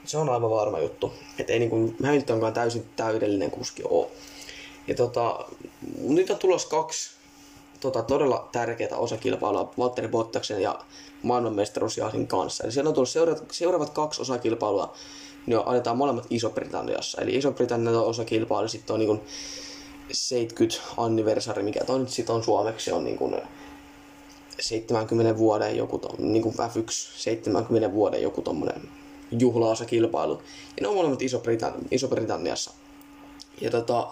Se 0.05 0.19
on 0.19 0.29
aivan 0.29 0.51
varma 0.51 0.79
juttu. 0.79 1.13
Että 1.39 1.53
ei 1.53 1.59
niinku 1.59 1.95
Hamiltonkaan 2.05 2.53
täysin 2.53 2.87
täydellinen 2.97 3.51
kuski 3.51 3.83
ole. 3.89 4.07
Ja 4.87 4.95
tota, 4.95 5.45
nyt 5.99 6.31
on 6.31 6.39
tulos 6.39 6.67
kaksi 6.67 7.11
tota, 7.81 8.03
todella 8.03 8.49
tärkeää 8.53 8.97
osakilpailua 8.97 9.73
Valtteri 9.79 10.09
Bottaksen 10.09 10.63
ja 10.63 10.79
maailmanmestaruusjaasin 11.23 12.27
kanssa. 12.27 12.65
Eli 12.65 12.73
siellä 12.73 12.89
on 12.89 12.95
tullut 12.95 13.09
seuraavat, 13.09 13.45
seuraavat 13.53 13.91
kaksi 13.91 14.23
osakilpailua 14.23 14.95
niin 15.47 15.67
ajetaan 15.67 15.97
molemmat 15.97 16.27
Iso-Britanniassa. 16.31 17.21
Eli 17.21 17.37
Iso-Britannian 17.37 17.97
osakilpailu 17.97 18.69
sitten 18.69 18.95
on 18.95 19.01
niin 19.01 19.21
70 20.13 20.77
anniversari, 20.97 21.63
mikä 21.63 21.85
toi 21.85 21.99
nyt 21.99 22.09
sitten 22.09 22.35
on 22.35 22.45
suomeksi, 22.45 22.93
on 22.93 23.05
niin 23.05 23.19
kuin 23.19 23.37
70 24.61 25.39
vuoden 25.39 25.77
joku, 25.77 26.01
niin 26.19 26.43
kuin 26.43 26.55
F1 26.55 26.91
70 27.17 27.93
vuoden 27.93 28.23
joku 28.23 28.43
tommonen 28.43 28.83
juhlaosakilpailu. 29.31 30.43
Ja 30.77 30.83
ne 30.83 30.89
on 30.89 30.95
molemmat 30.95 31.23
Iso-Britann- 31.23 31.89
Iso-Britanniassa. 31.91 32.71
Ja 33.61 33.71
tota, 33.71 34.09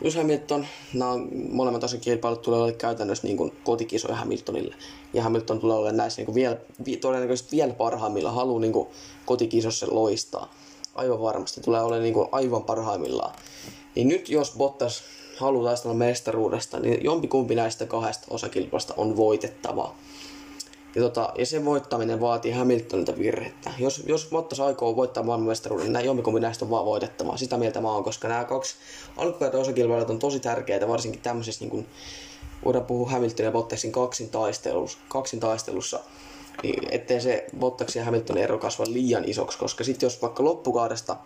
Lewis 0.00 0.16
Hamilton, 0.16 0.66
nämä 0.94 1.12
molemmat 1.50 1.84
osakilpailut 1.84 2.42
tulee 2.42 2.60
olla 2.60 2.72
käytännössä 2.72 3.26
niin 3.26 3.36
kuin 3.36 3.52
kotikisoja 3.64 4.16
Hamiltonille. 4.16 4.74
Ja 5.12 5.22
Hamilton 5.22 5.58
tulee 5.58 5.76
olla 5.76 5.92
näissä 5.92 6.20
niin 6.20 6.26
kuin 6.26 6.34
vielä, 6.34 6.56
todennäköisesti 7.00 7.56
vielä 7.56 7.74
parhaimmilla, 7.74 8.32
haluaa 8.32 8.60
niin 8.60 8.72
kuin 8.72 8.88
kotikisossa 9.26 9.86
loistaa. 9.90 10.54
Aivan 10.98 11.22
varmasti 11.22 11.60
tulee 11.60 11.80
olemaan 11.80 12.02
niin 12.02 12.14
kuin 12.14 12.28
aivan 12.32 12.62
parhaimmillaan. 12.62 13.34
Niin 13.94 14.08
nyt 14.08 14.28
jos 14.28 14.54
Bottas 14.58 15.02
haluaa 15.36 15.64
taistella 15.64 15.94
mestaruudesta, 15.94 16.80
niin 16.80 17.04
jompikumpi 17.04 17.54
näistä 17.54 17.86
kahdesta 17.86 18.26
osakilpailusta 18.30 18.94
on 18.96 19.16
voitettava. 19.16 19.94
Ja, 20.94 21.02
tota, 21.02 21.32
ja 21.38 21.46
sen 21.46 21.64
voittaminen 21.64 22.20
vaatii 22.20 22.52
Hamiltonilta 22.52 23.18
virhettä. 23.18 23.70
Jos, 23.78 24.02
jos 24.06 24.28
Bottas 24.30 24.60
aikoo 24.60 24.96
voittaa 24.96 25.22
maailmanmestaruuden, 25.22 25.92
niin 25.92 26.04
jompikumpi 26.04 26.40
näistä 26.40 26.64
on 26.64 26.70
vaan 26.70 26.84
voitettava. 26.84 27.36
Sitä 27.36 27.56
mieltä 27.56 27.80
mä 27.80 27.92
oon, 27.92 28.04
koska 28.04 28.28
nämä 28.28 28.44
kaksi 28.44 28.74
alkuperäistä 29.16 29.58
osakilpailut 29.58 30.10
on 30.10 30.18
tosi 30.18 30.40
tärkeitä, 30.40 30.88
varsinkin 30.88 31.20
tämmöisessä 31.20 31.64
niin 31.64 31.70
kuin, 31.70 31.86
voidaan 32.64 32.84
puhua 32.84 33.10
Hamilton 33.10 33.46
ja 33.46 33.52
Bottasin 33.52 33.92
kaksin 33.92 34.30
taistelussa, 34.30 34.98
kaksin 35.08 35.40
taistelussa 35.40 36.00
niin 36.62 36.88
ettei 36.90 37.20
se 37.20 37.46
Bottas 37.58 37.96
ja 37.96 38.04
Hamiltonin 38.04 38.44
ero 38.44 38.58
kasva 38.58 38.84
liian 38.88 39.24
isoksi, 39.24 39.58
koska 39.58 39.84
sitten 39.84 40.06
jos 40.06 40.22
vaikka 40.22 40.44
loppukaudesta, 40.44 41.16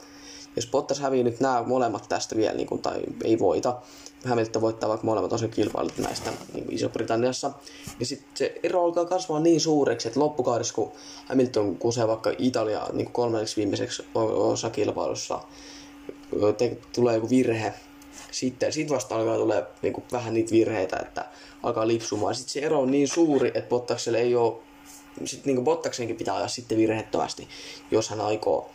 jos 0.57 0.67
Bottas 0.67 1.01
hävii 1.01 1.25
nyt 1.25 1.41
nämä 1.41 1.65
molemmat 1.67 2.09
tästä 2.09 2.37
vielä, 2.37 2.55
niin 2.57 2.67
kuin, 2.67 2.83
tai 2.83 3.03
ei 3.25 3.39
voita, 3.39 3.81
Hamilton 4.25 4.63
voittaa 4.63 4.89
vaikka 4.89 5.07
molemmat 5.07 5.33
osa 5.33 5.49
kilpailut 5.49 5.99
näistä 5.99 6.33
niin 6.55 6.67
Iso-Britanniassa, 6.71 7.53
niin 7.99 8.07
sitten 8.07 8.31
se 8.35 8.55
ero 8.63 8.85
alkaa 8.85 9.05
kasvaa 9.05 9.41
niin 9.41 9.61
suureksi, 9.61 10.09
että 10.09 10.21
loppukaudessa 10.21 10.75
kun 10.75 10.93
Hamilton 11.29 11.77
kusee 11.77 12.09
vaikka 12.09 12.33
Italia 12.39 12.89
niin 12.93 13.05
kuin 13.05 13.13
kolmanneksi 13.13 13.57
viimeiseksi 13.57 14.05
osakilpailussa, 14.15 15.41
te, 16.59 16.79
tulee 16.95 17.15
joku 17.15 17.31
virhe, 17.31 17.75
sitten 18.31 18.73
sit 18.73 18.91
vasta 18.91 19.17
alkaa 19.17 19.37
tulee 19.37 19.67
niin 19.83 19.93
kuin, 19.93 20.05
vähän 20.13 20.35
niitä 20.35 20.51
virheitä, 20.51 20.97
että 20.97 21.25
alkaa 21.63 21.89
lipsumaan. 21.89 22.35
Sitten 22.35 22.53
se 22.53 22.61
ero 22.61 22.81
on 22.81 22.91
niin 22.91 23.09
suuri, 23.09 23.49
että 23.49 23.69
Bottakselle 23.69 24.19
ei 24.19 24.37
ole 24.37 24.55
sitten 25.25 25.55
niin 25.55 25.65
Bottaksenkin 25.65 26.17
pitää 26.17 26.35
ajaa 26.35 26.49
sitten 26.49 26.79
virhettömästi, 26.79 27.49
jos 27.91 28.11
hän 28.11 28.21
aikoo 28.21 28.71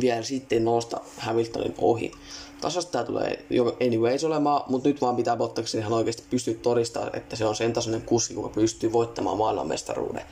vielä 0.00 0.22
sitten 0.22 0.64
nousta 0.64 1.00
Hamiltonin 1.18 1.74
ohi. 1.78 2.12
Tasasta 2.60 2.92
tämä 2.92 3.04
tulee 3.04 3.44
anyways 3.86 4.24
olemaan, 4.24 4.62
mutta 4.68 4.88
nyt 4.88 5.00
vaan 5.00 5.16
pitää 5.16 5.36
Bottaksen 5.36 5.80
ihan 5.80 5.92
oikeasti 5.92 6.22
pystyä 6.30 6.54
todistamaan, 6.54 7.16
että 7.16 7.36
se 7.36 7.44
on 7.44 7.56
sen 7.56 7.72
tasoinen 7.72 8.02
kuski, 8.02 8.34
joka 8.34 8.48
pystyy 8.48 8.92
voittamaan 8.92 9.38
maailmanmestaruuden. 9.38 10.22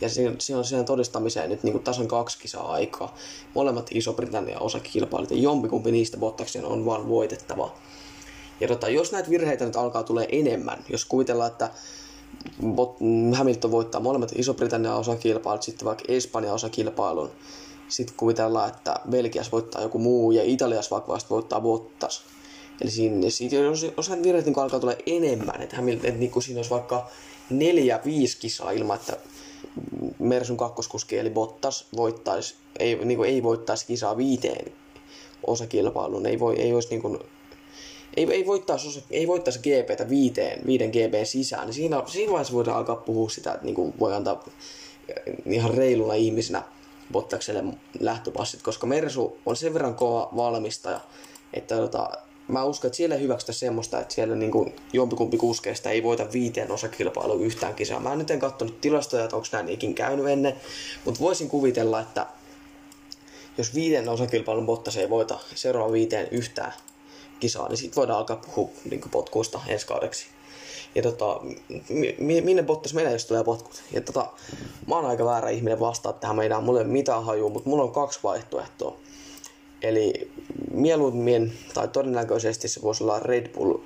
Ja 0.00 0.08
se 0.38 0.56
on 0.56 0.64
siihen 0.64 0.84
todistamiseen 0.84 1.50
nyt 1.50 1.62
niin 1.62 1.82
tasan 1.82 2.08
kaksi 2.08 2.38
kisaa 2.38 2.72
aikaa. 2.72 3.14
Molemmat 3.54 3.90
Iso-Britannia 3.90 4.60
osakilpailut 4.60 5.30
ja 5.30 5.36
jompikumpi 5.36 5.92
niistä 5.92 6.16
Bottaksen 6.16 6.64
on 6.64 6.86
vaan 6.86 7.08
voitettava. 7.08 7.74
Ja 8.60 8.68
tota, 8.68 8.88
jos 8.88 9.12
näitä 9.12 9.30
virheitä 9.30 9.64
nyt 9.64 9.76
alkaa 9.76 10.02
tulee 10.02 10.28
enemmän, 10.32 10.84
jos 10.88 11.04
kuvitellaan, 11.04 11.50
että 11.50 11.70
Hamilton 13.34 13.70
voittaa 13.70 14.00
molemmat 14.00 14.32
Iso-Britannian 14.34 14.96
osakilpailut, 14.96 15.62
sitten 15.62 15.86
vaikka 15.86 16.04
Espanjan 16.08 16.54
osakilpailun. 16.54 17.30
Sitten 17.88 18.16
kuvitellaan, 18.16 18.68
että 18.68 18.96
Belgias 19.10 19.52
voittaa 19.52 19.82
joku 19.82 19.98
muu 19.98 20.32
ja 20.32 20.42
Italias 20.44 20.90
vaikka 20.90 21.18
voittaa 21.30 21.60
Bottas. 21.60 22.22
Eli 22.80 22.90
siinä, 22.90 23.30
siitä, 23.30 23.56
jos, 23.56 23.86
jos 23.96 24.08
hän 24.08 24.22
niin 24.22 24.58
alkaa 24.58 24.80
tulla 24.80 24.94
enemmän, 25.06 25.62
että, 25.62 25.76
Hamilton, 25.76 26.06
että 26.06 26.20
niin 26.20 26.30
kuin 26.30 26.42
siinä 26.42 26.58
olisi 26.58 26.70
vaikka 26.70 27.10
neljä, 27.50 28.00
viisi 28.04 28.38
kisaa 28.38 28.70
ilman, 28.70 28.96
että 28.96 29.16
Mersun 30.18 30.56
kakkoskuski 30.56 31.18
eli 31.18 31.30
Bottas 31.30 31.86
voittaisi, 31.96 32.54
ei, 32.78 33.04
niin 33.04 33.18
kuin 33.18 33.30
ei 33.30 33.42
voittaisi 33.42 33.86
kisaa 33.86 34.16
viiteen 34.16 34.72
osakilpailuun. 35.46 36.26
Ei, 36.26 36.40
voi, 36.40 36.60
ei 36.60 36.74
olisi 36.74 36.88
niin 36.90 37.02
kuin 37.02 37.18
ei, 38.16 38.32
ei, 38.32 38.46
voittaisi, 38.46 39.04
ei 39.10 39.26
voittaisi 39.26 39.58
GPtä 39.58 40.08
viiteen, 40.08 40.66
viiden 40.66 40.90
GP 40.90 41.24
sisään, 41.24 41.66
niin 41.66 41.74
siinä, 41.74 42.02
siinä 42.06 42.32
vaiheessa 42.32 42.54
voidaan 42.54 42.76
alkaa 42.76 42.96
puhua 42.96 43.28
sitä, 43.28 43.52
että 43.52 43.64
niin 43.64 43.74
kuin 43.74 43.94
voi 44.00 44.14
antaa 44.14 44.44
ihan 45.46 45.74
reiluna 45.74 46.14
ihmisenä 46.14 46.62
Bottakselle 47.12 47.64
lähtöpassit, 48.00 48.62
koska 48.62 48.86
Mersu 48.86 49.38
on 49.46 49.56
sen 49.56 49.74
verran 49.74 49.94
kova 49.94 50.28
valmistaja, 50.36 51.00
että 51.52 51.76
tota, 51.76 52.10
mä 52.48 52.64
uskon, 52.64 52.88
että 52.88 52.96
siellä 52.96 53.16
hyväksytä 53.16 53.52
semmoista, 53.52 54.00
että 54.00 54.14
siellä 54.14 54.36
niin 54.36 54.52
kuin 54.52 54.76
jompikumpi 54.92 55.36
kuskeista 55.36 55.90
ei 55.90 56.02
voita 56.02 56.32
viiteen 56.32 56.72
osakilpailu 56.72 57.38
yhtään 57.38 57.74
kisaa. 57.74 58.00
Mä 58.00 58.16
nyt 58.16 58.30
en 58.30 58.38
katsonut 58.38 58.80
tilastoja, 58.80 59.24
että 59.24 59.36
onko 59.36 59.48
näin 59.52 59.68
ikin 59.68 59.94
käynyt 59.94 60.26
ennen, 60.26 60.54
mutta 61.04 61.20
voisin 61.20 61.48
kuvitella, 61.48 62.00
että 62.00 62.26
jos 63.58 63.74
viiden 63.74 64.08
osakilpailun 64.08 64.66
Bottas 64.66 64.96
ei 64.96 65.10
voita 65.10 65.38
seuraavan 65.54 65.92
viiteen 65.92 66.28
yhtään 66.30 66.72
kisaa, 67.42 67.68
niin 67.68 67.76
sitten 67.76 67.96
voidaan 67.96 68.18
alkaa 68.18 68.36
puhua 68.36 68.70
niin 68.90 69.00
potkuista 69.10 69.60
ensi 69.66 69.86
kaudeksi. 69.86 70.26
Ja 70.94 71.02
tota, 71.02 71.40
minne 72.18 72.62
Bottas 72.62 72.94
menee, 72.94 73.12
jos 73.12 73.26
tulee 73.26 73.44
potkut? 73.44 73.82
Ja 73.92 74.00
tota, 74.00 74.26
mä 74.88 74.94
oon 74.94 75.04
aika 75.04 75.24
väärä 75.24 75.50
ihminen 75.50 75.80
vastaa 75.80 76.12
tähän, 76.12 76.36
meidän 76.36 76.64
mulle 76.64 76.80
ei 76.80 76.86
mitään 76.86 77.24
hajua, 77.24 77.50
mutta 77.50 77.68
mulla 77.68 77.82
on 77.82 77.92
kaksi 77.92 78.20
vaihtoehtoa. 78.22 78.96
Eli 79.82 80.30
mieluummin, 80.70 81.58
tai 81.74 81.88
todennäköisesti 81.88 82.68
se 82.68 82.82
voisi 82.82 83.04
olla 83.04 83.20
Red 83.20 83.48
Bull 83.48 83.78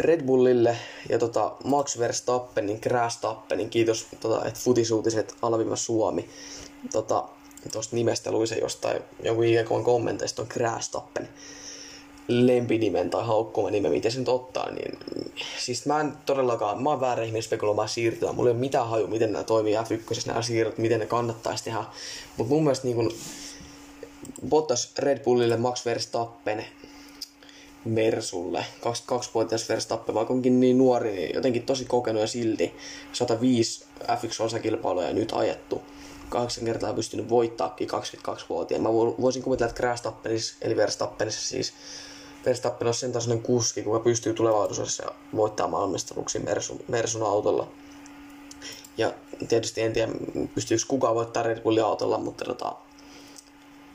Red 0.00 0.22
Bullille 0.22 0.76
ja 1.08 1.18
tota 1.18 1.52
Max 1.64 1.98
Verstappenin, 1.98 2.80
Tappenin, 3.20 3.70
kiitos, 3.70 4.06
tota, 4.20 4.44
että 4.44 4.60
futisuutiset 4.60 5.36
alviva 5.42 5.76
Suomi. 5.76 6.28
Tota, 6.92 7.24
tuosta 7.72 7.96
nimestä 7.96 8.30
luin 8.30 8.48
se 8.48 8.58
jostain 8.58 9.02
jonkun 9.22 9.44
IGK 9.44 9.68
kommenteista 9.84 10.42
on 10.42 10.48
Tappen 10.92 11.28
lempinimen 12.28 13.10
tai 13.10 13.24
nimen, 13.70 13.92
miten 13.92 14.12
se 14.12 14.18
nyt 14.18 14.28
ottaa, 14.28 14.70
niin 14.70 14.98
siis 15.58 15.86
mä 15.86 16.00
en 16.00 16.12
todellakaan, 16.26 16.82
mä 16.82 16.90
oon 16.90 17.00
väärä 17.00 17.22
ihminen 17.22 17.42
spekuloimaan 17.42 17.88
siirtyä, 17.88 18.32
mulla 18.32 18.50
ei 18.50 18.52
ole 18.52 18.60
mitään 18.60 18.88
haju, 18.88 19.06
miten 19.06 19.32
nämä 19.32 19.44
toimii 19.44 19.74
F1, 19.74 20.26
nämä 20.26 20.42
siirrot, 20.42 20.78
miten 20.78 21.00
ne 21.00 21.06
kannattaisi 21.06 21.64
tehdä, 21.64 21.84
mutta 22.36 22.54
mun 22.54 22.62
mielestä 22.62 22.86
niin 22.86 22.96
kun, 22.96 23.12
Bottas 24.48 24.92
Red 24.98 25.24
Bullille 25.24 25.56
Max 25.56 25.86
Verstappen 25.86 26.64
Mersulle, 27.84 28.64
22-vuotias 28.80 29.68
Verstappen, 29.68 30.14
vaikka 30.14 30.34
onkin 30.34 30.60
niin 30.60 30.78
nuori, 30.78 31.12
niin 31.12 31.34
jotenkin 31.34 31.62
tosi 31.62 31.84
kokenut 31.84 32.20
ja 32.20 32.26
silti 32.26 32.72
105 33.12 33.84
F1-osakilpailuja 34.02 35.12
nyt 35.12 35.32
ajettu. 35.32 35.82
Kahdeksan 36.28 36.64
kertaa 36.64 36.92
pystynyt 36.92 37.28
voittaakin 37.28 37.88
22-vuotiaan. 37.90 38.82
Mä 38.82 38.92
voisin 38.92 39.42
kuvitella, 39.42 39.70
että 39.70 39.82
Verstappenissa, 39.82 40.56
eli 40.60 40.76
Verstappenissa 40.76 41.48
siis 41.48 41.72
Verstappen 42.46 42.88
on 42.88 42.94
sen 42.94 43.12
tasoinen 43.12 43.42
kuski, 43.42 43.82
kuka 43.82 44.00
pystyy 44.00 44.34
tulevaisuudessa 44.34 45.12
voittamaan 45.36 45.70
maailmanmestaruuksia 45.70 46.40
Mersun, 46.40 46.80
Mersun 46.88 47.22
autolla. 47.22 47.68
Ja 48.96 49.12
tietysti 49.48 49.80
en 49.82 49.92
tiedä, 49.92 50.12
pystyykö 50.54 50.84
kukaan 50.88 51.14
voittaa 51.14 51.42
Red 51.42 51.60
Bullin 51.60 51.84
autolla, 51.84 52.18
mutta 52.18 52.44
tota, 52.44 52.72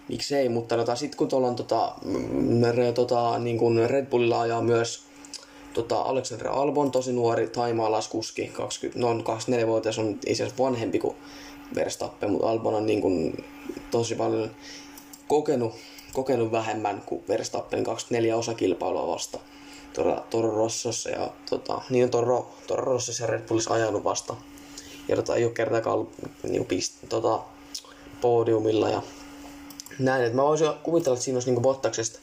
miksei, 0.09 0.49
mutta 0.49 0.77
tota, 0.77 0.95
sitten 0.95 1.17
kun 1.17 1.27
tuolla 1.27 1.47
on 1.47 1.55
tota, 1.55 1.95
re, 2.71 2.91
tota, 2.91 3.39
niin 3.39 3.57
kuin 3.57 3.89
Red 3.89 4.05
Bullilla 4.05 4.41
ajaa 4.41 4.61
myös 4.61 5.03
tota, 5.73 6.01
Alexander 6.01 6.47
Albon, 6.47 6.91
tosi 6.91 7.13
nuori 7.13 7.47
taimaalaiskuski, 7.47 8.47
20, 8.47 8.99
no 8.99 9.13
24-vuotias 9.13 9.99
on 9.99 10.19
itse 10.25 10.43
asiassa 10.43 10.63
vanhempi 10.63 10.99
kuin 10.99 11.15
Verstappen, 11.75 12.31
mutta 12.31 12.49
Albon 12.49 12.73
on 12.73 12.85
niin 12.85 13.01
kuin, 13.01 13.45
tosi 13.91 14.15
paljon 14.15 14.51
kokenut, 15.27 15.73
kokenut 16.13 16.51
vähemmän 16.51 17.01
kuin 17.05 17.23
Verstappen 17.27 17.83
24 17.83 18.37
osakilpailua 18.37 19.07
vasta 19.07 19.39
Toro, 19.93 20.23
Toro 20.29 20.55
Rossossa 20.55 21.09
ja 21.09 21.29
tota, 21.49 21.81
niin 21.89 22.03
on 22.03 22.11
Toro, 22.11 22.53
Toro 22.67 22.85
Rossossa 22.85 23.23
ja 23.23 23.27
Red 23.27 23.47
Bullissa 23.47 23.73
ajanut 23.73 24.03
vasta. 24.03 24.35
Ja 25.07 25.15
tota, 25.15 25.35
ei 25.35 25.45
ole 25.45 25.53
kertaakaan 25.53 25.95
ollut 25.95 26.13
niin 26.43 26.65
pist, 26.65 26.93
tota, 27.09 27.39
podiumilla 28.21 28.89
ja 28.89 29.01
näin, 29.99 30.23
että 30.23 30.35
mä 30.35 30.43
voisin 30.43 30.67
kuvitella, 30.83 31.13
että 31.13 31.23
siinä 31.23 31.35
olisi 31.35 31.51
niin 31.51 31.61
Bottaksesta, 31.61 32.19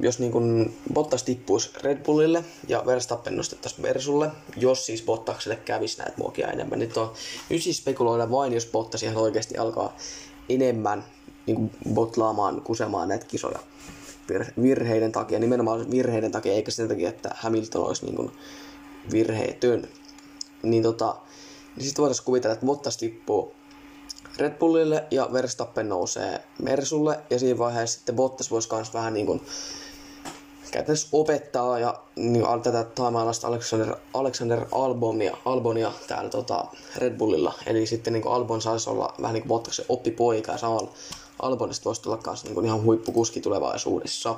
jos 0.00 0.18
niin 0.18 0.76
Bottas 0.94 1.22
tippuisi 1.22 1.70
Red 1.82 2.04
Bullille 2.04 2.44
ja 2.68 2.82
Verstappen 2.86 3.36
nostettaisiin 3.36 3.82
Versulle, 3.82 4.30
jos 4.56 4.86
siis 4.86 5.02
Bottakselle 5.02 5.56
kävisi 5.56 5.98
näitä 5.98 6.14
muokia 6.16 6.48
enemmän. 6.48 6.78
Nyt, 6.78 6.96
on, 6.96 7.12
nyt 7.48 7.62
siis 7.62 7.76
spekuloida 7.76 8.30
vain, 8.30 8.52
jos 8.52 8.66
Bottas 8.66 9.02
ihan 9.02 9.16
oikeasti 9.16 9.56
alkaa 9.56 9.96
enemmän 10.48 11.04
niin 11.48 11.70
botlaamaan, 11.94 12.60
kusemaan 12.60 13.08
näitä 13.08 13.26
kisoja 13.26 13.58
virheiden 14.62 15.12
takia, 15.12 15.38
nimenomaan 15.38 15.90
virheiden 15.90 16.32
takia, 16.32 16.52
eikä 16.52 16.70
sen 16.70 16.88
takia, 16.88 17.08
että 17.08 17.30
Hamilton 17.34 17.86
olisi 17.86 18.04
niin 18.04 18.16
kuin 18.16 18.30
virheetön. 19.12 19.88
Niin 20.62 20.82
tota, 20.82 21.16
niin 21.76 21.86
sitten 21.86 22.02
voitaisiin 22.02 22.24
kuvitella, 22.24 22.54
että 22.54 22.66
Bottas 22.66 22.96
tippuu 22.96 23.54
Red 24.38 24.58
Bullille 24.58 25.04
ja 25.10 25.28
Verstappen 25.32 25.88
nousee 25.88 26.44
Mersulle 26.62 27.18
ja 27.30 27.38
siinä 27.38 27.58
vaiheessa 27.58 27.96
sitten 27.98 28.16
Bottas 28.16 28.50
voisi 28.50 28.74
myös 28.74 28.94
vähän 28.94 29.14
niin 29.14 29.26
kuin 29.26 29.42
käytännössä 30.70 31.08
opettaa 31.12 31.78
ja 31.78 31.94
niin, 32.16 32.44
tätä 32.62 32.84
taimalaista 32.84 33.48
Alexander, 33.48 33.96
Alexander 34.14 34.66
Albonia, 34.72 35.36
Albonia 35.44 35.92
täällä 36.06 36.30
tota, 36.30 36.64
Red 36.96 37.16
Bullilla. 37.16 37.54
Eli 37.66 37.86
sitten 37.86 38.12
niin 38.12 38.26
Albon 38.26 38.62
saisi 38.62 38.90
olla 38.90 39.14
vähän 39.22 39.34
niin 39.34 39.42
kuin 39.42 39.48
Bottaksen 39.48 39.84
oppipoika 39.88 40.52
ja 40.52 40.58
samalla 40.58 40.92
Albonista 41.38 41.84
voisi 41.84 42.02
tulla 42.02 42.20
myös 42.26 42.44
niin 42.44 42.64
ihan 42.64 42.82
huippukuski 42.82 43.40
tulevaisuudessa. 43.40 44.36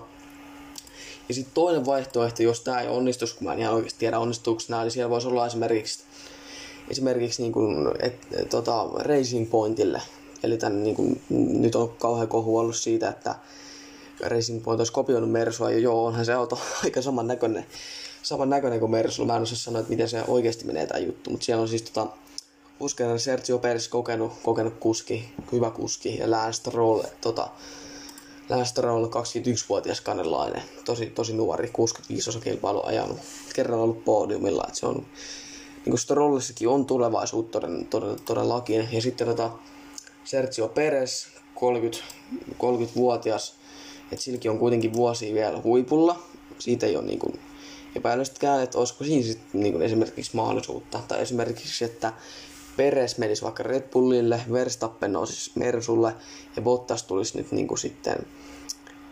Ja 1.29 1.35
sitten 1.35 1.55
toinen 1.55 1.87
vaihtoehto, 1.87 2.43
jos 2.43 2.61
tämä 2.61 2.81
ei 2.81 2.89
onnistu, 2.89 3.27
kun 3.39 3.47
mä 3.47 3.53
en 3.53 3.59
ihan 3.59 3.75
oikeasti 3.75 3.99
tiedä 3.99 4.19
onnistuuko 4.19 4.63
nämä, 4.69 4.83
niin 4.83 4.91
siellä 4.91 5.11
voisi 5.11 5.29
olla 5.29 5.47
esimerkiksi 5.47 6.05
esimerkiksi 6.91 7.43
niin 7.43 7.53
kuin, 7.53 7.89
et, 7.99 8.49
tota, 8.51 8.87
Racing 8.95 9.51
Pointille. 9.51 10.03
Eli 10.43 10.57
tämän, 10.57 10.83
niin 10.83 10.97
kuin, 10.97 11.21
nyt 11.61 11.75
on 11.75 11.89
kauhean 11.89 12.29
kohu 12.29 12.59
ollut 12.59 12.77
siitä, 12.77 13.09
että 13.09 13.35
Racing 14.21 14.65
Point 14.65 14.81
olisi 14.81 14.93
kopioinut 14.93 15.31
Mersua, 15.31 15.71
ja 15.71 15.79
joo, 15.79 16.07
onhan 16.07 16.25
se 16.25 16.33
auto 16.33 16.59
aika 16.85 17.03
saman 17.03 17.27
näköinen, 17.27 17.67
saman 18.23 18.51
näköinen 18.51 18.81
kuin 18.81 18.91
Mersu. 18.91 19.25
Mä 19.25 19.37
en 19.37 19.43
osaa 19.43 19.57
sanoa, 19.57 19.81
että 19.81 19.91
miten 19.91 20.09
se 20.09 20.23
oikeasti 20.29 20.65
menee 20.65 20.87
tämä 20.87 21.01
juttu, 21.01 21.31
mutta 21.31 21.45
siellä 21.45 21.63
on 21.63 21.69
siis 21.69 21.83
tota, 21.83 22.07
Uskon, 22.81 23.21
Sergio 23.21 23.59
Perez 23.59 23.89
kokenut, 23.89 24.33
kokenut 24.43 24.75
kuski, 24.81 25.33
hyvä 25.53 25.71
kuski, 25.71 26.19
ja 26.19 26.31
Lance 26.31 26.53
Stroll, 26.53 27.03
tota, 27.21 27.49
Lance 28.49 28.65
Stroll 28.65 29.05
21-vuotias 29.05 30.01
kanelainen, 30.01 30.63
tosi, 30.85 31.07
tosi 31.07 31.33
nuori, 31.33 31.69
65 31.73 32.31
osa 32.31 32.41
kilpailu 32.41 32.83
ajanut, 32.85 33.19
kerran 33.55 33.81
ollut 33.81 34.05
podiumilla, 34.05 34.65
että 34.69 34.81
se 34.81 34.87
on 34.87 35.07
niin 35.75 35.91
kuin 35.91 35.99
Strollissakin 35.99 36.69
on 36.69 36.87
tulevaisuutta 36.87 37.61
todellakin. 38.25 38.89
Ja 38.93 39.03
sitten 39.03 39.27
tota 39.27 39.51
Sergio 40.25 40.69
Perez, 40.69 41.27
30, 41.55 41.99
30-vuotias, 42.53 43.55
että 44.13 44.25
silläkin 44.25 44.51
on 44.51 44.59
kuitenkin 44.59 44.93
vuosi 44.93 45.35
vielä 45.35 45.61
huipulla. 45.65 46.23
Siitä 46.59 46.87
ei 46.87 46.97
ole 46.97 47.05
niin 47.05 47.19
kuin 47.19 47.41
epäilystäkään, 47.97 48.63
että 48.63 48.79
olisiko 48.79 49.05
siinä 49.05 49.27
sitten 49.27 49.61
niin 49.61 49.73
kuin 49.73 49.83
esimerkiksi 49.83 50.37
mahdollisuutta. 50.37 51.01
Tai 51.09 51.23
esimerkiksi, 51.23 51.85
että 51.85 52.13
Peres 52.77 53.19
menisi 53.19 53.43
vaikka 53.43 53.63
Red 53.63 53.83
Bullille, 53.83 54.41
Verstappen 54.53 55.13
nousisi 55.13 55.51
Mersulle 55.55 56.15
ja 56.57 56.63
Bottas 56.63 57.03
tulisi 57.03 57.39
nyt 57.39 57.53
niin 57.53 57.69
kuin 57.69 57.79
sitten 57.79 58.27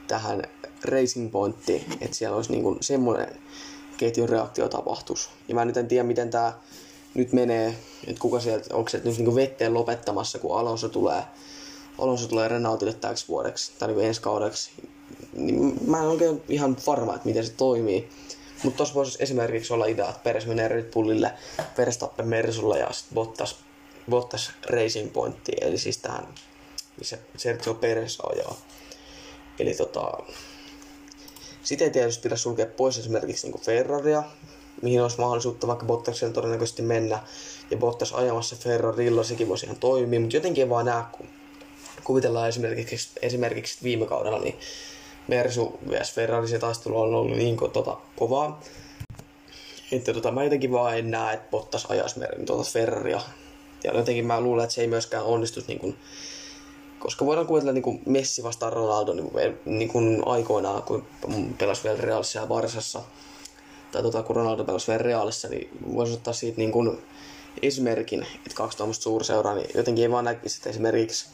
tähän 0.06 0.42
Racing 0.84 1.32
Pointtiin, 1.32 1.84
että 2.00 2.16
siellä 2.16 2.36
olisi 2.36 2.52
niin 2.52 2.62
kuin 2.62 2.76
semmoinen 2.80 3.28
ketjun 3.96 4.28
reaktio 4.28 4.68
tapahtuisi. 4.68 5.28
Ja 5.48 5.54
mä 5.54 5.64
nyt 5.64 5.76
en 5.76 5.88
tiedä, 5.88 6.04
miten 6.04 6.30
tämä 6.30 6.52
nyt 7.14 7.32
menee, 7.32 7.74
että 8.06 8.20
kuka 8.20 8.40
sieltä, 8.40 8.76
onko 8.76 8.88
se 8.88 9.00
nyt 9.04 9.18
niin 9.18 9.34
vetteen 9.34 9.74
lopettamassa, 9.74 10.38
kun 10.38 10.58
Alonso 10.58 10.88
tulee, 10.88 11.22
Alonso 11.98 12.28
tulee 12.28 12.48
Renaultille 12.48 12.92
täksi 12.92 13.28
vuodeksi 13.28 13.72
tai 13.78 13.88
niin 13.88 14.00
ensi 14.00 14.20
kaudeksi. 14.20 14.70
Niin 15.32 15.74
mä 15.86 15.98
en 15.98 16.08
oikein 16.08 16.42
ihan 16.48 16.76
varma, 16.86 17.14
että 17.14 17.28
miten 17.28 17.46
se 17.46 17.52
toimii. 17.56 18.08
Mutta 18.62 18.76
tuossa 18.76 18.94
voisi 18.94 19.22
esimerkiksi 19.22 19.72
olla 19.72 19.86
idea, 19.86 20.08
että 20.08 20.20
Peres 20.24 20.46
menee 20.46 20.68
Red 20.68 20.92
Bullille, 20.92 21.32
Verstappen 21.78 22.28
Mersulle 22.28 22.78
ja 22.78 22.92
sitten 22.92 23.14
Bottas, 23.14 23.56
Bottas 24.10 24.52
Racing 24.66 25.12
Pointtiin, 25.12 25.64
eli 25.64 25.78
siis 25.78 25.98
tähän, 25.98 26.28
missä 26.98 27.18
Sergio 27.36 27.74
Perez 27.74 28.18
ajaa. 28.32 28.56
Eli 29.58 29.74
tota, 29.74 30.12
sitten 31.62 31.84
ei 31.84 31.90
tietysti 31.90 32.22
pidä 32.22 32.36
sulkea 32.36 32.66
pois 32.66 32.98
esimerkiksi 32.98 33.48
niin 33.48 33.60
Ferraria, 33.60 34.22
mihin 34.82 35.02
olisi 35.02 35.18
mahdollisuutta 35.18 35.66
vaikka 35.66 35.86
Bottaksella 35.86 36.34
todennäköisesti 36.34 36.82
mennä. 36.82 37.18
Ja 37.70 37.76
Bottas 37.76 38.12
ajamassa 38.12 38.56
Ferrarilla, 38.56 39.24
sekin 39.24 39.48
voisi 39.48 39.66
ihan 39.66 39.78
toimia, 39.78 40.20
mutta 40.20 40.36
jotenkin 40.36 40.68
vaan 40.68 40.86
näe, 40.86 41.02
kun 41.12 41.28
kuvitellaan 42.04 42.48
esimerkiksi, 42.48 43.10
esimerkiksi 43.22 43.78
viime 43.82 44.06
kaudella, 44.06 44.38
niin 44.38 44.58
Mersu 45.28 45.78
vs 45.90 46.12
Ferrari 46.12 46.48
se 46.48 46.58
taistelu 46.58 47.00
on 47.00 47.14
ollut 47.14 47.36
niin 47.36 47.56
tota, 47.72 47.96
kovaa. 48.16 48.60
Että 49.92 50.12
tota, 50.12 50.30
mä 50.30 50.44
jotenkin 50.44 50.72
vaan 50.72 50.98
en 50.98 51.10
näe, 51.10 51.34
että 51.34 51.50
Bottas 51.50 51.86
ajaisi 51.86 52.20
tuota 52.46 52.70
Ferraria. 52.70 53.20
Ja 53.84 53.96
jotenkin 53.96 54.26
mä 54.26 54.40
luulen, 54.40 54.64
että 54.64 54.74
se 54.74 54.80
ei 54.80 54.86
myöskään 54.86 55.24
onnistu 55.24 55.60
niin 55.68 55.78
kuin 55.78 55.96
koska 56.98 57.26
voidaan 57.26 57.46
kuvitella 57.46 57.72
niin 57.72 57.82
kuin 57.82 58.02
Messi 58.06 58.42
vastaan 58.42 58.72
Ronaldo 58.72 59.12
niin 59.12 59.30
kuin, 59.30 59.58
niin 59.64 59.88
kuin 59.88 60.22
aikoinaan, 60.26 60.82
kun 60.82 61.06
pelasi 61.58 61.84
vielä 61.84 62.00
Realissa 62.00 62.38
ja 62.38 62.46
Barsassa, 62.46 63.02
tai 63.92 64.02
tota, 64.02 64.22
kun 64.22 64.36
Ronaldo 64.36 64.64
pelasi 64.64 64.88
vielä 64.88 65.02
Realissa, 65.02 65.48
niin 65.48 65.70
voisi 65.94 66.12
ottaa 66.12 66.34
siitä 66.34 66.58
niin 66.58 66.72
kuin 66.72 66.98
esimerkin, 67.62 68.22
että 68.22 68.54
kaksi 68.54 68.76
tuommoista 68.76 69.02
suurseuraa, 69.02 69.54
niin 69.54 69.70
jotenkin 69.74 70.02
ei 70.02 70.10
vaan 70.10 70.24
näkisi, 70.24 70.56
että 70.56 70.70
esimerkiksi 70.70 71.28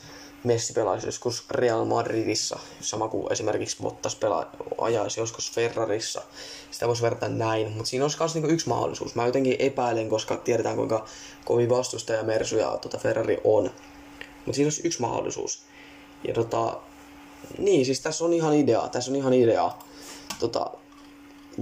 Messi 0.44 0.72
pelaisi 0.72 1.06
joskus 1.06 1.44
Real 1.50 1.84
Madridissa, 1.84 2.58
sama 2.80 3.08
kuin 3.08 3.32
esimerkiksi 3.32 3.76
Bottas 3.82 4.16
pelaa, 4.16 4.52
ajaisi 4.78 5.20
joskus 5.20 5.52
Ferrarissa. 5.52 6.22
Sitä 6.70 6.88
voisi 6.88 7.02
verrata 7.02 7.28
näin, 7.28 7.72
mutta 7.72 7.84
siinä 7.84 8.04
olisi 8.04 8.16
myös 8.20 8.34
niinku 8.34 8.50
yksi 8.50 8.68
mahdollisuus. 8.68 9.14
Mä 9.14 9.26
jotenkin 9.26 9.56
epäilen, 9.58 10.08
koska 10.08 10.36
tiedetään 10.36 10.76
kuinka 10.76 11.04
kovin 11.44 11.68
vastustaja 11.68 12.22
Mersu 12.22 12.56
ja 12.56 12.78
tota 12.82 12.98
Ferrari 12.98 13.40
on. 13.44 13.70
Mutta 14.46 14.56
siinä 14.56 14.66
olisi 14.66 14.82
yksi 14.84 15.00
mahdollisuus. 15.00 15.62
Ja 16.28 16.34
tota, 16.34 16.80
niin, 17.58 17.86
siis 17.86 18.00
tässä 18.00 18.24
on 18.24 18.32
ihan 18.32 18.54
idea, 18.54 18.88
tässä 18.92 19.10
on 19.10 19.16
ihan 19.16 19.32
idea. 19.32 19.70
Tota, 20.40 20.70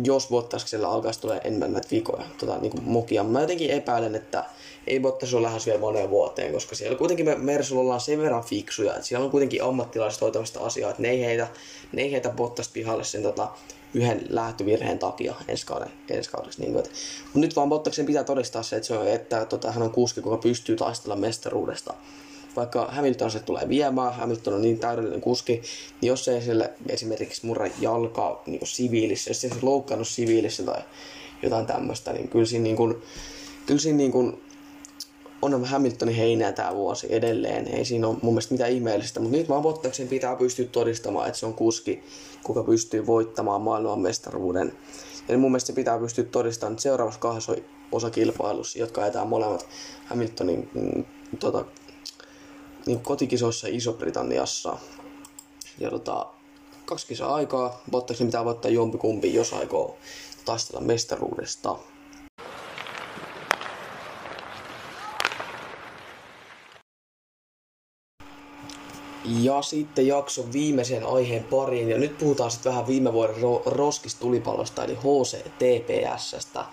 jos 0.05 0.29
Bottaksella 0.29 0.89
alkaisi 0.89 1.21
tulee 1.21 1.41
enemmän 1.45 1.73
näitä 1.73 1.89
vikoja, 1.91 2.25
tota, 2.39 2.59
niin 2.59 2.71
kuin 2.71 2.85
mokia. 2.85 3.25
Mä 3.25 3.41
jotenkin 3.41 3.71
epäilen, 3.71 4.15
että 4.15 4.45
ei 4.87 5.01
Bottas 5.01 5.35
ole 5.35 5.43
lähes 5.43 5.67
vielä 5.67 5.81
moneen 5.81 6.11
vuoteen, 6.11 6.53
koska 6.53 6.75
siellä 6.75 6.99
kuitenkin 6.99 7.27
me 7.27 7.35
Mersulla 7.35 7.83
ollaan 7.83 8.01
sen 8.01 8.19
verran 8.19 8.45
fiksuja, 8.45 8.95
että 8.95 9.07
siellä 9.07 9.25
on 9.25 9.31
kuitenkin 9.31 9.65
ammattilaiset 9.65 10.21
hoitamista 10.21 10.61
asiaa, 10.61 10.91
että 10.91 11.03
ne 11.03 11.11
ei 11.11 11.25
heitä, 11.25 11.49
ne 11.93 12.03
ei 12.03 12.13
heitä 12.13 12.31
Bottas 12.31 12.69
pihalle 12.69 13.05
sen 13.05 13.23
tota, 13.23 13.49
yhden 13.95 14.27
lähtövirheen 14.29 14.99
takia 14.99 15.35
ensi, 15.49 15.67
kauden, 15.67 15.91
ensi. 16.11 16.31
Niin 16.59 16.73
mutta 16.73 16.91
nyt 17.35 17.57
vaan 17.57 17.69
Bottaksen 17.69 18.07
pitää 18.07 18.25
todistaa 18.25 18.63
se, 18.63 18.77
että, 18.77 18.87
se 18.87 18.97
on, 18.97 19.09
että 19.09 19.45
tota, 19.45 19.73
hän 19.73 19.83
on 19.83 19.91
kuski, 19.91 20.21
joka 20.21 20.37
pystyy 20.37 20.77
taistella 20.77 21.17
mestaruudesta 21.17 21.95
vaikka 22.57 22.87
Hamilton 22.91 23.31
se 23.31 23.41
tulee 23.41 23.69
viemään, 23.69 24.15
Hamilton 24.15 24.55
on 24.55 24.63
niin 24.63 24.79
täydellinen 24.79 25.21
kuski, 25.21 25.53
niin 26.01 26.09
jos 26.09 26.29
ei 26.29 26.43
sille 26.43 26.71
esimerkiksi 26.89 27.47
murra 27.47 27.69
jalkaa 27.81 28.43
niin 28.47 28.67
siviilissä, 28.67 29.31
jos 29.31 29.45
ei 29.45 29.51
se 29.51 29.57
loukkaannut 29.63 30.09
siviilissä 30.09 30.63
tai 30.63 30.83
jotain 31.43 31.67
tämmöistä, 31.67 32.13
niin 32.13 32.29
kyllä 32.29 32.47
siinä, 32.47 32.63
niin 32.63 32.77
kuin, 32.77 33.03
kyllä 33.67 33.81
siinä 33.81 33.97
niin 33.97 34.13
kuin 34.13 34.43
on 35.43 35.65
Hamiltonin 35.65 36.15
heinää 36.15 36.53
tämä 36.53 36.75
vuosi 36.75 37.07
edelleen. 37.11 37.69
Ei 37.69 37.85
siinä 37.85 38.09
ole 38.09 38.17
mun 38.23 38.35
mielestä 38.35 38.55
mitään 38.55 38.71
ihmeellistä, 38.71 39.21
mutta 39.21 39.37
nyt 39.37 39.49
vaan 39.49 39.63
Bottaksen 39.63 40.09
pitää 40.09 40.37
pystyä 40.37 40.67
todistamaan, 40.67 41.27
että 41.27 41.39
se 41.39 41.47
on 41.47 41.55
kuski, 41.55 42.05
kuka 42.43 42.63
pystyy 42.63 43.07
voittamaan 43.07 43.63
maailmanmestaruuden. 43.63 44.73
Ja 45.29 45.39
mun 45.39 45.51
mielestä 45.51 45.67
se 45.67 45.73
pitää 45.73 45.99
pystyä 45.99 46.25
todistamaan 46.25 46.79
seuraavassa 46.79 47.21
kahdessa 47.21 47.57
osakilpailussa, 47.93 48.79
jotka 48.79 49.03
ajetaan 49.03 49.29
molemmat 49.29 49.69
Hamiltonin 50.05 50.71
mm, 50.75 51.05
tota, 51.39 51.65
niin 52.87 53.01
kotikisoissa 53.01 53.69
Iso-Britanniassa. 53.71 54.77
Ja 55.79 55.91
tota, 55.91 56.27
kaksi 56.85 57.07
kisaa 57.07 57.35
aikaa, 57.35 57.83
Bottaksen 57.91 58.27
pitää 58.27 58.45
voittaa 58.45 58.71
jompikumpi, 58.71 59.35
jos 59.35 59.53
aikoo 59.53 59.97
taistella 60.45 60.81
mestaruudesta. 60.81 61.77
Ja 69.41 69.63
sitten 69.63 70.07
jakson 70.07 70.53
viimeisen 70.53 71.07
aiheen 71.07 71.45
pariin. 71.45 71.91
Ja 71.91 71.99
nyt 71.99 72.19
puhutaan 72.19 72.51
sitten 72.51 72.73
vähän 72.73 72.87
viime 72.87 73.13
vuoden 73.13 73.37
ro- 73.37 73.63
roskistulipallosta, 73.67 74.85
eli 74.85 74.95
HCTPSstä, 74.95 76.65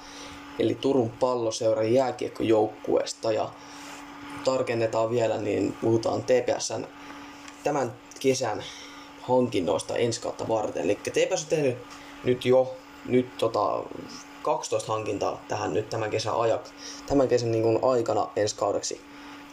eli 0.60 0.76
Turun 0.76 1.10
palloseuran 1.10 1.94
jääkiekkojoukkueesta. 1.94 3.32
Ja 3.32 3.50
tarkennetaan 4.44 5.10
vielä, 5.10 5.38
niin 5.38 5.74
puhutaan 5.82 6.24
TPSn 6.24 6.86
tämän 7.64 7.94
kesän 8.20 8.64
hankinnoista 9.22 9.96
ensi 9.96 10.22
kautta 10.22 10.48
varten. 10.48 10.84
Eli 10.84 10.96
TPS 10.96 11.44
on 11.44 11.50
tehnyt 11.50 11.78
nyt 12.24 12.46
jo 12.46 12.76
nyt 13.06 13.38
tota, 13.38 13.84
12 14.44 14.92
hankintaa 14.92 15.42
tähän 15.48 15.74
nyt 15.74 15.90
tämän 15.90 16.10
kesän 16.10 16.40
ajak, 16.40 16.62
tämän 17.08 17.28
kesän 17.28 17.52
niin 17.52 17.80
aikana 17.82 18.28
ensi 18.36 18.56
kaudeksi 18.56 19.02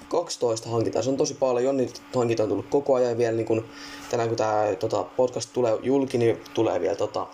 12 0.08 0.68
hankintaa. 0.68 1.02
Se 1.02 1.10
on 1.10 1.16
tosi 1.16 1.34
paljon, 1.34 1.76
niitä 1.76 2.00
hankintoja 2.14 2.44
on 2.44 2.48
tullut 2.48 2.66
koko 2.70 2.94
ajan 2.94 3.18
vielä 3.18 3.36
niin 3.36 3.46
kun, 3.46 3.64
tänään 4.10 4.28
kun 4.28 4.38
tämä 4.38 4.64
tota, 4.80 5.02
podcast 5.02 5.50
tulee 5.52 5.78
julki, 5.82 6.18
niin 6.18 6.40
tulee 6.54 6.80
vielä 6.80 6.96
tota, 6.96 7.26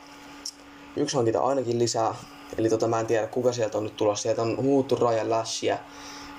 yksi 0.96 1.16
hankinta 1.16 1.40
ainakin 1.40 1.78
lisää. 1.78 2.14
Eli 2.58 2.68
tota, 2.68 2.88
mä 2.88 3.00
en 3.00 3.06
tiedä 3.06 3.26
kuka 3.26 3.52
sieltä 3.52 3.78
on 3.78 3.84
nyt 3.84 3.96
tulossa. 3.96 4.22
Sieltä 4.22 4.42
on 4.42 4.56
huuttu 4.56 4.96
Ryan 4.96 5.30
Lashia 5.30 5.78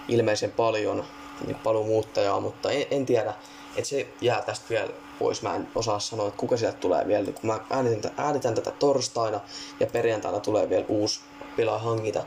ilmeisen 0.08 0.52
paljon, 0.52 1.04
niin 1.46 1.58
muuttajaa, 1.86 2.40
mutta 2.40 2.72
en, 2.72 2.86
en 2.92 3.06
tiedä. 3.06 3.34
Että 3.76 3.90
se 3.90 4.08
jää 4.22 4.42
tästä 4.42 4.66
vielä 4.70 4.90
pois. 5.20 5.42
Mä 5.42 5.56
en 5.56 5.68
osaa 5.76 6.00
sanoa, 6.00 6.28
että 6.28 6.40
kuka 6.40 6.58
sieltä 6.58 6.78
tulee 6.78 7.08
vielä. 7.08 7.26
Kun 7.26 7.48
mä 7.48 7.60
äänitän, 7.70 8.12
äänitän 8.18 8.56
tätä 8.56 8.72
torstaina 8.72 9.40
ja 9.80 9.88
perjantaina 9.88 10.40
tulee 10.40 10.70
vielä 10.70 10.86
uusi 10.88 11.20
pelaa 11.58 11.80
hankita, 11.80 12.24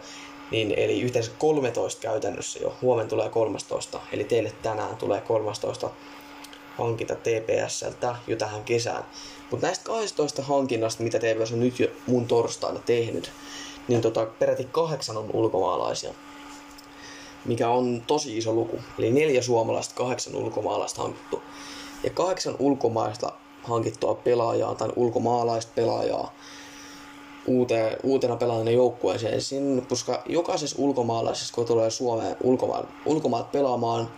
niin, 0.50 0.74
eli 0.76 1.00
yhteensä 1.00 1.30
13 1.38 2.00
käytännössä 2.00 2.58
jo. 2.58 2.76
Huomenna 2.82 3.10
tulee 3.10 3.28
13, 3.28 4.00
eli 4.12 4.24
teille 4.24 4.52
tänään 4.62 4.96
tulee 4.96 5.20
13 5.20 5.90
hankita 6.78 7.14
TPSltä 7.14 8.16
jo 8.26 8.36
tähän 8.36 8.64
kesään. 8.64 9.04
Mutta 9.50 9.66
näistä 9.66 9.84
12 9.84 10.42
hankinnasta, 10.42 11.02
mitä 11.02 11.18
TPS 11.18 11.52
on 11.52 11.60
nyt 11.60 11.80
jo 11.80 11.88
mun 12.06 12.26
torstaina 12.26 12.80
tehnyt, 12.86 13.30
niin 13.88 14.00
tota, 14.00 14.26
peräti 14.26 14.68
kahdeksan 14.72 15.16
on 15.16 15.30
ulkomaalaisia. 15.32 16.14
Mikä 17.44 17.68
on 17.68 18.02
tosi 18.06 18.38
iso 18.38 18.52
luku. 18.52 18.80
Eli 18.98 19.10
neljä 19.10 19.42
suomalaista, 19.42 19.94
kahdeksan 19.94 20.36
ulkomaalaista 20.36 21.02
hankittu. 21.02 21.42
Ja 22.04 22.10
kahdeksan 22.10 22.56
ulkomaista 22.58 23.32
hankittua 23.62 24.14
pelaajaa 24.14 24.74
tai 24.74 24.88
ulkomaalaista 24.96 25.72
pelaajaa 25.74 26.34
uuteen, 27.46 27.96
uutena 28.02 28.36
pelaajana 28.36 28.70
joukkueeseen. 28.70 29.42
Siinä, 29.42 29.82
koska 29.82 30.22
jokaisessa 30.26 30.76
ulkomaalaisessa, 30.78 31.54
kun 31.54 31.66
tulee 31.66 31.90
Suomeen 31.90 32.36
ulkomaan, 32.42 32.88
ulkomaat 33.06 33.52
pelaamaan, 33.52 34.08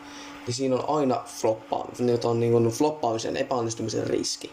niin 0.46 0.54
siinä 0.54 0.76
on 0.76 0.84
aina 0.88 1.22
floppaa, 1.26 1.88
niin 1.98 2.18
on 2.24 2.40
niin 2.40 2.68
floppaamisen, 2.68 3.36
epäonnistumisen 3.36 4.06
riski. 4.06 4.50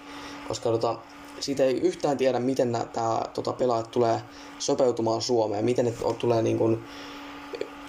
Koska 0.47 0.69
tota, 0.69 0.97
siitä 1.39 1.63
ei 1.63 1.73
yhtään 1.73 2.17
tiedä, 2.17 2.39
miten 2.39 2.78
tämä 2.93 3.21
tota, 3.34 3.53
pelaajat 3.53 3.91
tulee 3.91 4.21
sopeutumaan 4.59 5.21
Suomeen, 5.21 5.65
miten 5.65 5.86
ne 5.86 5.93
tulee 6.19 6.41
niin 6.41 6.57
kuin, 6.57 6.84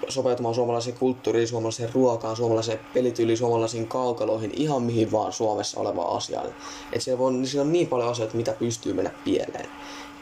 sopeutumaan 0.09 0.55
suomalaiseen 0.55 0.97
kulttuuriin, 0.97 1.49
suomalaiseen 1.49 1.95
ruokaan, 1.95 2.37
suomalaiseen 2.37 2.81
pelityyliin, 2.95 3.39
suomalaisiin 3.39 3.89
kaukaloihin, 3.89 4.53
ihan 4.57 4.83
mihin 4.83 5.13
vaan 5.13 5.33
Suomessa 5.33 5.81
olevaan 5.81 6.17
asiaan. 6.17 6.47
Et 6.93 7.03
siellä, 7.03 7.19
voi, 7.19 7.33
siellä 7.47 7.67
on 7.67 7.73
niin 7.73 7.87
paljon 7.87 8.09
asioita, 8.09 8.37
mitä 8.37 8.53
pystyy 8.53 8.93
mennä 8.93 9.11
pieleen. 9.25 9.69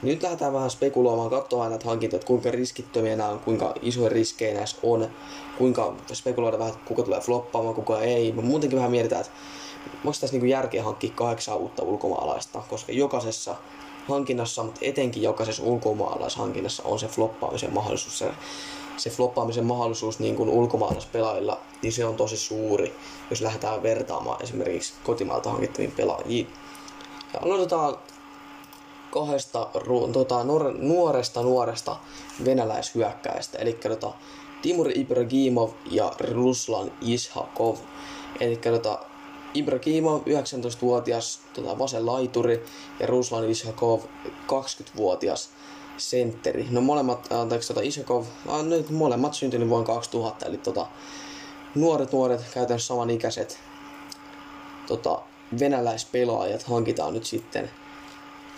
Nyt 0.03 0.23
lähdetään 0.23 0.53
vähän 0.53 0.71
spekuloimaan, 0.71 1.31
katsomaan 1.31 1.71
näitä 1.71 1.89
hankintoja, 1.89 2.19
että 2.19 2.27
kuinka 2.27 2.51
riskittömiä 2.51 3.17
nämä 3.17 3.29
on, 3.29 3.39
kuinka 3.39 3.75
isoja 3.83 4.09
riskejä 4.09 4.55
näissä 4.55 4.77
on, 4.83 5.09
kuinka 5.59 5.95
spekuloida 6.13 6.59
vähän, 6.59 6.75
kuka 6.85 7.03
tulee 7.03 7.21
floppaamaan, 7.21 7.75
kuka 7.75 8.01
ei. 8.01 8.33
Me 8.33 8.43
muutenkin 8.43 8.79
vähän 8.79 8.91
mietitään, 8.91 9.21
että 9.21 9.33
onko 10.05 10.17
tässä 10.21 10.35
niinku 10.35 10.47
järkeä 10.47 10.83
hankkia 10.83 11.13
kahdeksan 11.15 11.57
uutta 11.57 11.83
ulkomaalaista, 11.83 12.63
koska 12.71 12.93
jokaisessa 12.93 13.57
hankinnassa, 14.09 14.63
mutta 14.63 14.81
etenkin 14.83 15.23
jokaisessa 15.23 15.63
ulkomaalaishankinnassa 15.63 16.83
on 16.83 16.99
se 16.99 17.09
floppaamisen 17.09 17.75
mahdollisuus. 17.75 18.19
Se, 18.19 18.31
se 18.97 19.11
floppaamisen 19.11 19.65
mahdollisuus 19.65 20.19
niin 20.19 20.37
kuin 20.37 20.49
ulkomaalaispelaajilla, 20.49 21.61
niin 21.83 21.93
se 21.93 22.05
on 22.05 22.17
tosi 22.17 22.37
suuri, 22.37 22.95
jos 23.31 23.41
lähdetään 23.41 23.83
vertaamaan 23.83 24.43
esimerkiksi 24.43 24.95
kotimaalta 25.05 25.51
hankittaviin 25.51 25.93
pelaajiin. 25.93 26.49
Ja 27.35 27.41
aloitetaan 27.43 27.97
kahdesta 29.11 29.69
tota, 30.13 30.45
nuoresta 30.79 31.43
nuoresta 31.43 31.97
venäläishyökkäistä, 32.45 33.59
eli 33.59 33.73
tota, 33.73 34.13
Timur 34.63 34.91
Ibragimov 34.95 35.71
ja 35.91 36.13
Ruslan 36.21 36.93
Ishakov. 37.01 37.77
Eli 38.41 38.57
tota, 38.57 38.99
Ibragimov 39.55 40.21
19-vuotias 40.21 41.41
tota, 41.55 41.79
vasen 41.79 42.07
laituri 42.07 42.65
ja 43.01 43.07
Ruslan 43.07 43.51
Ishakov 43.51 44.01
20-vuotias 44.27 45.51
sentteri. 45.97 46.67
No 46.71 46.81
molemmat, 46.81 47.33
anteeksi, 47.33 47.69
tota 47.69 47.81
Ishakov, 47.81 48.25
äh, 48.51 48.65
nyt 48.65 48.91
molemmat 48.91 49.35
syntynyt 49.35 49.69
vuonna 49.69 49.87
2000, 49.87 50.47
eli 50.47 50.59
tota, 50.59 50.87
nuoret 51.75 52.13
nuoret, 52.13 52.41
käytännössä 52.55 52.87
samanikäiset 52.87 53.59
tota, 54.87 55.23
venäläispelaajat 55.59 56.63
hankitaan 56.63 57.15
nyt 57.15 57.25
sitten 57.25 57.71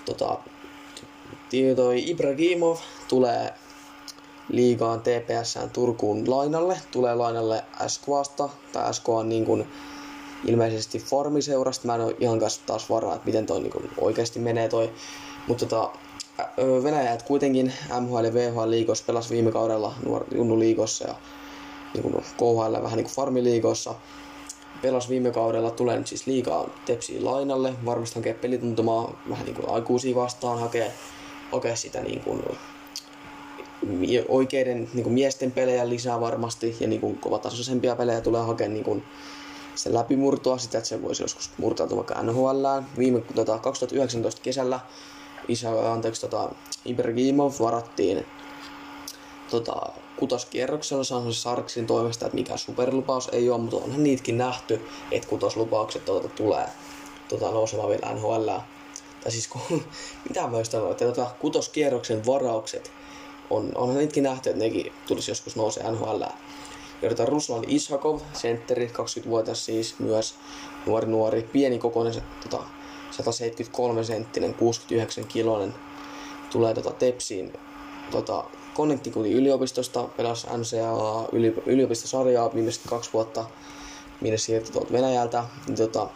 tota, 0.05 0.39
toi 1.77 2.11
Ibrahimov 2.11 2.77
tulee 3.09 3.55
liigaan 4.49 5.01
TPSään 5.01 5.71
Turkuun 5.71 6.31
lainalle, 6.31 6.81
tulee 6.91 7.15
lainalle 7.15 7.65
SKasta, 7.87 8.49
tai 8.73 8.95
SK 8.95 9.09
on 9.09 9.29
niin 9.29 9.45
kuin 9.45 9.69
ilmeisesti 10.45 10.99
formiseurasta, 10.99 11.87
mä 11.87 11.95
en 11.95 12.01
ole 12.01 12.17
ihan 12.21 12.41
kanssa 12.41 12.61
taas 12.67 12.91
varma, 12.91 13.15
että 13.15 13.27
miten 13.27 13.47
toi 13.47 13.61
niin 13.61 13.91
oikeasti 13.99 14.39
menee 14.39 14.69
toi, 14.69 14.93
mutta 15.49 15.67
tota, 15.67 15.99
Venäjät 16.83 17.23
kuitenkin 17.23 17.73
MHL 18.01 18.25
ja 18.25 18.35
VHL 18.35 18.71
liigossa 18.71 19.05
pelasi 19.07 19.35
viime 19.35 19.53
kaudella 19.53 19.95
nuor, 20.05 20.25
Junnu 20.35 20.59
liigossa 20.59 21.09
ja 21.09 21.15
niin 21.95 22.03
kuin 22.03 22.15
KHL 22.15 22.83
vähän 22.83 22.97
niin 22.97 23.05
kuin 23.05 23.15
farmiliigossa 23.15 23.95
pelas 24.83 25.09
viime 25.09 25.31
kaudella, 25.31 25.71
tulee 25.71 25.99
nyt 25.99 26.07
siis 26.07 26.27
liikaa 26.27 26.71
tepsiin 26.87 27.25
lainalle, 27.25 27.75
varmasti 27.85 28.15
hakee 28.15 28.35
pelituntumaa 28.35 29.21
vähän 29.31 29.45
niin 29.45 29.57
kuin 29.57 29.69
aikuisia 29.69 30.17
vastaan, 30.17 30.59
hakee, 30.59 30.93
hakee 31.53 31.77
sitä 31.77 32.01
niin 32.01 32.21
kuin 32.21 32.43
oikeiden 34.29 34.89
niin 34.95 35.03
kuin 35.03 35.13
miesten 35.13 35.53
pelejä 35.53 35.89
lisää 35.89 36.21
varmasti 36.21 36.77
ja 36.81 36.89
niin 36.89 37.01
kuin 37.01 37.19
kovatasoisempia 37.19 37.97
pelejä 37.97 38.21
tulee 38.21 38.43
hakemaan 38.43 38.75
niin 38.75 38.85
kuin 38.85 39.03
se 39.75 39.95
läpimurtoa 39.95 40.59
sitä, 40.59 40.79
että 40.79 40.89
se 40.89 41.03
voisi 41.03 41.23
joskus 41.23 41.51
murtautua 41.59 41.97
vaikka 41.97 42.23
NHL. 42.23 42.67
Viime 42.99 43.23
tota, 43.35 43.59
2019 43.59 44.41
kesällä 44.43 44.81
isä, 45.49 45.93
anteeksi, 45.93 46.21
tota, 46.21 46.51
Ibrahimov 46.85 47.53
varattiin 47.61 48.27
tota, 49.51 49.93
kutoskierroksella 50.17 51.05
sanon 51.05 51.35
se 51.35 51.41
Sarksin 51.41 51.87
toimesta, 51.87 52.27
että 52.27 52.37
mikä 52.37 52.57
superlupaus 52.57 53.29
ei 53.33 53.51
ole, 53.51 53.61
mutta 53.61 53.77
onhan 53.77 54.03
niitäkin 54.03 54.39
nähty, 54.39 54.89
että 55.11 55.29
kutoslupaukset 55.29 56.05
tuota, 56.05 56.29
tulee 56.29 56.67
tota, 57.29 57.51
nousemaan 57.51 57.89
vielä 57.89 58.15
NHL. 58.15 58.49
Tai 59.23 59.33
siis 59.33 59.49
kun, 59.49 59.63
mitä 60.29 60.47
mä 60.47 60.65
sanoa, 60.65 60.91
että 60.91 61.05
tota, 61.05 61.31
kutoskierroksen 61.41 62.27
varaukset, 62.27 62.93
on, 63.51 63.73
onhan 63.75 63.99
niitäkin 63.99 64.23
nähty, 64.23 64.51
että 64.51 64.65
nekin 64.65 64.93
tulisi 65.07 65.31
joskus 65.31 65.57
nousee 65.57 65.91
NHL. 65.91 66.23
Tota 67.09 67.27
Ruslan 67.27 67.65
Ishakov, 67.67 68.21
sentteri, 68.33 68.87
20-vuotias 68.87 69.65
siis 69.65 69.99
myös, 69.99 70.35
nuori 70.87 71.07
nuori, 71.07 71.43
pieni 71.43 71.79
kokoinen, 71.79 72.23
tota, 72.43 72.65
173 73.17 74.05
senttinen, 74.05 74.55
69 74.55 75.25
kiloinen, 75.25 75.75
tulee 76.51 76.75
tota 76.75 76.91
Tepsiin 76.91 77.53
tota, 78.11 78.45
Connecticutin 78.75 79.33
yliopistosta, 79.33 80.03
pelasi 80.17 80.47
NCAA 80.47 81.29
yliopistosarjaa 81.67 82.55
viimeiset 82.55 82.83
kaksi 82.89 83.11
vuotta. 83.13 83.45
minne 84.21 84.39
siirtyi 84.39 84.73
tuolta 84.73 84.93
Venäjältä. 84.93 85.45
Niin, 85.67 85.77
tota, 85.77 86.09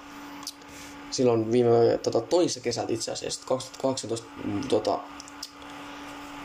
silloin 1.11 1.53
viime 1.53 1.99
tota, 2.03 2.21
toisessa 2.21 2.61
kesältä 2.61 2.93
itse 2.93 3.13
asiassa, 3.13 3.43
2018 3.47 4.27
mm, 4.45 4.69
tota, 4.69 4.99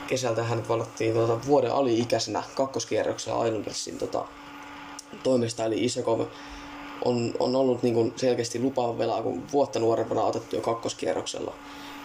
kesältä 0.07 0.43
hänet 0.43 0.69
valittiin 0.69 1.13
tota, 1.13 1.45
vuoden 1.47 1.71
ali-ikäisenä 1.71 2.43
kakkoskierroksella 2.55 3.45
Islandersin 3.45 3.97
tota, 3.97 4.25
toimesta, 5.23 5.65
eli 5.65 5.83
Isakov 5.83 6.25
on, 7.05 7.33
on 7.39 7.55
ollut 7.55 7.83
niin 7.83 7.93
kuin 7.93 8.13
selkeästi 8.15 8.59
lupaava 8.59 8.93
pelaa, 8.93 9.21
kun 9.21 9.43
vuotta 9.53 9.79
nuorempana 9.79 10.23
otettu 10.23 10.55
jo 10.55 10.61
kakkoskierroksella, 10.61 11.53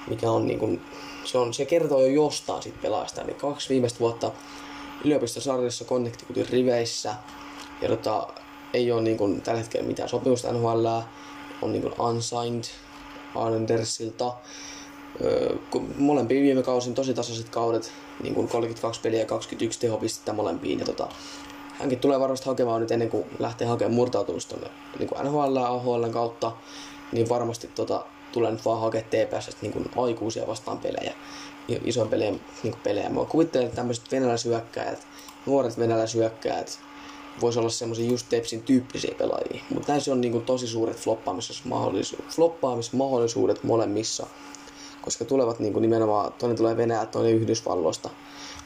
mikä 0.09 0.31
on 0.31 0.47
niin 0.47 0.59
kuin, 0.59 0.81
se, 1.25 1.39
on, 1.39 1.55
se 1.55 1.65
kertoo 1.65 2.01
jo 2.01 2.07
jostain 2.07 2.63
siitä 2.63 2.79
pelaajasta. 2.83 3.23
Eli 3.23 3.35
kaksi 3.35 3.69
viimeistä 3.69 4.01
vuotta 4.01 4.33
yliopistosarjassa 5.05 5.85
Connecticutin 5.85 6.49
riveissä, 6.49 7.15
ja 7.83 7.89
tota, 7.89 8.29
ei 8.75 8.93
ole 8.93 9.03
niin 9.03 9.17
kuin, 9.17 9.43
tällä 9.43 9.61
hetkellä 9.61 9.87
mitään 9.87 10.09
sopimusta 10.09 10.53
NHL, 10.53 10.87
on 11.63 11.73
niin 11.73 11.83
kuin 11.83 11.95
unsigned 12.01 12.65
Islandersilta. 13.31 14.33
Öö, 15.25 15.57
molempia 15.99 16.43
viime 16.43 16.63
kausin 16.63 16.95
tosi 16.95 17.15
tasaiset 17.15 17.49
kaudet, 17.49 17.93
niin 18.23 18.35
kuin 18.35 18.49
32 18.49 19.01
peliä 19.01 19.21
ja 19.21 19.27
21 19.27 19.81
tehopistettä 19.81 20.33
molempiin. 20.33 20.79
Ja 20.79 20.85
tota, 20.85 21.09
hänkin 21.81 21.99
tulee 21.99 22.21
varmasti 22.21 22.47
hakemaan 22.47 22.81
nyt 22.81 22.91
ennen 22.91 23.11
kuin 23.11 23.25
lähtee 23.39 23.67
hakemaan 23.67 23.95
murtautumista 23.95 24.57
tuonne 24.57 24.71
niin 24.99 25.11
NHL 25.25 25.57
AHL 25.57 26.05
kautta, 26.13 26.53
niin 27.13 27.29
varmasti 27.29 27.71
tota, 27.75 28.05
tulee 28.33 28.51
nyt 28.51 28.65
vaan 28.65 28.81
hakea 28.81 29.03
TPS 29.03 29.57
niin 29.63 29.73
kuin 29.73 29.91
aikuisia 29.97 30.47
vastaan 30.47 30.79
pelejä, 30.79 31.15
isoin 31.85 32.09
pelejä, 32.09 32.31
niin 32.31 32.41
kuin 32.63 32.83
pelejä. 32.85 33.09
Mä 33.09 33.25
kuvittelen, 33.25 33.67
että 33.67 33.77
tämmöiset 33.77 34.13
venäläisyökkäjät, 34.13 35.07
nuoret 35.47 35.79
venäläisyökkäjät, 35.79 36.79
voisi 37.41 37.59
olla 37.59 37.69
semmoisia 37.69 38.11
just 38.11 38.27
Tepsin 38.29 38.63
tyyppisiä 38.63 39.15
pelaajia. 39.19 39.65
Mutta 39.75 39.93
näissä 39.93 40.13
on 40.13 40.21
niin 40.21 40.33
kuin 40.33 40.45
tosi 40.45 40.67
suuret 40.67 40.97
floppaamismahdollisuudet, 40.97 42.29
floppaamismahdollisuudet 42.29 43.65
molemmissa, 43.65 44.27
koska 45.03 45.25
tulevat 45.25 45.59
niin 45.61 45.73
kuin 45.73 45.83
nimenomaan, 45.83 46.33
toinen 46.33 46.57
tulee 46.57 46.77
Venäjältä, 46.77 47.13
toinen 47.13 47.35
Yhdysvalloista. 47.35 48.11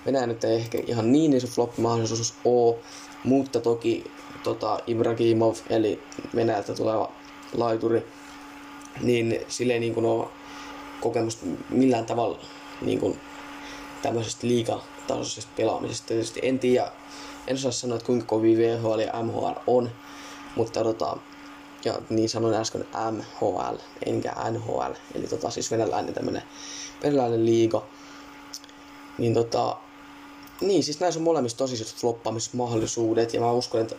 Venäjä 0.07 0.27
nyt 0.27 0.45
ei 0.45 0.57
ehkä 0.57 0.79
ihan 0.87 1.13
niin 1.13 1.33
iso 1.33 1.47
floppimahdollisuus 1.47 2.35
ole, 2.45 2.77
mutta 3.25 3.61
toki 3.61 4.11
tota, 4.43 4.79
Ibrahimov, 4.87 5.55
eli 5.71 6.03
Venäjältä 6.35 6.75
tuleva 6.75 7.13
laituri, 7.55 8.07
niin 9.01 9.41
sille 9.49 9.73
ei 9.73 9.81
niin 9.81 9.95
kuin 9.95 10.07
ole 10.07 10.29
kokemusta 11.01 11.47
millään 11.71 12.07
tavalla 12.07 12.39
niin 12.81 13.01
kuin 13.01 13.21
tämmöisestä 14.03 14.47
liikatasoisesta 14.47 15.53
pelaamisesta. 15.57 16.07
Tietysti 16.07 16.41
en 16.43 16.59
tiedä, 16.59 16.93
en 17.47 17.57
osaa 17.57 17.73
sanoa, 17.73 17.97
että 17.97 18.07
kuinka 18.07 18.27
kovia 18.27 18.59
VHL 18.59 18.99
ja 18.99 19.23
MHL 19.23 19.61
on, 19.67 19.91
mutta 20.57 20.85
tota, 20.85 21.17
ja 21.85 21.95
niin 22.11 22.29
sanoin 22.29 22.55
äsken 22.55 22.87
MHL, 23.11 23.77
enkä 24.07 24.35
NHL, 24.51 24.93
eli 25.15 25.27
tota, 25.27 25.51
siis 25.51 25.71
venäläinen 25.71 26.15
tämmönen 26.15 26.43
venäläinen 27.03 27.47
liiga. 27.47 27.87
Niin 29.19 29.35
tota, 29.35 29.77
niin, 30.61 30.85
siis 30.85 31.01
näissä 31.01 31.21
on 31.21 31.25
molemmissa 31.25 31.59
tosi 31.59 31.85
floppaamismahdollisuudet, 31.85 33.35
ja 33.35 33.41
mä 33.41 33.53
uskon, 33.53 33.81
että 33.81 33.95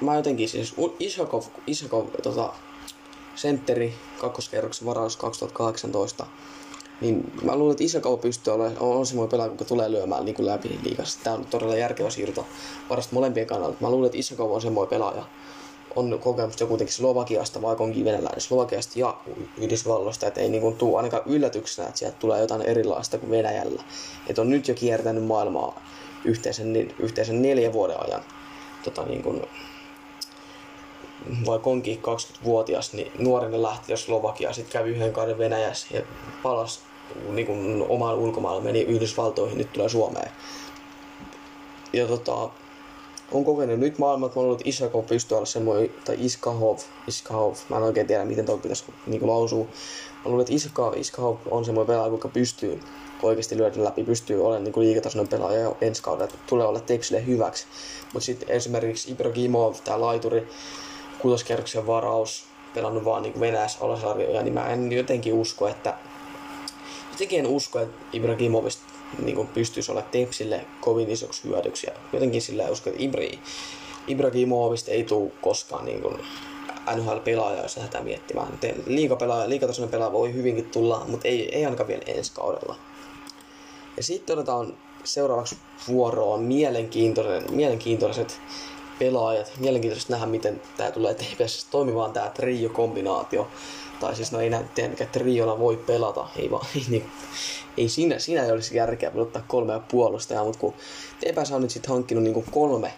mä 0.00 0.16
jotenkin 0.16 0.48
siis 0.48 0.74
Ishakov, 1.00 1.42
Ishakov 1.66 2.06
tota, 2.22 2.52
sentteri 3.34 3.94
kakkoskerroksen 4.18 4.86
varaus 4.86 5.16
2018, 5.16 6.26
niin 7.00 7.32
mä 7.42 7.56
luulen, 7.56 7.72
että 7.72 7.84
Isakov 7.84 8.18
pystyy 8.18 8.52
olemaan, 8.52 8.78
on, 8.80 8.96
on 8.96 9.06
semmoinen 9.06 9.30
pelaaja, 9.30 9.52
joka 9.52 9.64
tulee 9.64 9.90
lyömään 9.90 10.24
niin 10.24 10.34
kuin 10.34 10.46
läpi 10.46 10.80
liikassa. 10.82 11.18
Tämä 11.24 11.36
on 11.36 11.44
todella 11.44 11.76
järkevä 11.76 12.10
siirto 12.10 12.46
varasti 12.90 13.14
molempien 13.14 13.46
kannalta. 13.46 13.76
Mä 13.80 13.90
luulen, 13.90 14.06
että 14.06 14.18
Isakov 14.18 14.50
on 14.50 14.60
semmoinen 14.62 14.90
pelaaja, 14.90 15.24
on 15.96 16.18
kokemusta 16.22 16.66
kuitenkin 16.66 16.94
Slovakiasta, 16.94 17.62
vaikka 17.62 17.84
onkin 17.84 18.04
venäläinen 18.04 18.40
Slovakiasta 18.40 18.98
ja 18.98 19.16
Yhdysvalloista, 19.58 20.26
että 20.26 20.40
ei 20.40 20.48
niin 20.48 20.76
tuu 20.76 20.96
ainakaan 20.96 21.22
yllätyksenä, 21.26 21.88
että 21.88 21.98
sieltä 21.98 22.16
tulee 22.18 22.40
jotain 22.40 22.62
erilaista 22.62 23.18
kuin 23.18 23.30
Venäjällä. 23.30 23.82
Että 24.26 24.42
on 24.42 24.50
nyt 24.50 24.68
jo 24.68 24.74
kiertänyt 24.74 25.24
maailmaa 25.24 25.80
yhteisen, 26.24 26.94
yhteisen 26.98 27.42
neljä 27.42 27.72
vuoden 27.72 28.00
ajan. 28.00 28.22
Tota, 28.84 29.04
niin 29.04 29.22
kuin, 29.22 29.42
vaikka 31.46 31.70
onkin 31.70 31.98
20-vuotias, 31.98 32.92
niin 32.92 33.12
nuorena 33.18 33.62
lähti 33.62 33.92
jo 33.92 33.96
Slovakia, 33.96 34.52
sitten 34.52 34.72
kävi 34.72 34.90
yhden 34.90 35.12
kauden 35.12 35.38
Venäjässä 35.38 35.86
ja 35.90 36.02
palasi 36.42 36.80
niin 37.28 37.46
kuin 37.46 37.86
omaan 37.88 38.18
ulkomaille, 38.18 38.62
meni 38.62 38.82
Yhdysvaltoihin, 38.82 39.58
nyt 39.58 39.72
tulee 39.72 39.88
Suomeen. 39.88 40.30
Ja 41.92 42.06
tota, 42.06 42.50
on 43.32 43.44
kokenut 43.44 43.78
nyt 43.78 43.98
maailmat, 43.98 44.36
luulen, 44.36 44.52
että 44.52 44.68
Isakov 44.68 45.04
pystyy 45.04 45.36
olla 45.36 45.46
semmoinen, 45.46 45.90
tai 46.04 46.16
Iskahov, 46.18 46.78
Iskahov, 47.06 47.54
mä 47.68 47.76
en 47.76 47.82
oikein 47.82 48.06
tiedä 48.06 48.24
miten 48.24 48.44
toi 48.44 48.58
pitäisi 48.58 48.84
niin 49.06 49.26
lausua. 49.26 49.64
Mä 49.64 50.30
luulen, 50.30 50.40
että 50.40 50.54
Iska, 50.54 50.92
Iskahov 50.96 51.36
on 51.50 51.64
semmoinen 51.64 51.86
pelaaja, 51.86 52.12
joka 52.12 52.28
pystyy 52.28 52.80
oikeasti 53.22 53.56
lyödä 53.56 53.84
läpi, 53.84 54.04
pystyy 54.04 54.46
olemaan 54.46 54.64
niin 54.64 54.74
liikatasoinen 54.76 55.28
pelaaja 55.28 55.60
jo 55.60 55.76
ensi 55.80 56.02
kaudella, 56.02 56.32
tulee 56.46 56.66
olla 56.66 56.80
Tepsille 56.80 57.26
hyväksi. 57.26 57.66
Mutta 58.12 58.26
sitten 58.26 58.50
esimerkiksi 58.50 59.12
Ibrahimov, 59.12 59.74
tämä 59.84 60.00
laituri, 60.00 60.48
kutoskerroksen 61.18 61.86
varaus, 61.86 62.44
pelannut 62.74 63.04
vaan 63.04 63.22
niin 63.22 63.40
Venäjässä 63.40 63.78
alasarjoja, 63.80 64.42
niin 64.42 64.54
mä 64.54 64.68
en 64.68 64.92
jotenkin 64.92 65.34
usko, 65.34 65.68
että 65.68 65.94
jotenkin 67.12 67.38
en 67.38 67.46
usko, 67.46 67.78
että 67.78 67.96
Ibrahimovista 68.12 68.82
niin 69.22 69.36
kuin 69.36 69.48
pystyisi 69.48 69.90
olla 69.90 70.02
Tepsille 70.02 70.66
kovin 70.80 71.10
isoksi 71.10 71.44
hyödyksi. 71.44 71.86
Jotenkin 72.12 72.42
sillä 72.42 72.64
ei 72.64 72.72
usko, 72.72 72.90
että 72.90 73.02
Ibri, 73.02 73.38
Ibrahimovista 74.06 74.90
ei 74.90 75.04
tule 75.04 75.32
koskaan 75.40 75.84
niin 75.84 76.02
kuin 76.02 76.16
NHL-pelaaja, 76.96 77.62
jos 77.62 77.76
lähdetään 77.76 78.04
miettimään. 78.04 78.58
Liikapelaaja, 78.86 79.48
liikatasoinen 79.48 79.90
pelaaja 79.90 80.12
voi 80.12 80.34
hyvinkin 80.34 80.70
tulla, 80.70 81.04
mutta 81.08 81.28
ei, 81.28 81.54
ei 81.56 81.64
ainakaan 81.64 81.88
vielä 81.88 82.02
ensi 82.06 82.32
kaudella. 82.32 82.76
Ja 83.96 84.02
sitten 84.02 84.38
otetaan 84.38 84.76
seuraavaksi 85.04 85.56
vuoroon 85.88 86.42
mielenkiintoiset, 86.42 87.50
mielenkiintoiset 87.50 88.40
pelaajat. 88.98 89.52
Mielenkiintoista 89.58 90.12
nähdä, 90.12 90.26
miten 90.26 90.62
tämä 90.76 90.90
tulee 90.90 91.14
TPS 91.14 91.66
toimimaan 91.70 92.12
tämä 92.12 92.30
trio-kombinaatio. 92.30 93.48
Tai 94.00 94.16
siis 94.16 94.32
no 94.32 94.40
ei 94.40 94.50
näin 94.50 94.68
tiedä, 94.68 94.90
mikä 94.90 95.06
triolla 95.06 95.58
voi 95.58 95.76
pelata. 95.76 96.28
Ei, 96.36 96.50
vaan, 96.50 96.66
ei, 96.76 96.84
niin, 96.88 97.10
ei 97.76 97.88
siinä, 97.88 98.18
siinä 98.18 98.44
ei 98.44 98.50
olisi 98.50 98.76
järkeä 98.76 99.10
pelottaa 99.10 99.44
kolmea 99.48 99.80
puolustajaa, 99.80 100.44
mutta 100.44 100.60
kun 100.60 100.74
TPS 101.20 101.52
on 101.52 101.62
nyt 101.62 101.70
sitten 101.70 101.90
hankkinut 101.90 102.24
niin 102.24 102.44
kolme, 102.50 102.92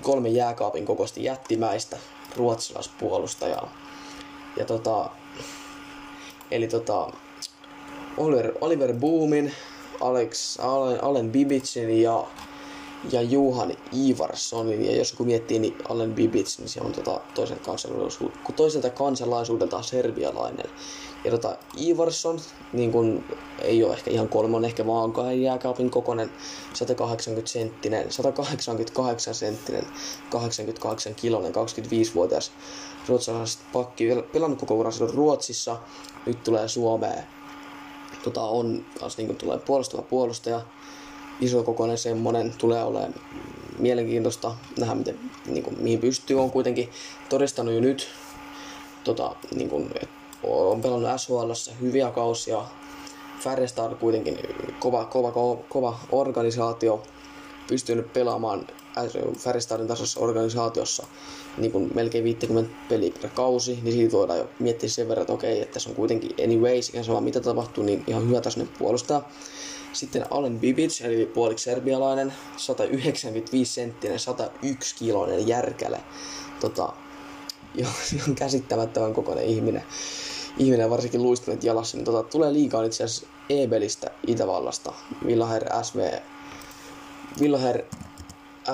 kolme 0.00 0.28
jääkaapin 0.28 0.86
kokoista 0.86 1.20
jättimäistä 1.20 1.98
ruotsalaispuolustajaa. 2.36 3.72
Ja 4.56 4.64
tota, 4.64 5.10
eli 6.50 6.68
tota, 6.68 7.10
Oliver, 8.16 8.52
Oliver 8.60 8.94
Boomin, 8.94 9.52
Alex, 10.00 10.58
Allen, 10.60 11.04
Allen 11.04 11.30
Bibicin 11.30 12.02
ja 12.02 12.26
ja 13.10 13.22
Juhan 13.22 13.72
Ivarssonin. 13.96 14.84
Ja 14.84 14.96
jos 14.96 15.10
joku 15.10 15.24
miettii, 15.24 15.58
niin 15.58 15.76
Allen 15.88 16.14
Bibic, 16.14 16.58
niin 16.58 16.68
se 16.68 16.80
on 16.80 16.92
tota 16.92 17.20
toiselta, 17.34 17.64
kansalaisuudelta, 17.64 18.52
toiselta 18.56 18.90
kansalaisuudelta 18.90 19.82
serbialainen. 19.82 20.66
Ja 21.24 21.30
tota, 21.30 21.56
Ivarsson 21.80 22.40
niin 22.72 22.92
kun, 22.92 23.24
ei 23.58 23.84
ole 23.84 23.92
ehkä 23.92 24.10
ihan 24.10 24.28
kolmon, 24.28 24.64
ehkä 24.64 24.86
vaan 24.86 25.12
kahden 25.12 25.42
jääkaapin 25.42 25.90
kokonen, 25.90 26.30
180 26.72 27.50
senttinen, 27.50 28.12
188 28.12 29.34
senttinen, 29.34 29.86
88 30.30 31.14
kilonen, 31.14 31.52
25-vuotias 31.52 32.52
ruotsalaisesta 33.08 33.64
pakki, 33.72 34.08
pelannut 34.32 34.60
koko 34.60 34.74
uransa 34.74 35.06
Ruotsissa, 35.06 35.76
nyt 36.26 36.44
tulee 36.44 36.68
Suomeen. 36.68 37.24
Tota, 38.24 38.42
on 38.42 38.84
kans 39.00 39.16
niin 39.16 39.36
tulee 39.36 39.58
puolustava 39.58 40.02
puolustaja, 40.02 40.60
isokokoinen 41.40 41.98
semmonen 41.98 42.54
tulee 42.58 42.84
olemaan 42.84 43.14
mielenkiintoista 43.78 44.54
nähdä, 44.78 44.94
miten, 44.94 45.18
niin 45.46 45.62
kuin, 45.62 45.76
mihin 45.80 45.98
pystyy. 45.98 46.40
On 46.40 46.50
kuitenkin 46.50 46.90
todistanut 47.28 47.74
jo 47.74 47.80
nyt, 47.80 48.08
tota, 49.04 49.36
niin 49.54 49.68
kuin, 49.68 49.90
on 50.42 50.80
pelannut 50.80 51.20
SHL 51.20 51.52
hyviä 51.80 52.10
kausia. 52.10 52.64
Färjestad 53.40 53.94
kuitenkin 53.94 54.38
kova, 54.80 55.04
kova, 55.04 55.32
kova, 55.32 55.62
kova 55.68 55.98
organisaatio, 56.12 57.02
pystynyt 57.68 58.12
pelaamaan 58.12 58.66
Färjestadin 59.38 59.86
tasossa 59.86 60.20
organisaatiossa 60.20 61.06
niin 61.56 61.72
kuin 61.72 61.90
melkein 61.94 62.24
50 62.24 62.74
peliä 62.88 63.12
per 63.22 63.30
kausi, 63.34 63.78
niin 63.82 63.92
siitä 63.92 64.12
voidaan 64.12 64.38
jo 64.38 64.50
miettiä 64.58 64.88
sen 64.88 65.08
verran, 65.08 65.22
että 65.22 65.32
okei, 65.32 65.60
että 65.60 65.78
se 65.78 65.88
on 65.88 65.96
kuitenkin 65.96 66.44
anyways, 66.44 66.88
ihan 66.88 67.04
sama 67.04 67.20
mitä 67.20 67.40
tapahtuu, 67.40 67.84
niin 67.84 68.04
ihan 68.06 68.28
hyvä 68.28 68.40
tasoinen 68.40 68.74
puolustaa. 68.78 69.28
Sitten 69.92 70.26
Allen 70.30 70.60
Bibic, 70.60 71.00
eli 71.00 71.26
puoliksi 71.26 71.64
serbialainen, 71.64 72.32
195 72.56 73.72
senttinen, 73.72 74.18
101 74.18 74.94
kiloinen 74.94 75.48
järkäle. 75.48 76.00
Tota, 76.60 76.92
on 78.28 78.34
käsittämättömän 78.34 79.14
kokoinen 79.14 79.44
ihminen. 79.44 79.82
Ihminen 80.58 80.90
varsinkin 80.90 81.22
luistelet 81.22 81.64
jalassa, 81.64 81.96
niin 81.96 82.04
tota, 82.04 82.22
tulee 82.22 82.52
liikaa 82.52 82.84
itse 82.84 83.04
asiassa 83.04 83.26
Ebelistä 83.50 84.10
Itävallasta. 84.26 84.92
Villaher 85.26 85.64
SV, 85.82 86.12
Villaher 87.40 87.82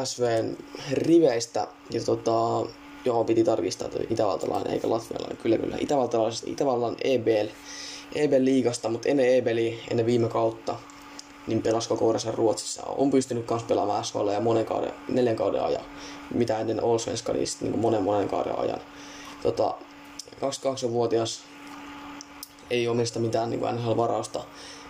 SVn 0.04 0.56
riveistä. 0.92 1.66
Ja 1.90 2.00
tota, 2.00 2.66
joo, 3.04 3.24
piti 3.24 3.44
tarkistaa, 3.44 3.88
että 3.88 3.98
itävaltalainen 4.10 4.72
eikä 4.72 4.90
latvialainen. 4.90 5.36
Kyllä, 5.36 5.58
kyllä. 5.58 5.76
Itävaltalaisesta, 5.80 6.50
Itävallan 6.50 6.96
EBL, 7.04 7.48
EBL-liigasta, 8.14 8.88
mutta 8.88 9.08
ennen 9.08 9.34
EBLi, 9.34 9.80
ennen 9.90 10.06
viime 10.06 10.28
kautta, 10.28 10.76
niin 11.49 11.62
pelasi 11.62 11.88
koko 11.88 12.05
uransa 12.05 12.32
Ruotsissa. 12.32 12.82
On 12.86 13.11
pystynyt 13.11 13.51
myös 13.51 13.62
pelaamaan 13.62 14.05
SHL 14.05 14.28
ja 14.28 14.40
monen 14.40 14.66
kauden, 14.66 14.92
neljän 15.09 15.36
kauden 15.36 15.62
ajan, 15.62 15.84
mitä 16.34 16.59
ennen 16.59 16.84
Allsvenskanista 16.84 17.64
niin 17.64 17.78
monen 17.78 18.03
monen 18.03 18.28
kauden 18.28 18.59
ajan. 18.59 18.80
Tota, 19.42 19.74
22-vuotias 20.36 21.40
ei 22.70 22.88
omista 22.88 23.18
mitään 23.18 23.51
niin 23.51 23.61
NHL-varausta, 23.61 24.44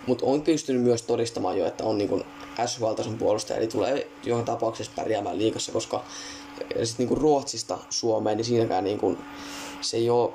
mutta 0.06 0.26
on 0.26 0.42
pystynyt 0.42 0.82
myös 0.82 1.02
todistamaan 1.02 1.58
jo, 1.58 1.66
että 1.66 1.84
on 1.84 1.98
niin 1.98 2.24
S-valtaisen 2.66 3.18
puolustaja, 3.18 3.58
eli 3.58 3.66
tulee 3.66 4.10
johon 4.24 4.44
tapauksessa 4.44 4.92
pärjäämään 4.96 5.38
liikassa, 5.38 5.72
koska 5.72 6.04
sit 6.84 6.98
niin 6.98 7.18
Ruotsista 7.18 7.78
Suomeen, 7.90 8.36
niin 8.36 8.44
siinäkään 8.44 8.84
niin 8.84 8.98
kuin, 8.98 9.18
se 9.80 9.96
ei 9.96 10.10
ole 10.10 10.30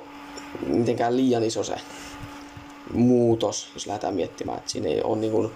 mitenkään 0.66 1.16
liian 1.16 1.44
iso 1.44 1.64
se 1.64 1.74
muutos, 2.92 3.70
jos 3.74 3.86
lähdetään 3.86 4.14
miettimään, 4.14 4.58
että 4.58 4.70
siinä 4.70 4.88
ei 4.88 5.02
ole 5.02 5.16
niin 5.16 5.32
kuin, 5.32 5.50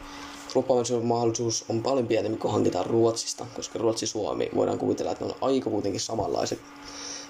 mahdollisuus 1.03 1.65
on 1.69 1.83
paljon 1.83 2.07
pienempi 2.07 2.39
kuin 2.39 2.53
hankitaan 2.53 2.87
Ruotsista, 2.87 3.47
koska 3.57 3.79
Ruotsi-Suomi 3.79 4.49
voidaan 4.55 4.79
kuvitella, 4.79 5.13
että 5.13 5.25
ne 5.25 5.31
on 5.31 5.49
aika 5.49 5.71
kuitenkin 5.71 6.01
samanlaiset, 6.01 6.59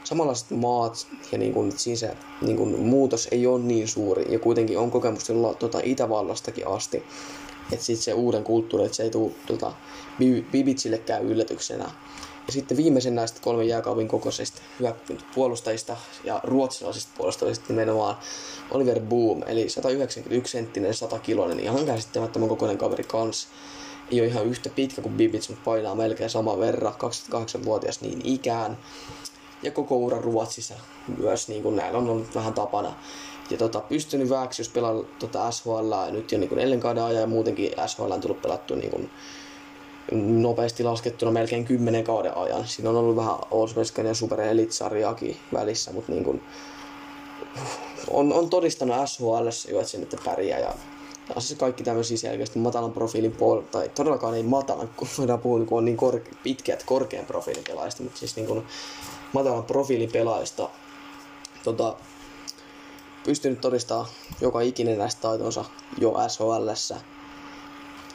samanlaiset 0.05 0.51
maat 0.51 1.07
ja 1.33 1.39
niin 1.39 1.55
kuin, 1.55 1.79
siinä 1.79 1.97
se 1.97 2.17
niin 2.43 2.57
kuin, 2.57 2.81
muutos 2.81 3.29
ei 3.31 3.47
ole 3.47 3.61
niin 3.61 3.89
suuri 3.89 4.33
ja 4.33 4.39
kuitenkin 4.39 4.79
on 4.79 4.91
kokemusta 4.91 5.33
tuota, 5.59 5.81
Itävallastakin 5.83 6.69
asti, 6.69 7.03
että 7.73 7.85
sitten 7.85 8.05
se 8.05 8.13
uuden 8.13 8.45
kulttuuri, 8.45 8.85
että 8.85 8.97
se 8.97 9.03
ei 9.03 9.11
tule 9.11 9.33
tuota, 9.47 9.73
Bibitsillekään 10.53 11.23
yllätyksenä. 11.23 11.91
Ja 12.49 12.53
sitten 12.53 12.77
viimeisen 12.77 13.15
näistä 13.15 13.41
kolmen 13.43 13.69
jääkaupin 13.69 14.09
kokoisista 14.09 14.63
puolustajista 15.35 15.97
ja 16.25 16.41
ruotsalaisista 16.45 17.13
puolustajista 17.17 17.65
nimenomaan 17.69 18.17
Oliver 18.71 19.01
Boom, 19.01 19.43
eli 19.47 19.69
191 19.69 20.53
senttinen, 20.53 20.95
100 20.95 21.19
kiloinen, 21.19 21.61
ihan 21.61 21.87
käsittämättömän 21.87 22.49
kokoinen 22.49 22.79
kaveri 22.79 23.05
kans. 23.05 23.49
Ei 24.11 24.21
ole 24.21 24.29
ihan 24.29 24.47
yhtä 24.47 24.69
pitkä 24.69 25.03
kuin 25.03 25.17
Bibits, 25.17 25.49
mutta 25.49 25.65
painaa 25.65 25.95
melkein 25.95 26.31
sama 26.31 26.59
verran, 26.59 26.95
28-vuotias 26.95 28.01
niin 28.01 28.21
ikään. 28.25 28.79
Ja 29.63 29.71
koko 29.71 29.97
ura 29.97 30.21
Ruotsissa 30.21 30.75
myös, 31.19 31.49
niin 31.49 31.63
kuin 31.63 31.77
näillä 31.77 31.99
on 31.99 32.09
ollut 32.09 32.35
vähän 32.35 32.55
tapana. 32.55 32.95
Ja 33.51 33.57
tota, 33.57 33.81
pystynyt 33.81 34.31
vähäksi, 34.31 34.63
jos 34.63 34.69
pelaa 34.69 34.95
tota 35.19 35.51
SHL 35.51 35.93
nyt 36.11 36.33
jo 36.33 36.39
niin 36.39 36.49
kuin 36.49 36.57
neljän 36.57 36.81
kauden 36.81 37.03
ajan 37.03 37.21
ja 37.21 37.27
muutenkin 37.27 37.73
SHL 37.87 38.13
on 38.13 38.21
tullut 38.21 38.43
pelattua 38.43 38.77
niin 38.77 38.91
kuin 38.91 39.11
nopeasti 40.13 40.85
laskettuna 40.85 41.33
melkein 41.33 41.65
kymmenen 41.65 42.05
kauden 42.05 42.37
ajan. 42.37 42.69
Siinä 42.69 42.91
on 42.91 42.97
ollut 42.97 43.17
vähän 43.17 43.35
Allsvenskan 43.51 44.07
ja 44.07 44.15
Super 44.15 44.41
Elite-sarjaakin 44.41 45.37
välissä, 45.53 45.93
mutta 45.93 46.13
niin 46.13 46.25
kuin, 46.25 46.43
on, 48.11 48.33
on 48.33 48.51
todistanut 48.51 48.97
SHL 49.09 49.71
jo, 49.71 49.81
että 49.81 49.91
se 49.91 49.99
nyt 49.99 50.17
pärjää. 50.25 50.59
Ja, 50.59 50.75
se 51.39 51.55
kaikki 51.55 51.85
tämmöisiä 51.85 52.17
selkeästi 52.17 52.59
matalan 52.59 52.93
profiilin 52.93 53.33
puolella, 53.33 53.69
tai 53.71 53.89
todellakaan 53.89 54.35
ei 54.35 54.43
matalan, 54.43 54.91
kun 54.97 55.09
voidaan 55.19 55.39
puhua, 55.39 55.65
kun 55.65 55.79
on 55.79 55.85
niin 55.85 55.97
korke, 55.97 56.31
pitkät 56.43 56.83
korkean 56.83 57.27
profiilin 57.27 57.65
pelaajista, 57.65 58.03
mutta 58.03 58.19
siis 58.19 58.37
niin 58.37 58.47
kuin 58.47 58.67
matalan 59.33 59.65
profiilin 59.65 60.13
pelaajista 60.13 60.69
tota, 61.65 61.97
pystynyt 63.25 63.61
todistamaan 63.61 64.09
joka 64.41 64.61
ikinen 64.61 64.99
näistä 64.99 65.21
taitonsa 65.21 65.65
jo 65.99 66.15
SHLssä 66.29 66.97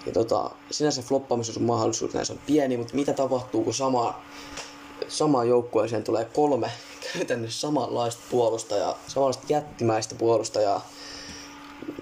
ja 0.05 0.11
tota, 0.11 0.51
sinänsä 0.71 1.01
floppaamisen 1.01 1.63
mahdollisuus 1.63 2.13
näissä 2.13 2.33
on 2.33 2.39
pieni, 2.45 2.77
mutta 2.77 2.95
mitä 2.95 3.13
tapahtuu, 3.13 3.63
kun 3.63 3.73
sama, 3.73 4.21
samaan 5.07 5.49
joukkueeseen 5.49 6.03
tulee 6.03 6.25
kolme 6.25 6.71
käytännössä 7.13 7.59
samanlaista 7.59 8.23
puolustajaa, 8.29 8.99
samanlaista 9.07 9.43
jättimäistä 9.49 10.15
puolustajaa, 10.15 10.87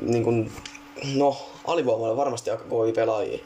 niin 0.02 0.24
kuin, 0.24 0.52
no 1.16 1.38
alivoimalle 1.68 2.18
varmasti 2.18 2.50
aika 2.50 2.64
kovia 2.64 2.94
pelaajia, 2.94 3.40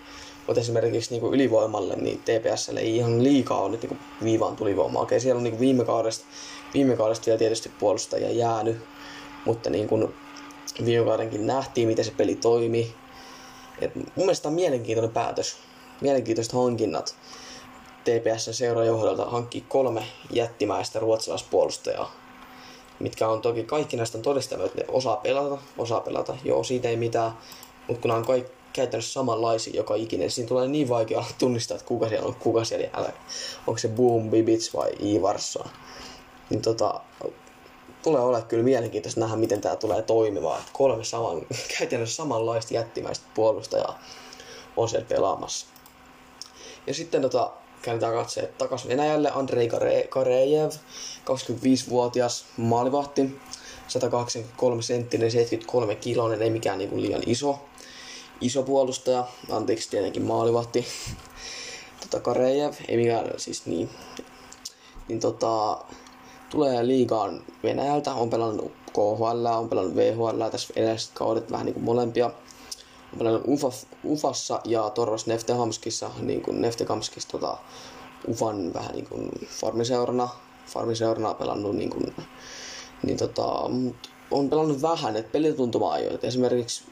mutta 0.47 0.61
esimerkiksi 0.61 1.19
niin 1.19 1.33
ylivoimalle, 1.33 1.95
niin 1.95 2.19
TPSlle 2.19 2.79
ei 2.79 2.97
ihan 2.97 3.23
liikaa 3.23 3.61
ole 3.61 3.71
nyt 3.71 3.83
niin 3.83 3.99
viivaan 4.23 4.55
tulivoimaa. 4.55 5.01
Okei, 5.01 5.19
siellä 5.19 5.37
on 5.37 5.43
niin 5.43 5.59
viime 5.59 5.85
kaudesta, 5.85 6.25
viime 6.73 6.95
kaudesta 6.95 7.25
vielä 7.25 7.39
tietysti 7.39 7.71
puolustajia 7.79 8.31
jäänyt, 8.31 8.77
mutta 9.45 9.69
niin 9.69 9.87
kuin 9.87 10.13
viime 10.85 11.05
kaudenkin 11.05 11.47
nähtiin, 11.47 11.87
miten 11.87 12.05
se 12.05 12.11
peli 12.17 12.35
toimi, 12.35 12.93
et 13.81 13.95
mun 13.95 14.05
mielestä 14.15 14.47
on 14.47 14.53
mielenkiintoinen 14.53 15.13
päätös, 15.13 15.57
mielenkiintoiset 16.01 16.53
hankinnat 16.53 17.15
TPS 18.03 18.49
seurajohdolta 18.51 19.25
hankki 19.25 19.65
kolme 19.67 20.03
jättimäistä 20.31 20.99
ruotsalaispuolustajaa, 20.99 22.11
mitkä 22.99 23.27
on 23.27 23.41
toki 23.41 23.63
kaikki 23.63 23.97
näistä 23.97 24.17
on 24.17 24.21
todistanut, 24.21 24.65
että 24.65 24.77
ne 24.77 24.85
osaa 24.87 25.17
pelata, 25.17 25.57
osaa 25.77 25.99
pelata, 25.99 26.37
joo 26.43 26.63
siitä 26.63 26.89
ei 26.89 26.97
mitään, 26.97 27.31
mutta 27.87 28.01
kun 28.01 28.09
nämä 28.09 28.17
on 28.17 28.25
kaikki 28.25 28.51
käytännössä 28.73 29.13
samanlaisia 29.13 29.75
joka 29.75 29.95
ikinen, 29.95 30.31
siinä 30.31 30.47
tulee 30.47 30.67
niin 30.67 30.89
vaikea 30.89 31.23
tunnistaa, 31.39 31.75
että 31.75 31.87
kuka 31.87 32.09
siellä 32.09 32.27
on, 32.27 32.35
kuka 32.35 32.63
siellä 32.63 32.87
älä. 32.93 33.13
Onko 33.67 33.77
se 33.77 33.87
Boom, 33.87 34.29
Bibits 34.29 34.73
vai 34.73 34.91
Ivarsa. 35.03 35.65
Niin 36.49 36.61
tota, 36.61 37.01
tulee 38.05 38.21
olla 38.21 38.41
kyllä 38.41 38.63
mielenkiintoista 38.63 39.19
nähdä, 39.19 39.35
miten 39.35 39.61
tämä 39.61 39.75
tulee 39.75 40.01
toimimaan. 40.01 40.59
Että 40.59 40.71
kolme 40.73 41.03
saman, 41.03 41.41
käytännössä 41.79 42.15
samanlaista 42.15 42.73
jättimäistä 42.73 43.25
puolustajaa 43.33 43.99
on 44.77 44.89
siellä 44.89 45.07
pelaamassa. 45.07 45.65
Ja 46.87 46.93
sitten 46.93 47.21
tota, 47.21 47.51
käännetään 47.81 48.13
katseet 48.13 48.57
takaisin 48.57 48.89
Venäjälle. 48.89 49.31
Andrei 49.31 49.69
Karejev, 50.09 50.69
25-vuotias 51.25 52.45
maalivahti, 52.57 53.39
183 53.87 54.81
senttinen, 54.81 55.31
73 55.31 55.95
kiloinen, 55.95 56.41
ei 56.41 56.49
mikään 56.49 56.77
niinku 56.77 57.01
liian 57.01 57.21
iso, 57.25 57.59
iso 58.41 58.63
puolustaja. 58.63 59.27
Anteeksi 59.49 59.89
tietenkin 59.89 60.23
maalivahti. 60.23 60.85
Tota 62.01 62.19
Karejev, 62.19 62.73
ei 62.87 62.97
mikään 62.97 63.31
siis 63.37 63.65
niin. 63.65 63.89
Niin 65.07 65.19
tota, 65.19 65.77
tulee 66.49 66.87
liigaan 66.87 67.41
Venäjältä, 67.63 68.13
on 68.13 68.29
pelannut 68.29 68.71
KHL, 68.93 69.45
on 69.45 69.69
pelannut 69.69 69.95
VHL 69.95 70.49
tässä 70.51 70.73
edelliset 70.75 71.11
kaudet 71.13 71.51
vähän 71.51 71.65
niin 71.65 71.73
kuin 71.73 71.83
molempia. 71.83 72.25
On 73.13 73.17
pelannut 73.17 73.43
Ufa, 73.47 73.71
Ufassa 74.03 74.61
ja 74.63 74.89
Toros 74.89 75.27
Neftehamskissa, 75.27 76.11
niin 76.19 76.41
kuin 76.41 76.61
Neftekamskissa 76.61 77.29
tota, 77.29 77.57
Ufan 78.27 78.73
vähän 78.73 78.91
niin 78.91 79.07
kuin 79.07 79.31
farmiseurana, 79.49 80.29
farmiseurana 80.67 81.33
pelannut 81.33 81.75
niin 81.75 81.89
kuin, 81.89 82.15
niin 83.03 83.17
tota, 83.17 83.45
on 84.31 84.49
pelannut 84.49 84.81
vähän, 84.81 85.15
että 85.15 85.31
pelituntuma 85.31 85.97
ei 85.97 86.07
ole. 86.07 86.19
Esimerkiksi 86.23 86.83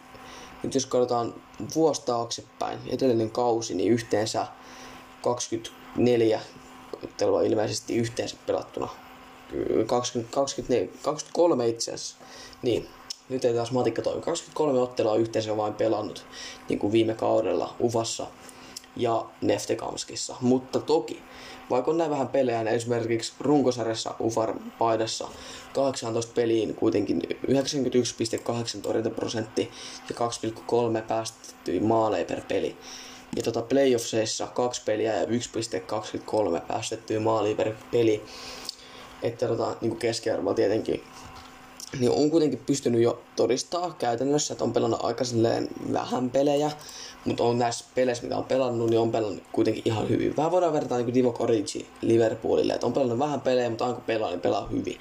nyt 0.64 0.74
jos 0.74 0.86
katsotaan 0.86 1.34
vuosi 1.76 2.06
taaksepäin, 2.06 2.80
edellinen 2.88 3.32
kausi, 3.32 3.76
niin 3.76 3.92
yhteensä 3.92 4.48
24 5.22 6.42
ottelua 7.04 7.42
ilmeisesti 7.42 7.96
yhteensä 7.96 8.38
pelattuna 8.48 8.90
20, 9.86 10.34
24, 10.34 10.90
23 11.02 11.68
itse 11.68 11.94
asiassa. 11.94 12.16
Niin, 12.62 12.88
nyt 13.30 13.46
ei 13.46 13.54
taas 13.54 13.72
matikka 13.72 14.02
toimi. 14.02 14.22
23 14.22 14.80
ottelua 14.80 15.16
yhteensä 15.16 15.58
vain 15.58 15.74
pelannut 15.74 16.26
niin 16.70 16.80
kuin 16.80 16.92
viime 16.92 17.14
kaudella 17.14 17.76
Uvassa 17.80 18.28
ja 18.96 19.26
Neftekamskissa. 19.42 20.36
Mutta 20.42 20.80
toki, 20.80 21.22
vaikka 21.70 21.92
on 21.92 21.98
näin 21.98 22.12
vähän 22.12 22.28
pelejä, 22.28 22.64
niin 22.64 22.76
esimerkiksi 22.76 23.34
runkosarjassa 23.40 24.16
Ufar 24.20 24.54
paidassa 24.80 25.28
18 25.74 26.32
peliin 26.36 26.76
kuitenkin 26.76 27.22
91,8 27.48 28.82
torjuntaprosentti 28.82 29.72
ja 30.10 30.16
2,3 30.96 31.02
päästettyjä 31.08 31.82
maaleja 31.82 32.26
per 32.26 32.42
peli. 32.48 32.78
Ja 33.36 33.44
tota 33.44 33.62
playoffseissa 33.62 34.48
kaksi 34.48 34.82
peliä 34.86 35.16
ja 35.16 35.26
1,23 35.26 36.62
päästettyä 36.68 37.20
maalia 37.20 37.56
per 37.56 37.74
peli 37.92 38.24
että 39.24 39.48
tota, 39.48 39.76
niin 39.82 39.98
keskiarvoa 39.98 40.54
tietenkin 40.54 41.04
niin 42.00 42.12
on 42.12 42.32
kuitenkin 42.32 42.60
pystynyt 42.66 43.02
jo 43.02 43.22
todistaa 43.36 43.96
käytännössä, 44.00 44.54
että 44.54 44.64
on 44.64 44.74
pelannut 44.74 45.00
aika 45.04 45.24
vähän 45.94 46.30
pelejä, 46.30 46.72
mutta 47.26 47.44
on 47.44 47.60
näissä 47.60 47.86
peleissä, 47.96 48.24
mitä 48.24 48.38
on 48.38 48.44
pelannut, 48.44 48.90
niin 48.90 49.00
on 49.00 49.12
pelannut 49.12 49.44
kuitenkin 49.52 49.84
ihan 49.86 50.10
hyvin. 50.10 50.38
Vähän 50.38 50.52
voidaan 50.52 50.74
verrata 50.74 50.98
niin 50.98 51.14
Divo 51.14 51.36
Origi 51.40 51.88
Liverpoolille, 52.02 52.74
että 52.74 52.86
on 52.86 52.94
pelannut 52.94 53.20
vähän 53.20 53.42
pelejä, 53.42 53.70
mutta 53.70 53.86
aina 53.86 53.96
kun 53.96 54.04
pelaa, 54.04 54.30
niin 54.30 54.42
pelaa 54.42 54.68
hyvin. 54.68 55.00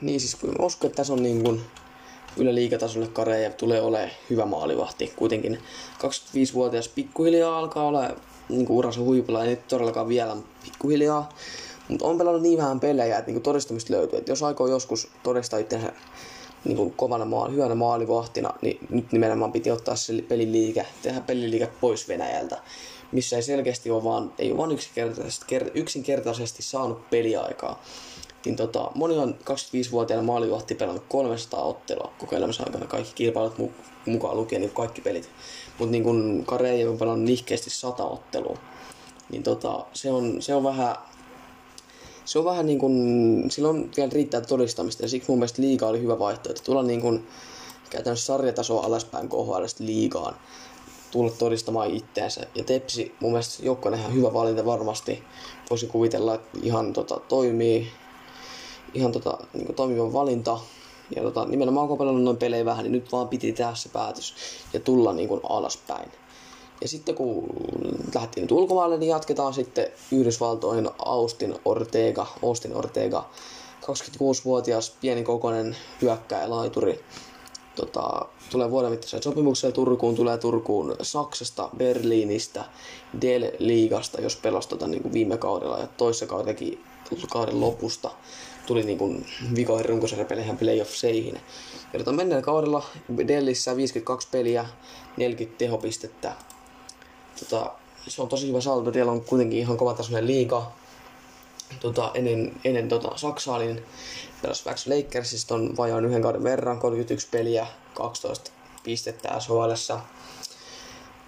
Niin 0.00 0.20
siis 0.20 0.34
kun 0.34 0.54
uskon, 0.62 0.88
että 0.88 0.96
tässä 0.96 1.12
on 1.12 1.22
niin 1.22 1.42
kuin 1.44 1.60
yle 2.36 2.54
liikatasolle 2.54 3.06
Kareja 3.06 3.50
tulee 3.50 3.82
olemaan 3.82 4.10
hyvä 4.30 4.46
maalivahti. 4.46 5.12
Kuitenkin 5.16 5.58
25-vuotias 5.98 6.88
pikkuhiljaa 6.88 7.58
alkaa 7.58 7.86
olla 7.86 8.10
niin 8.48 8.66
kuin 8.66 8.76
uransa 8.76 9.00
huipulla, 9.00 9.44
ei 9.44 9.50
nyt 9.50 9.68
todellakaan 9.68 10.08
vielä, 10.08 10.36
pikkuhiljaa. 10.64 11.28
Mutta 11.92 12.06
on 12.06 12.18
pelannut 12.18 12.42
niin 12.42 12.58
vähän 12.58 12.80
pelejä, 12.80 13.18
että 13.18 13.30
niinku 13.30 13.42
todistamista 13.42 13.92
löytyy. 13.92 14.18
Et 14.18 14.28
jos 14.28 14.42
aikoo 14.42 14.66
joskus 14.66 15.08
todistaa 15.22 15.58
itsensä 15.58 15.92
niinku 16.64 16.90
kovana 16.96 17.24
maali, 17.24 17.52
hyvänä 17.52 17.74
maalivahtina, 17.74 18.54
niin 18.62 18.78
nyt 18.90 19.12
nimenomaan 19.12 19.52
piti 19.52 19.70
ottaa 19.70 19.96
se 19.96 20.24
peliliike, 20.28 20.86
tehdä 21.02 21.20
peliliike 21.20 21.68
pois 21.80 22.08
Venäjältä. 22.08 22.58
missä 23.12 23.36
ei 23.36 23.42
selkeästi 23.42 23.90
ole 23.90 24.04
vaan, 24.04 24.32
ei 24.38 24.50
ole 24.50 24.58
vaan 24.58 24.72
yksinkertaisesti, 24.72 25.56
yksinkertaisesti 25.74 26.62
saanut 26.62 27.10
peliaikaa. 27.10 27.82
Niin 28.44 28.56
tota, 28.56 28.90
moni 28.94 29.18
on 29.18 29.34
25-vuotiaana 29.44 30.26
maalivahti 30.26 30.74
pelannut 30.74 31.04
300 31.08 31.62
ottelua 31.62 32.12
koko 32.18 32.36
aikana, 32.36 32.86
kaikki 32.86 33.12
kilpailut 33.14 33.58
mukaan 34.06 34.36
lukien 34.36 34.60
niin 34.60 34.70
kaikki 34.70 35.00
pelit. 35.00 35.30
Mutta 35.78 35.92
niin 35.92 36.04
kun 36.04 36.42
Kareja 36.46 36.90
on 36.90 36.98
pelannut 36.98 37.24
nihkeästi 37.24 37.70
100 37.70 38.04
ottelua, 38.04 38.58
niin 39.30 39.42
tota, 39.42 39.86
se, 39.92 40.10
on, 40.10 40.42
se 40.42 40.54
on 40.54 40.64
vähän 40.64 40.96
se 42.32 42.38
on 42.38 42.44
vähän 42.44 42.66
niin 42.66 42.78
kuin, 42.78 43.44
silloin 43.50 43.90
vielä 43.96 44.10
riittää 44.12 44.40
todistamista 44.40 45.02
ja 45.02 45.08
siksi 45.08 45.30
mun 45.30 45.38
mielestä 45.38 45.62
liiga 45.62 45.86
oli 45.86 46.00
hyvä 46.00 46.18
vaihtoehto. 46.18 46.62
Tulla 46.64 46.82
niin 46.82 47.00
kuin 47.00 47.26
käytännössä 47.90 48.26
sarjatasoa 48.26 48.84
alaspäin 48.84 49.28
KHL 49.28 49.64
liigaan, 49.78 50.34
tulla 51.10 51.30
todistamaan 51.30 51.90
itteensä. 51.90 52.46
Ja 52.54 52.64
Tepsi 52.64 53.14
mun 53.20 53.30
mielestä 53.30 53.66
joukkueena 53.66 53.98
ihan 53.98 54.14
hyvä 54.14 54.32
valinta 54.32 54.64
varmasti. 54.64 55.22
Voisi 55.70 55.86
kuvitella, 55.86 56.34
että 56.34 56.58
ihan 56.62 56.92
tota, 56.92 57.20
toimii, 57.28 57.88
ihan 58.94 59.12
tota, 59.12 59.38
niin 59.54 59.66
kuin 59.66 59.76
toimiva 59.76 60.12
valinta. 60.12 60.58
Ja 61.16 61.22
tota, 61.22 61.44
nimenomaan 61.44 61.88
kun 61.88 62.24
noin 62.24 62.36
pelejä 62.36 62.64
vähän, 62.64 62.82
niin 62.82 62.92
nyt 62.92 63.12
vaan 63.12 63.28
piti 63.28 63.52
tehdä 63.52 63.74
se 63.74 63.88
päätös 63.88 64.34
ja 64.72 64.80
tulla 64.80 65.12
niin 65.12 65.28
kuin 65.28 65.40
alaspäin. 65.48 66.10
Ja 66.82 66.88
sitten 66.88 67.14
kun 67.14 67.46
lähdettiin 68.14 68.42
nyt 68.42 68.52
ulkomaille, 68.52 68.98
niin 68.98 69.08
jatketaan 69.08 69.54
sitten 69.54 69.86
Yhdysvaltoihin 70.12 70.88
Austin 70.98 71.54
Ortega, 71.64 72.26
Austin 72.42 72.76
Ortega, 72.76 73.30
26-vuotias 73.82 74.96
pienikokoinen 75.00 75.76
hyökkäjä 76.02 76.50
laituri. 76.50 77.04
Tota, 77.76 78.26
tulee 78.50 78.70
vuoden 78.70 78.90
mittaiselle 78.90 79.22
sopimukselle 79.22 79.72
Turkuun, 79.72 80.14
tulee 80.14 80.38
Turkuun 80.38 80.96
Saksasta, 81.02 81.68
Berliinistä, 81.76 82.64
Del 83.20 83.50
Liigasta, 83.58 84.20
jos 84.20 84.36
pelasi 84.36 84.68
tota, 84.68 84.86
niin 84.86 85.02
kuin 85.02 85.12
viime 85.12 85.36
kaudella 85.36 85.78
ja 85.78 85.86
toissa 85.86 86.26
kaudellakin 86.26 86.84
kauden 87.30 87.60
lopusta 87.60 88.10
tuli 88.66 88.82
niin 88.82 88.98
kuin 88.98 89.26
vikoihin 89.56 89.86
runkosarjapeleihin 89.86 90.58
playoff-seihin. 90.58 91.40
Ja 91.92 91.98
tota, 91.98 92.12
menneen 92.12 92.42
kaudella 92.42 92.86
Dellissä 93.28 93.76
52 93.76 94.28
peliä, 94.30 94.66
40 95.16 95.58
tehopistettä, 95.58 96.32
Tota, 97.48 97.72
se 98.08 98.22
on 98.22 98.28
tosi 98.28 98.48
hyvä 98.48 98.60
saldo. 98.60 98.92
Siellä 98.92 99.12
on 99.12 99.20
kuitenkin 99.20 99.58
ihan 99.58 99.76
kovatasoinen 99.76 100.26
liiga. 100.26 100.72
Tota, 101.80 102.10
ennen, 102.14 102.52
ennen 102.64 102.88
tota, 102.88 103.16
Saksaa, 103.16 103.58
niin 103.58 103.82
pelas 104.42 104.66
Vax 104.66 104.86
Lakersista 104.86 105.54
on 105.54 105.76
vajaan 105.76 106.04
yhden 106.04 106.22
kauden 106.22 106.44
verran, 106.44 106.78
31 106.78 107.28
peliä, 107.30 107.66
12 107.94 108.50
pistettä 108.84 109.40
SHL. 109.40 109.92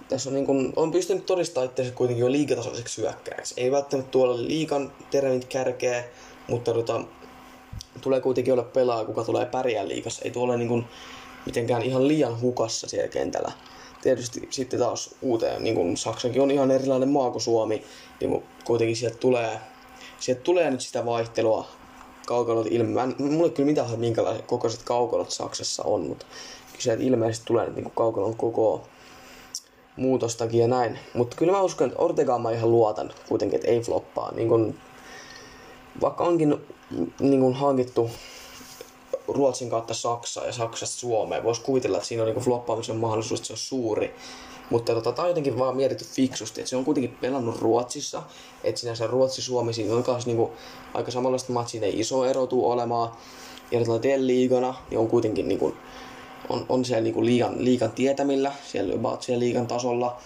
Tässä 0.09 0.29
on, 0.29 0.33
niin 0.33 0.45
kun, 0.45 0.73
on 0.75 0.91
pystynyt 0.91 1.25
todistamaan 1.25 1.69
itse 1.69 1.91
kuitenkin 1.91 2.21
jo 2.21 2.31
liigatasoiseksi 2.31 2.95
syökkäjäksi. 2.95 3.53
Ei 3.57 3.71
välttämättä 3.71 4.11
tuolla 4.11 4.37
liikan 4.37 4.91
tervit 5.11 5.45
kärkeä, 5.45 6.03
mutta 6.47 6.73
tota, 6.73 7.01
tulee 8.01 8.21
kuitenkin 8.21 8.53
olla 8.53 8.63
pelaaja, 8.63 9.05
kuka 9.05 9.23
tulee 9.23 9.45
pärjää 9.45 9.87
liikassa. 9.87 10.21
Ei 10.25 10.31
tuolla 10.31 10.57
niin 10.57 10.67
kun, 10.67 10.85
mitenkään 11.45 11.81
ihan 11.81 12.07
liian 12.07 12.41
hukassa 12.41 12.87
siellä 12.87 13.07
kentällä 13.07 13.51
tietysti 14.05 14.47
sitten 14.49 14.79
taas 14.79 15.15
uuteen, 15.21 15.63
niin 15.63 15.75
kuin 15.75 15.97
Saksakin 15.97 16.41
on 16.41 16.51
ihan 16.51 16.71
erilainen 16.71 17.09
maa 17.09 17.31
kuin 17.31 17.41
Suomi, 17.41 17.83
niin 18.21 18.43
kuitenkin 18.65 18.95
sieltä 18.95 19.17
tulee, 19.17 19.59
sieltä 20.19 20.41
tulee 20.41 20.71
nyt 20.71 20.81
sitä 20.81 21.05
vaihtelua 21.05 21.67
kaukalot 22.27 22.67
ilme. 22.69 23.01
Mulle 23.17 23.49
kyllä 23.49 23.67
mitään 23.67 23.99
minkälaiset 23.99 24.45
kokoiset 24.45 24.83
kaukalot 24.83 25.31
Saksassa 25.31 25.83
on, 25.83 26.01
mutta 26.01 26.25
sieltä 26.79 27.03
ilmeisesti 27.03 27.45
tulee 27.45 27.69
niin 27.69 27.91
kaukalon 27.91 28.35
koko 28.35 28.87
muutostakin 29.95 30.59
ja 30.59 30.67
näin. 30.67 30.99
Mutta 31.13 31.37
kyllä 31.37 31.51
mä 31.51 31.61
uskon, 31.61 31.87
että 31.87 31.99
Ortegaan 31.99 32.41
mä 32.41 32.51
ihan 32.51 32.71
luotan 32.71 33.13
kuitenkin, 33.29 33.55
että 33.55 33.71
ei 33.71 33.79
floppaa. 33.79 34.31
Niin 34.31 34.49
kun, 34.49 34.75
vaikka 36.01 36.23
onkin 36.23 36.55
niin 37.19 37.41
kun 37.41 37.53
hankittu 37.53 38.09
Ruotsin 39.27 39.69
kautta 39.69 39.93
Saksa 39.93 40.45
ja 40.45 40.53
Saksasta 40.53 40.99
Suomeen. 40.99 41.43
Voisi 41.43 41.61
kuvitella, 41.61 41.97
että 41.97 42.07
siinä 42.07 42.23
on 42.23 42.29
niin 42.29 42.43
floppaamisen 42.43 42.95
mahdollisuus, 42.97 43.39
että 43.39 43.47
se 43.47 43.53
on 43.53 43.57
suuri. 43.57 44.15
Mutta 44.69 44.93
tota, 44.93 45.11
tämä 45.11 45.23
on 45.23 45.29
jotenkin 45.29 45.59
vaan 45.59 45.75
mietitty 45.75 46.05
fiksusti, 46.05 46.61
että 46.61 46.69
se 46.69 46.75
on 46.75 46.85
kuitenkin 46.85 47.17
pelannut 47.21 47.61
Ruotsissa, 47.61 48.23
että 48.63 48.81
sinänsä 48.81 49.07
Ruotsi-Suomi 49.07 49.73
siinä 49.73 49.95
on 49.95 50.03
kanssa 50.03 50.29
niinku 50.29 50.51
aika 50.93 51.11
samanlaista 51.11 51.53
matsia, 51.53 51.85
ei 51.85 51.99
iso 51.99 52.25
ero 52.25 52.47
tuu 52.47 52.69
olemaan. 52.69 53.11
Ja 53.71 53.85
tota 53.85 54.07
liigana 54.17 54.75
niin 54.89 54.99
on 54.99 55.07
kuitenkin 55.07 55.47
niinku, 55.47 55.73
on, 56.49 56.65
on 56.69 56.85
siellä 56.85 57.03
niinku 57.03 57.25
liigan, 57.25 57.65
liigan 57.65 57.91
tietämillä, 57.91 58.51
siellä 58.71 58.95
about 58.95 59.21
siellä 59.21 59.39
liigan 59.39 59.67
tasolla. 59.67 60.17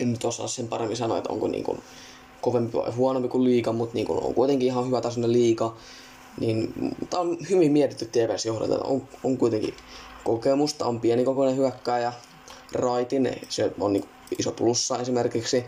En 0.00 0.12
nyt 0.12 0.24
osaa 0.24 0.48
sen 0.48 0.68
paremmin 0.68 0.96
sanoa, 0.96 1.18
että 1.18 1.32
onko 1.32 1.48
niinku 1.48 1.78
kovempi 2.40 2.76
vai 2.76 2.90
huonompi 2.90 3.28
kuin 3.28 3.44
liiga, 3.44 3.72
mutta 3.72 3.94
niinku 3.94 4.26
on 4.26 4.34
kuitenkin 4.34 4.68
ihan 4.68 4.86
hyvä 4.86 5.00
tasoinen 5.00 5.32
liiga. 5.32 5.76
Niin 6.40 6.72
tämä 7.10 7.20
on 7.20 7.38
hyvin 7.50 7.72
mietitty 7.72 8.04
TPS-johdolta. 8.04 8.84
On, 8.84 9.08
on 9.24 9.38
kuitenkin 9.38 9.74
kokemusta, 10.24 10.86
on 10.86 11.00
pienikokoinen 11.00 11.56
hyökkääjä. 11.56 12.12
Raitin, 12.72 13.30
se 13.48 13.72
on 13.80 13.92
niin 13.92 14.04
iso 14.38 14.52
plussa 14.52 14.98
esimerkiksi. 14.98 15.64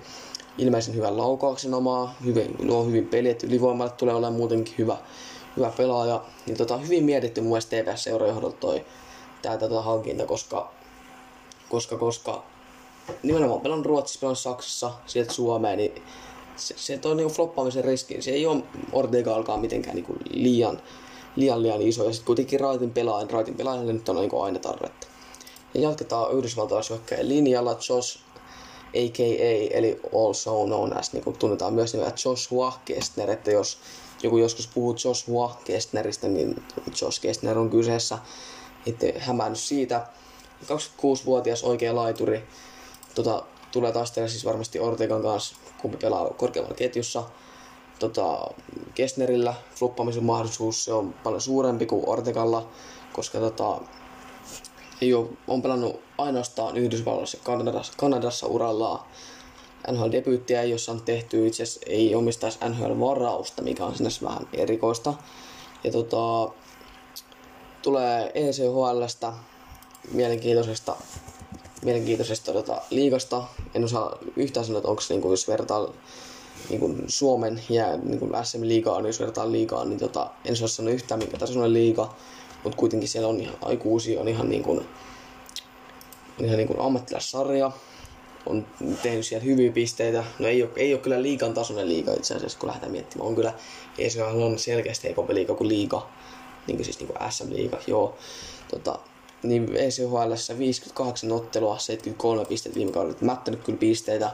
Ilmeisen 0.59 0.95
hyvän 0.95 1.17
laukauksen 1.17 1.75
omaa, 1.75 2.15
hyvin, 2.25 2.57
luo 2.59 2.85
hyvin 2.85 3.07
peli, 3.07 3.29
että 3.29 3.47
ylivoimalle 3.47 3.93
tulee 3.93 4.15
olemaan 4.15 4.35
muutenkin 4.35 4.75
hyvä, 4.79 4.97
hyvä 5.57 5.73
pelaaja. 5.77 6.25
Niin 6.47 6.57
tota, 6.57 6.77
hyvin 6.77 7.05
mietitty 7.05 7.41
mun 7.41 7.51
mielestä 7.51 7.77
TPS-seurajohdolta 7.77 8.57
toi 8.61 8.85
tää 9.43 9.57
tätä 9.57 9.81
hankinta, 9.81 10.27
koska, 10.27 10.73
koska, 11.69 11.97
koska 11.97 12.43
nimenomaan 13.23 13.61
pelannut 13.61 13.87
Ruotsissa, 13.87 14.21
pelannut 14.21 14.39
Saksassa, 14.39 14.93
sieltä 15.07 15.33
Suomeen, 15.33 15.79
niin 15.79 16.03
se, 16.61 16.75
se 16.79 16.99
toi 16.99 17.15
niinku 17.15 17.33
floppaamisen 17.33 17.85
riski, 17.85 18.23
se 18.23 18.31
ei 18.31 18.47
ole 18.47 18.63
Ortega 18.93 19.35
alkaa 19.35 19.57
mitenkään 19.57 19.97
niinku 19.97 20.17
liian, 20.31 20.83
liian, 21.37 21.63
liian 21.63 21.83
iso. 21.83 22.05
Ja 22.05 22.13
sitten 22.13 22.27
kuitenkin 22.27 22.61
Raitin 22.61 22.91
pelaajan, 22.91 23.31
Raitin 23.31 23.55
pelaajalle 23.55 23.93
nyt 23.93 24.09
on 24.09 24.17
niinku 24.17 24.41
aina 24.41 24.59
tarvetta. 24.59 25.07
Ja 25.75 25.81
jatketaan 25.81 26.33
yhdysvaltalaishyökkäjän 26.33 27.29
linjalla 27.29 27.79
Josh 27.89 28.19
a.k.a. 28.95 29.79
eli 29.79 30.01
also 30.27 30.65
known 30.65 30.97
as, 30.97 31.13
niin 31.13 31.25
kuin 31.25 31.39
tunnetaan 31.39 31.75
myös 31.75 31.93
nimellä 31.93 32.13
Joshua 32.25 32.79
Kestner, 32.85 33.31
että 33.31 33.51
jos 33.51 33.79
joku 34.23 34.39
joskus 34.39 34.67
puhuu 34.67 34.97
Joshua 35.05 35.61
Kestneristä, 35.65 36.29
niin 36.29 36.63
Josh 37.03 37.21
Kestner 37.21 37.59
on 37.59 37.71
kyseessä. 37.71 38.19
Itse 38.87 39.15
hämännyt 39.19 39.59
siitä. 39.59 40.07
26-vuotias 40.63 41.65
oikea 41.65 41.95
laituri. 41.95 42.43
Tota, 43.15 43.43
tulee 43.73 43.93
taistelemaan 43.93 44.31
siis 44.31 44.45
varmasti 44.45 44.81
Ortegan 44.81 45.23
kanssa 45.23 45.57
kumpi 45.83 45.97
pelaa 45.97 46.31
korkeammalla 46.31 46.77
ketjussa. 46.77 47.25
Tota, 47.99 48.47
Kestnerillä 48.95 49.55
floppaamisen 49.75 50.25
mahdollisuus 50.25 50.85
se 50.85 50.93
on 50.93 51.15
paljon 51.25 51.41
suurempi 51.41 51.87
kuin 51.87 52.03
Ortegalla, 52.07 52.69
koska 53.13 53.39
tota, 53.39 53.81
ei 55.01 55.15
ole, 55.15 55.29
on 55.49 55.63
pelannut 55.63 56.01
ainoastaan 56.19 56.77
Yhdysvalloissa 56.77 57.37
ja 57.37 57.45
Kanadassa, 57.45 57.93
Kanadassa 57.97 58.47
urallaan. 58.47 59.01
NHL-debyyttiä 59.91 60.63
ei 60.63 60.73
ole 60.73 60.79
saanut 60.79 61.05
tehty, 61.05 61.47
itse 61.47 61.63
asiassa 61.63 61.81
ei 61.87 62.15
omistaisi 62.15 62.59
NHL-varausta, 62.69 63.63
mikä 63.63 63.85
on 63.85 63.97
sinne 63.97 64.11
vähän 64.23 64.49
erikoista. 64.53 65.15
Ja 65.85 65.93
tota, 65.93 66.53
tulee 67.83 68.33
ECHLstä 68.35 69.33
mielenkiintoisesta 70.13 70.97
mielenkiintoisesta 71.83 72.53
tota, 72.53 72.83
liigasta. 72.91 73.43
En 73.75 73.85
osaa 73.85 74.19
yhtään 74.37 74.67
sanoa, 74.67 74.79
että 74.79 74.89
onko 74.89 75.03
se, 75.03 75.15
niin 75.15 75.31
jos 75.31 75.49
vertaa 75.49 75.93
niin 76.71 77.05
Suomen 77.07 77.63
ja 77.69 77.97
niin 77.97 78.21
SM-liigaa, 78.43 78.99
niin 79.01 79.07
jos 79.07 79.21
vertaa 79.21 79.53
liigaa, 79.53 79.85
niin 79.85 79.99
tota, 79.99 80.31
en 80.45 80.53
osaa 80.53 80.69
sanoa 80.69 80.93
yhtään 80.93 81.19
minkä 81.21 81.39
tasoinen 81.39 81.73
liiga, 81.73 82.15
mutta 82.65 82.77
kuitenkin 82.77 83.09
siellä 83.09 83.29
on 83.29 83.41
ihan 83.41 83.57
aikuisia, 83.63 84.21
on 84.21 84.29
ihan, 84.29 84.49
niin 84.49 84.63
kuin, 84.63 84.79
on 86.39 86.45
ihan 86.45 86.57
niin 86.57 86.69
kuin 86.69 86.81
ammattilaissarja, 86.81 87.71
on 88.47 88.67
tehnyt 89.03 89.27
siellä 89.27 89.45
hyviä 89.45 89.73
pisteitä. 89.73 90.25
No 90.39 90.49
ei 90.49 90.63
ole, 90.63 90.71
ei 90.77 90.95
ole 90.95 91.03
kyllä 91.03 91.23
liikan 91.23 91.55
tasoinen 91.55 91.89
liiga 91.89 92.13
itse 92.13 92.35
asiassa, 92.35 92.59
kun 92.59 92.67
lähdetään 92.67 92.93
miettimään. 92.93 93.29
On 93.29 93.35
kyllä, 93.35 93.55
ECHL 93.99 94.43
on 94.43 94.59
selkeästi 94.59 95.07
heikompi 95.07 95.35
liiga 95.35 95.55
kuin 95.55 95.69
liiga, 95.69 96.09
niin 96.67 96.77
kuin 96.77 96.85
siis 96.85 97.01
niin 97.01 97.09
kuin 97.09 97.33
SM-liiga, 97.33 97.79
joo. 97.87 98.17
Tota, 98.71 98.99
niin 99.43 99.77
ECHL 99.77 100.59
58 100.59 101.33
ottelua, 101.33 101.79
73 101.79 102.45
pistettä 102.45 102.77
viime 102.79 102.93
kaudella. 102.93 103.19
Mättänyt 103.21 103.65
kyllä 103.65 103.79
pisteitä. 103.79 104.31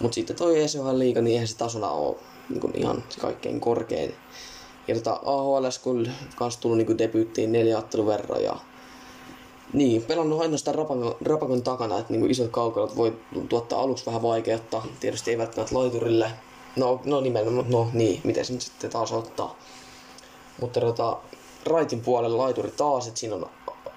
Mutta 0.00 0.14
sitten 0.14 0.36
toi 0.36 0.62
ECHL-liiga, 0.62 1.20
niin 1.20 1.32
eihän 1.32 1.48
se 1.48 1.56
tasona 1.56 1.90
ole 1.90 2.16
niin 2.48 2.76
ihan 2.76 3.04
se 3.08 3.20
kaikkein 3.20 3.60
korkein. 3.60 4.14
Ja 4.88 4.94
tota, 4.94 5.20
AHL 5.24 5.66
kun 5.82 6.08
kans 6.36 6.56
tullut 6.56 6.78
niin 6.78 6.98
debyyttiin 6.98 7.52
neljä 7.52 7.78
ottelun 7.78 8.06
verran 8.06 8.42
ja 8.42 8.56
niin, 9.72 10.02
pelannut 10.02 10.40
ainoastaan 10.40 10.74
rapakon, 10.74 11.16
rapakon 11.24 11.62
takana, 11.62 11.98
että 11.98 12.12
niin 12.12 12.30
isot 12.30 12.50
kaukalot 12.50 12.96
voi 12.96 13.16
tuottaa 13.48 13.80
aluksi 13.80 14.06
vähän 14.06 14.22
vaikeutta. 14.22 14.82
Tietysti 15.00 15.30
ei 15.30 15.38
välttämättä 15.38 15.74
laiturille. 15.74 16.30
No, 16.76 17.00
no 17.04 17.20
nimenomaan, 17.20 17.70
no 17.70 17.90
niin, 17.92 18.20
miten 18.24 18.44
se 18.44 18.52
nyt 18.52 18.62
sitten 18.62 18.90
taas 18.90 19.12
ottaa. 19.12 19.58
Mutta 20.60 20.80
tota, 20.80 21.16
raitin 21.66 22.00
puolella 22.00 22.38
laituri 22.38 22.70
taas, 22.70 23.08
että 23.08 23.20
siinä 23.20 23.34
on 23.36 23.50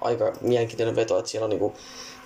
aika 0.04 0.32
mielenkiintoinen 0.40 0.96
veto, 0.96 1.18
että 1.18 1.30
siellä 1.30 1.44
on 1.44 1.50
niinku 1.50 1.74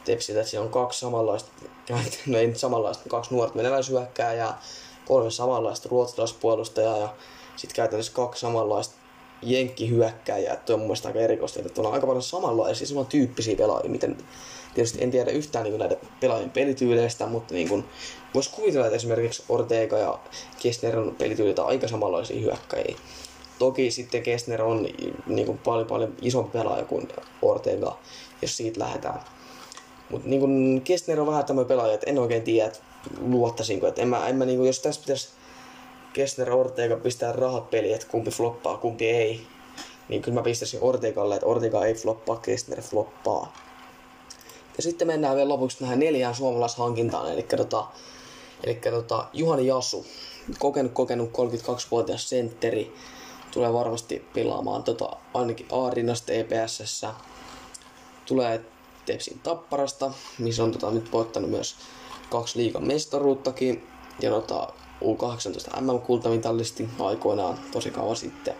Tepsiltä, 0.05 0.41
että 0.41 0.51
siellä 0.51 0.65
on 0.65 0.73
kaksi 0.73 1.01
samanlaista, 1.01 1.51
no 2.27 2.39
ei 2.39 2.47
nyt 2.47 2.57
samanlaista, 2.57 3.09
kaksi 3.09 3.35
nuorta 3.35 3.57
venäläishyökkää 3.57 4.35
ja 4.35 4.55
kolme 5.07 5.31
samanlaista 5.31 5.89
ruotsalaispuolustajaa 5.89 6.99
ja 6.99 7.09
sitten 7.57 7.77
käytännössä 7.77 8.13
kaksi 8.13 8.41
samanlaista 8.41 8.95
jenkkihyökkääjää. 9.43 10.57
Tuo 10.57 10.75
on 10.75 10.81
mun 10.81 10.87
mielestä 10.87 11.09
aika 11.09 11.21
erikoista, 11.21 11.61
että 11.61 11.81
on 11.81 11.95
aika 11.95 12.07
paljon 12.07 12.23
samanlaisia, 12.23 12.87
saman 12.87 13.07
tyyppisiä 13.07 13.57
pelaajia, 13.57 13.91
miten 13.91 14.17
tietysti 14.75 15.05
en 15.05 15.11
tiedä 15.11 15.31
yhtään 15.31 15.65
niin 15.65 15.79
näitä 15.79 15.97
pelaajien 16.21 16.51
pelityyleistä, 16.51 17.27
mutta 17.27 17.55
niin 17.55 17.69
kuin, 17.69 17.85
voisi 18.35 18.51
kuvitella, 18.51 18.87
että 18.87 18.97
esimerkiksi 18.97 19.43
Ortega 19.49 19.99
ja 19.99 20.19
Kessner 20.63 20.99
on 20.99 21.15
pelityyliltä 21.19 21.65
aika 21.65 21.89
samanlaisia 21.89 22.41
hyökkäjiä. 22.41 22.97
Toki 23.59 23.91
sitten 23.91 24.23
Kessner 24.23 24.63
on 24.63 24.89
niin 25.27 25.47
kuin 25.47 25.59
paljon 25.59 25.87
paljon 25.87 26.15
isompi 26.23 26.59
pelaaja 26.59 26.85
kuin 26.85 27.09
Ortega, 27.43 27.99
jos 28.43 28.57
siitä 28.57 28.81
lähdetään. 28.81 29.21
Mutta 30.11 30.29
niin 30.29 30.83
Kessner 30.83 31.21
on 31.21 31.27
vähän 31.27 31.45
tämmöinen 31.45 31.69
pelaaja, 31.69 31.95
että 31.95 32.11
en 32.11 32.19
oikein 32.19 32.43
tiedä, 32.43 32.67
että 32.67 32.79
luottaisinko. 33.21 33.87
Että 33.87 34.03
en 34.03 34.09
mä, 34.09 34.29
en 34.29 34.37
mä 34.37 34.45
niin 34.45 34.59
kuin, 34.59 34.67
jos 34.67 34.81
tässä 34.81 35.01
pitäisi 35.01 35.29
Kessner 36.13 36.53
Ortega 36.53 36.97
pistää 36.97 37.33
rahat 37.33 37.71
peliin, 37.71 37.95
että 37.95 38.07
kumpi 38.07 38.31
floppaa, 38.31 38.77
kumpi 38.77 39.09
ei, 39.09 39.47
niin 40.09 40.23
kyllä 40.23 40.35
mä 40.35 40.43
pistäisin 40.43 40.81
Ortegalle, 40.83 41.35
että 41.35 41.47
Ortega 41.47 41.85
ei 41.85 41.95
floppaa, 41.95 42.37
Kessner 42.37 42.83
floppaa. 42.83 43.53
Ja 44.77 44.83
sitten 44.83 45.07
mennään 45.07 45.37
vielä 45.37 45.49
lopuksi 45.49 45.79
tähän 45.79 45.99
neljään 45.99 46.35
suomalaishankintaan, 46.35 47.33
eli, 47.33 47.43
tota, 47.43 47.87
eli 48.65 48.75
tota, 48.75 49.27
Juhani 49.33 49.67
Jassu, 49.67 50.07
kokenut, 50.59 50.93
kokenut 50.93 51.31
32-vuotias 51.31 52.29
sentteri, 52.29 52.95
tulee 53.57 53.73
varmasti 53.73 54.25
pelaamaan 54.35 54.83
tota, 54.83 55.17
ainakin 55.35 55.67
A-rinnasta 55.73 56.33
EPSssä. 56.33 57.15
Tulee 58.27 58.61
Tepsin 59.07 59.39
Tapparasta, 59.39 60.13
missä 60.39 60.65
on 60.65 60.73
tota, 60.73 60.91
nyt 60.91 61.13
voittanut 61.13 61.51
myös 61.51 61.77
kaksi 62.31 62.59
liigan 62.59 62.87
mestaruuttakin. 62.87 63.87
Ja 64.21 64.31
tota, 64.31 64.69
U18 65.03 65.81
MM-kultamitallisti 65.81 66.89
aikoinaan 67.01 67.59
tosi 67.73 67.91
kauan 67.91 68.17
sitten. 68.17 68.55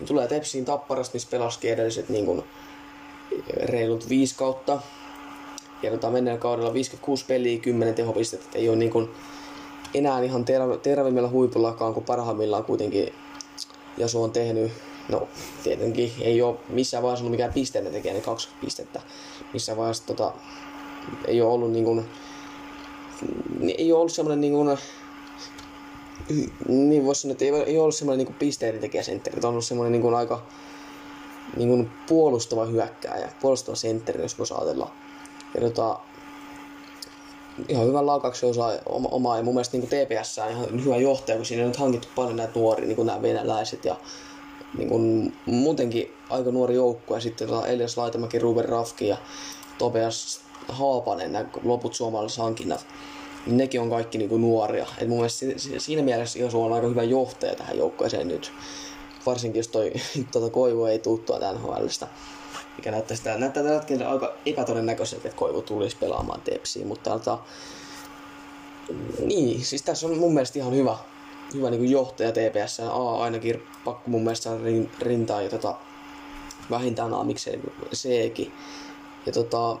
Ja 0.00 0.06
tulee 0.06 0.28
Tepsiin 0.28 0.64
Tapparasta, 0.64 1.14
missä 1.14 1.28
pelasikin 1.30 1.72
edelliset 1.72 2.08
niin 2.08 2.26
kuin, 2.26 2.44
reilut 3.56 4.08
viisi 4.08 4.34
kautta 4.34 4.80
ja 5.82 5.90
tota, 5.90 6.10
menneen 6.10 6.38
kaudella 6.38 6.74
56 6.74 7.24
peliä, 7.24 7.58
10 7.58 7.94
tehopistettä. 7.94 8.58
Ei 8.58 8.68
ole 8.68 8.76
niin 8.76 8.90
kuin 8.90 9.10
enää 9.94 10.22
ihan 10.22 10.44
terve, 10.44 10.78
terveimmillä 10.78 11.28
huipullakaan, 11.28 11.94
kun 11.94 12.04
parhaimmillaan 12.04 12.64
kuitenkin 12.64 13.12
Jasu 13.96 14.22
on 14.22 14.30
tehnyt, 14.30 14.72
no 15.08 15.28
tietenkin 15.62 16.12
ei 16.20 16.42
ole 16.42 16.56
missään 16.68 17.02
vaiheessa 17.02 17.22
ollut 17.22 17.30
mikään 17.30 17.52
pisteinen 17.52 17.92
tekijä, 17.92 18.12
niin 18.12 18.22
kaksi 18.24 18.48
pistettä. 18.60 19.00
Missään 19.52 19.78
vaiheessa 19.78 20.06
tota, 20.06 20.32
ei 21.26 21.40
ole 21.40 21.52
ollut 21.52 21.72
niin 21.72 21.84
kuin, 21.84 22.04
ei 23.78 23.92
ole 23.92 24.00
ollut 24.00 24.12
semmoinen 24.12 24.40
niin 24.40 24.52
kuin, 24.52 24.78
niin 26.68 27.04
voisi 27.04 27.20
sanoa, 27.20 27.32
että 27.32 27.44
ei, 27.44 27.50
ei 27.50 27.78
ollut 27.78 27.94
semmoinen 27.94 28.26
niin 28.26 28.36
pisteiden 28.36 28.80
tekijä 28.80 29.02
sentteri, 29.02 29.40
on 29.44 29.50
ollut 29.50 29.64
semmoinen 29.64 29.92
niin 29.92 30.02
kuin 30.02 30.14
aika 30.14 30.46
niin 31.56 31.68
kuin 31.68 31.90
puolustava 32.08 32.64
hyökkääjä, 32.64 33.32
puolustava 33.40 33.76
sentteri, 33.76 34.22
jos 34.22 34.38
voisi 34.38 34.54
ajatella 34.54 34.90
ja 35.54 35.60
tota, 35.60 35.98
ihan 37.68 37.86
hyvän 37.86 38.06
laukauksen 38.06 38.50
osaa 38.50 38.72
oma, 38.86 39.08
oma, 39.08 39.36
ja 39.36 39.42
mun 39.42 39.54
mielestä 39.54 39.76
niin 39.76 39.88
TPS 39.88 40.38
on 40.38 40.50
ihan 40.50 40.84
hyvä 40.84 40.96
johtaja, 40.96 41.36
kun 41.36 41.46
siinä 41.46 41.62
on 41.62 41.68
nyt 41.68 41.76
hankittu 41.76 42.08
paljon 42.14 42.36
näitä 42.36 42.58
nuoria, 42.58 42.86
niin 42.86 42.96
kuin 42.96 43.06
nämä 43.06 43.22
venäläiset 43.22 43.84
ja 43.84 43.96
niin 44.78 44.88
kuin, 44.88 45.36
muutenkin 45.46 46.14
aika 46.30 46.50
nuori 46.50 46.74
joukkue 46.74 47.16
ja 47.16 47.20
sitten 47.20 47.48
tota 47.48 47.66
Elias 47.66 47.96
Laitamäki, 47.96 48.38
Ruben 48.38 48.68
Rafki 48.68 49.08
ja 49.08 49.16
Tobias 49.78 50.40
Haapanen, 50.68 51.32
nämä 51.32 51.48
loput 51.62 51.94
suomalaiset 51.94 52.38
hankinnat, 52.38 52.86
niin 53.46 53.56
nekin 53.56 53.80
on 53.80 53.90
kaikki 53.90 54.18
niin 54.18 54.28
kuin 54.28 54.42
nuoria. 54.42 54.86
Et 54.98 55.08
mun 55.08 55.18
mielestä 55.18 55.46
siinä 55.78 56.02
mielessä 56.02 56.38
Josu 56.38 56.62
on 56.62 56.72
aika 56.72 56.86
hyvä 56.86 57.02
johtaja 57.02 57.54
tähän 57.54 57.78
joukkueeseen 57.78 58.28
nyt. 58.28 58.52
Varsinkin 59.26 59.58
jos 59.58 59.68
toi 59.68 59.92
tuota 60.32 60.50
Koivu 60.50 60.84
ei 60.84 60.98
tuttua 60.98 61.38
NHLstä 61.52 62.06
mikä 62.76 62.90
näyttää 62.90 63.16
sitä, 63.16 63.38
näyttää 63.38 63.62
tällä 63.62 63.78
hetkellä 63.78 64.10
aika 64.10 64.32
epätodennäköiseltä, 64.46 65.28
että 65.28 65.38
Koivu 65.38 65.62
tulisi 65.62 65.96
pelaamaan 65.96 66.40
Tepsiin, 66.40 66.86
mutta 66.86 67.10
tota, 67.10 67.38
niin, 69.20 69.64
siis 69.64 69.82
tässä 69.82 70.06
on 70.06 70.18
mun 70.18 70.34
mielestä 70.34 70.58
ihan 70.58 70.74
hyvä, 70.74 70.96
hyvä 71.54 71.70
niin 71.70 71.90
johtaja 71.90 72.32
TPS. 72.32 72.80
A 72.80 73.22
ainakin 73.22 73.62
pakko 73.84 74.10
mun 74.10 74.22
mielestä 74.22 74.44
saada 74.44 74.60
rintaan 75.00 75.44
ja 75.44 75.50
tota, 75.50 75.74
vähintään 76.70 77.14
A, 77.14 77.24
miksei 77.24 77.60
Ckin. 77.94 78.52
Ja 79.26 79.32
tota, 79.32 79.76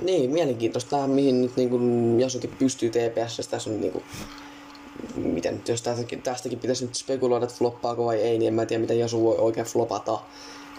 niin, 0.00 0.30
mielenkiintoista 0.30 0.96
nähdä, 0.96 1.14
mihin 1.14 1.42
nyt 1.42 1.56
niin 1.56 1.70
kuin 1.70 2.20
Jasukin 2.20 2.56
pystyy 2.58 2.90
TPS. 2.90 3.48
Tässä 3.48 3.70
on 3.70 3.80
niin 3.80 3.92
kuin, 3.92 4.04
miten, 5.14 5.62
jos 5.68 5.82
tästäkin, 5.82 6.22
tästäkin 6.22 6.58
pitäisi 6.58 6.84
nyt 6.84 6.94
spekuloida, 6.94 7.44
että 7.44 7.58
floppaako 7.58 8.04
vai 8.04 8.16
ei, 8.16 8.38
niin 8.38 8.48
en 8.48 8.54
mä 8.54 8.66
tiedä, 8.66 8.80
miten 8.80 8.98
Jasu 8.98 9.24
voi 9.24 9.36
oikein 9.38 9.66
flopata 9.66 10.18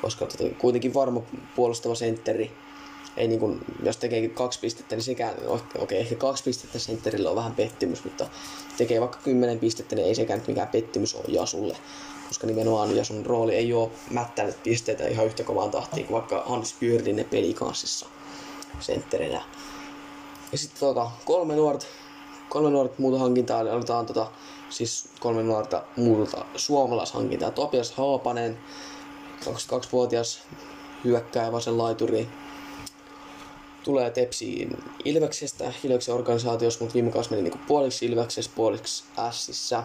koska 0.03 0.25
tota, 0.25 0.55
kuitenkin 0.57 0.93
varma 0.93 1.21
puolustava 1.55 1.95
sentteri, 1.95 2.51
ei 3.17 3.27
niin 3.27 3.39
kuin, 3.39 3.65
jos 3.83 3.97
tekeekin 3.97 4.31
kaksi 4.31 4.59
pistettä, 4.59 4.95
niin 4.95 5.03
sekään, 5.03 5.33
okei, 5.47 5.81
okay, 5.81 5.97
ehkä 5.97 6.15
kaksi 6.15 6.43
pistettä 6.43 6.79
sentterillä 6.79 7.29
on 7.29 7.35
vähän 7.35 7.55
pettymys, 7.55 8.03
mutta 8.03 8.27
tekee 8.77 8.99
vaikka 8.99 9.19
kymmenen 9.23 9.59
pistettä, 9.59 9.95
niin 9.95 10.07
ei 10.07 10.15
sekään 10.15 10.39
nyt 10.39 10.47
mikään 10.47 10.67
pettymys 10.67 11.15
ole 11.15 11.23
Jasulle, 11.27 11.77
koska 12.27 12.47
nimenomaan 12.47 12.95
Jasun 12.95 13.25
rooli 13.25 13.55
ei 13.55 13.73
ole 13.73 13.89
mättänyt 14.09 14.63
pisteitä 14.63 15.07
ihan 15.07 15.25
yhtä 15.25 15.43
kovaan 15.43 15.71
tahtiin 15.71 16.07
kuin 16.07 16.13
vaikka 16.13 16.43
Hans 16.45 16.75
Björlinen 16.79 17.25
pelikanssissa 17.25 18.05
sentterinä. 18.79 19.41
Ja 20.51 20.57
sitten 20.57 20.79
tota, 20.79 21.11
kolme 21.25 21.55
nuorta, 21.55 21.85
kolme 22.49 22.69
nuorta 22.69 22.95
muuta 22.97 23.19
hankintaa, 23.19 23.61
eli 23.61 23.69
aletaan 23.69 24.05
tota, 24.05 24.27
siis 24.69 25.09
kolme 25.19 25.43
nuorta 25.43 25.83
muuta 25.97 26.45
suomalaishankintaa. 26.55 27.51
Topias 27.51 27.91
Haapanen, 27.91 28.57
22-vuotias 29.51 30.41
hyökkää 31.03 31.51
vasen 31.51 31.77
laituri. 31.77 32.27
Tulee 33.83 34.09
Tepsiin 34.09 34.77
Ilveksestä, 35.05 35.73
Ilveksen 35.83 36.15
organisaatiossa, 36.15 36.79
mutta 36.79 36.93
viime 36.93 37.11
kausi 37.11 37.29
meni 37.29 37.41
niinku 37.41 37.59
puoliksi 37.67 38.05
Ilveksessä, 38.05 38.51
puoliksi 38.55 39.03
Sissä. 39.31 39.83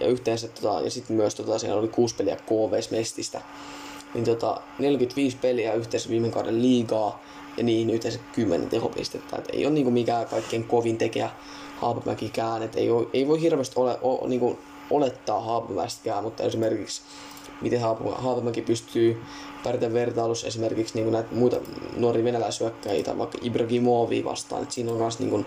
Ja 0.00 0.06
yhteensä, 0.06 0.48
tota, 0.48 0.80
ja 0.80 0.90
sitten 0.90 1.16
myös 1.16 1.34
tota, 1.34 1.58
siellä 1.58 1.80
oli 1.80 1.88
kuusi 1.88 2.14
peliä 2.14 2.36
KVS 2.36 2.90
Mestistä. 2.90 3.40
Niin 4.14 4.24
tota, 4.24 4.60
45 4.78 5.36
peliä 5.36 5.74
yhteensä 5.74 6.08
viime 6.08 6.30
kauden 6.30 6.62
liigaa 6.62 7.22
ja 7.56 7.64
niin 7.64 7.90
yhteensä 7.90 8.20
10 8.32 8.68
tehopistettä. 8.68 9.36
Et 9.36 9.48
ei 9.52 9.66
ole 9.66 9.74
niinku 9.74 9.90
mikään 9.90 10.26
kaikkein 10.26 10.64
kovin 10.64 10.98
tekijä 10.98 11.30
Haapamäkikään. 11.76 12.62
Et 12.62 12.76
ei, 12.76 12.90
ole, 12.90 13.06
ei 13.12 13.28
voi 13.28 13.40
hirveästi 13.40 13.80
ole, 13.80 13.98
ole, 14.02 14.28
niinku 14.28 14.58
olettaa 14.90 15.40
Haapamäestäkään, 15.40 16.24
mutta 16.24 16.42
esimerkiksi 16.42 17.02
miten 17.60 17.80
Haapamäki 18.16 18.62
pystyy 18.62 19.22
pärjätä 19.64 19.92
vertailussa 19.92 20.46
esimerkiksi 20.46 20.94
niin 20.94 21.12
näitä 21.12 21.34
muita 21.34 21.56
nuoria 21.96 22.24
venäläisyökkäitä, 22.24 23.18
vaikka 23.18 23.38
Ibrahimovi 23.42 24.24
vastaan. 24.24 24.62
Et 24.62 24.72
siinä 24.72 24.92
on 24.92 24.98
myös 24.98 25.18
niin 25.18 25.46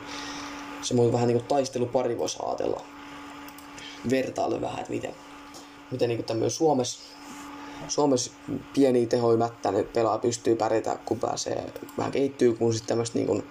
semmoinen 0.81 1.13
vähän 1.13 1.27
niin 1.27 1.43
taistelupari 1.43 2.17
voisi 2.17 2.37
ajatella. 2.45 2.81
Vertailu 4.09 4.61
vähän, 4.61 4.79
että 4.79 4.91
miten, 4.91 5.15
miten 5.91 6.09
niin 6.09 6.23
tämmöinen 6.23 6.51
Suomessa 6.51 6.99
Suomessa 7.87 8.31
pieni 8.73 9.05
tehoimättä 9.05 9.71
niin 9.71 9.85
pelaa 9.93 10.17
pystyy 10.17 10.55
pärjätä, 10.55 10.99
kun 11.05 11.19
pääsee 11.19 11.73
vähän 11.97 12.11
kehittyy, 12.11 12.53
kun 12.53 12.73
sitten 12.73 12.87
tämmöistä 12.87 13.19
niin 13.19 13.43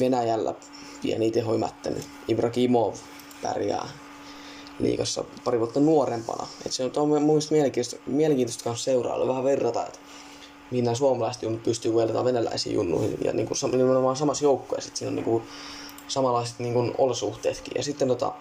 Venäjällä 0.00 0.54
pieni 1.02 1.30
tehoimättä, 1.30 1.90
niin 1.90 2.04
Ibrahimov 2.28 2.94
pärjää 3.42 3.88
liikassa 4.78 5.24
pari 5.44 5.58
vuotta 5.58 5.80
nuorempana. 5.80 6.46
Et 6.66 6.72
se 6.72 6.90
on 6.96 7.08
mun 7.08 7.22
mielestä 7.22 7.54
mielenkiintoista, 7.54 7.96
mielenkiintoista 8.06 8.76
seurailla, 8.76 9.28
vähän 9.28 9.44
verrata, 9.44 9.86
että 9.86 9.98
mihin 10.70 10.84
nämä 10.84 10.94
suomalaiset 10.94 11.42
junnut 11.42 11.62
pystyy 11.62 11.94
verrataan 11.94 12.24
venäläisiin 12.24 12.74
junnuihin. 12.74 13.18
Ja 13.24 13.32
niin 13.32 13.48
kuin, 13.48 13.70
nimenomaan 13.70 14.16
samassa 14.16 14.44
joukkueessa, 14.44 14.90
siinä 14.94 15.08
on 15.08 15.16
niin 15.16 15.24
kuin, 15.24 15.42
samanlaiset 16.08 16.58
niin 16.58 16.74
kuin, 16.74 16.94
olosuhteetkin. 16.98 17.72
Ja 17.76 17.82
sitten 17.82 18.08
tota, 18.08 18.32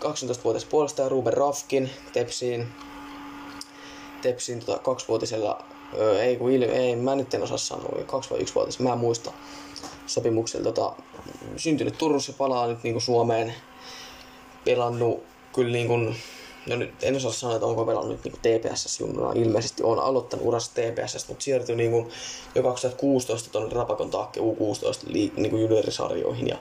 18-vuotias 0.00 0.64
puolesta 0.64 1.08
Ruben 1.08 1.32
Rafkin 1.32 1.90
Tepsiin, 2.12 2.68
Tepsiin 4.22 4.60
tota, 4.60 4.78
kaksivuotisella, 4.78 5.64
ei 6.20 6.36
kun 6.36 6.50
ilme, 6.50 6.72
ei, 6.72 6.96
mä 6.96 7.14
nyt 7.14 7.34
en 7.34 7.42
osaa 7.42 7.58
sanoa, 7.58 8.04
kaksi 8.06 8.30
vai 8.30 8.40
yksivuotias, 8.40 8.78
mä 8.78 8.92
en 8.92 8.98
muista 8.98 9.32
sopimuksella. 10.06 10.64
Tota, 10.64 10.92
syntynyt 11.56 11.98
Turussa, 11.98 12.32
palaa 12.32 12.66
nyt 12.66 12.82
niin 12.82 12.94
kuin 12.94 13.02
Suomeen, 13.02 13.54
pelannut 14.64 15.33
kyllä 15.54 15.72
niin 15.72 15.86
kuin, 15.86 16.16
no 16.66 16.76
nyt 16.76 16.94
en 17.02 17.16
osaa 17.16 17.32
sanoa, 17.32 17.56
että 17.56 17.66
onko 17.66 17.84
pelannut 17.84 18.24
niin 18.24 18.60
TPS 18.60 19.00
junnuna. 19.00 19.32
Ilmeisesti 19.32 19.82
on 19.82 19.98
aloittanut 19.98 20.46
urassa 20.46 20.72
TPS, 20.74 21.28
mutta 21.28 21.44
siirtyi 21.44 21.76
niin 21.76 21.90
kuin 21.90 22.08
jo 22.54 22.62
2016 22.62 23.50
tuonne 23.50 23.74
Rapakon 23.74 24.10
taakke 24.10 24.40
U16 24.40 25.06
liik- 25.06 25.36
niin 25.36 25.50
kuin 25.50 25.62
juniorisarjoihin. 25.62 26.48
Ja 26.48 26.56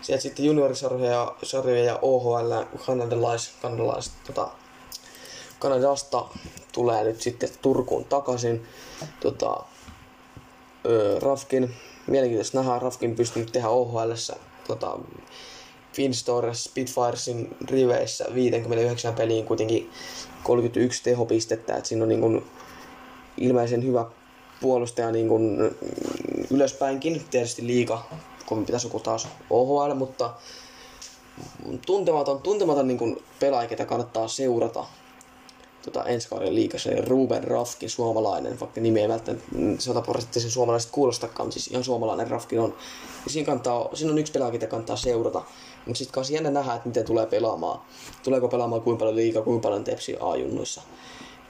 sieltä 0.00 0.22
sitten 0.22 0.44
juniorisarjoja 0.44 1.34
sarjoja 1.42 1.84
ja 1.84 1.98
OHL, 2.02 2.52
kanadalais, 2.86 3.50
kanadalais, 3.62 4.10
tota, 4.26 4.50
Kanadasta 5.58 6.24
tulee 6.72 7.04
nyt 7.04 7.20
sitten 7.20 7.48
Turkuun 7.62 8.04
takaisin. 8.04 8.66
Tota, 9.20 9.62
öö, 10.86 11.18
Rafkin, 11.20 11.74
mielenkiintoista 12.06 12.58
nähdä, 12.58 12.78
Rafkin 12.78 13.16
pystynyt 13.16 13.52
tehdä 13.52 13.68
OHL 13.68 14.12
tota, 14.66 14.98
Finstores 15.98 16.64
Spitfiresin 16.64 17.56
riveissä 17.70 18.24
59 18.34 19.14
peliin 19.14 19.44
kuitenkin 19.44 19.90
31 20.42 21.02
tehopistettä, 21.02 21.76
että 21.76 21.88
siinä 21.88 22.02
on 22.02 22.08
niin 22.08 22.20
kuin 22.20 22.44
ilmeisen 23.36 23.84
hyvä 23.84 24.06
puolustaja 24.60 25.12
niin 25.12 25.28
kuin 25.28 25.58
ylöspäinkin, 26.50 27.22
tietysti 27.30 27.66
liika, 27.66 28.08
kun 28.46 28.66
pitäisi 28.66 28.86
joku 28.86 29.00
taas 29.00 29.28
OHL, 29.50 29.94
mutta 29.94 30.34
tuntematon, 31.86 32.42
tuntematon 32.42 32.88
niin 32.88 32.98
kuin 32.98 33.22
pelaaja, 33.40 33.68
ketä 33.68 33.84
kannattaa 33.84 34.28
seurata 34.28 34.84
tota, 35.82 36.04
ensi 36.04 36.28
kauden 36.28 36.54
liikassa, 36.54 36.90
eli 36.90 37.00
Ruben 37.00 37.44
Rafkin, 37.44 37.90
suomalainen, 37.90 38.60
vaikka 38.60 38.80
nimi 38.80 39.00
ei 39.00 39.08
välttämättä 39.08 39.46
sataprosenttisen 39.78 40.50
suomalaiset 40.50 40.90
kuulostakaan, 40.90 41.52
siis 41.52 41.66
ihan 41.66 41.84
suomalainen 41.84 42.30
Rafkin 42.30 42.60
on. 42.60 42.74
Ja 43.24 43.30
siinä, 43.30 43.46
kantaa, 43.46 43.88
siinä 43.94 44.12
on 44.12 44.18
yksi 44.18 44.32
pelaaja, 44.32 44.52
ketä 44.52 44.66
kannattaa 44.66 44.96
seurata. 44.96 45.42
Mutta 45.88 45.98
sitten 45.98 46.12
kanssa 46.12 46.34
jännä 46.34 46.50
nähdä, 46.50 46.74
että 46.74 46.88
miten 46.88 47.04
tulee 47.04 47.26
pelaamaan. 47.26 47.80
Tuleeko 48.22 48.48
pelaamaan 48.48 48.82
kuinka 48.82 48.98
paljon 48.98 49.16
liikaa, 49.16 49.42
kuinka 49.42 49.68
paljon 49.68 49.84
tepsi 49.84 50.16
A-junnuissa. 50.20 50.82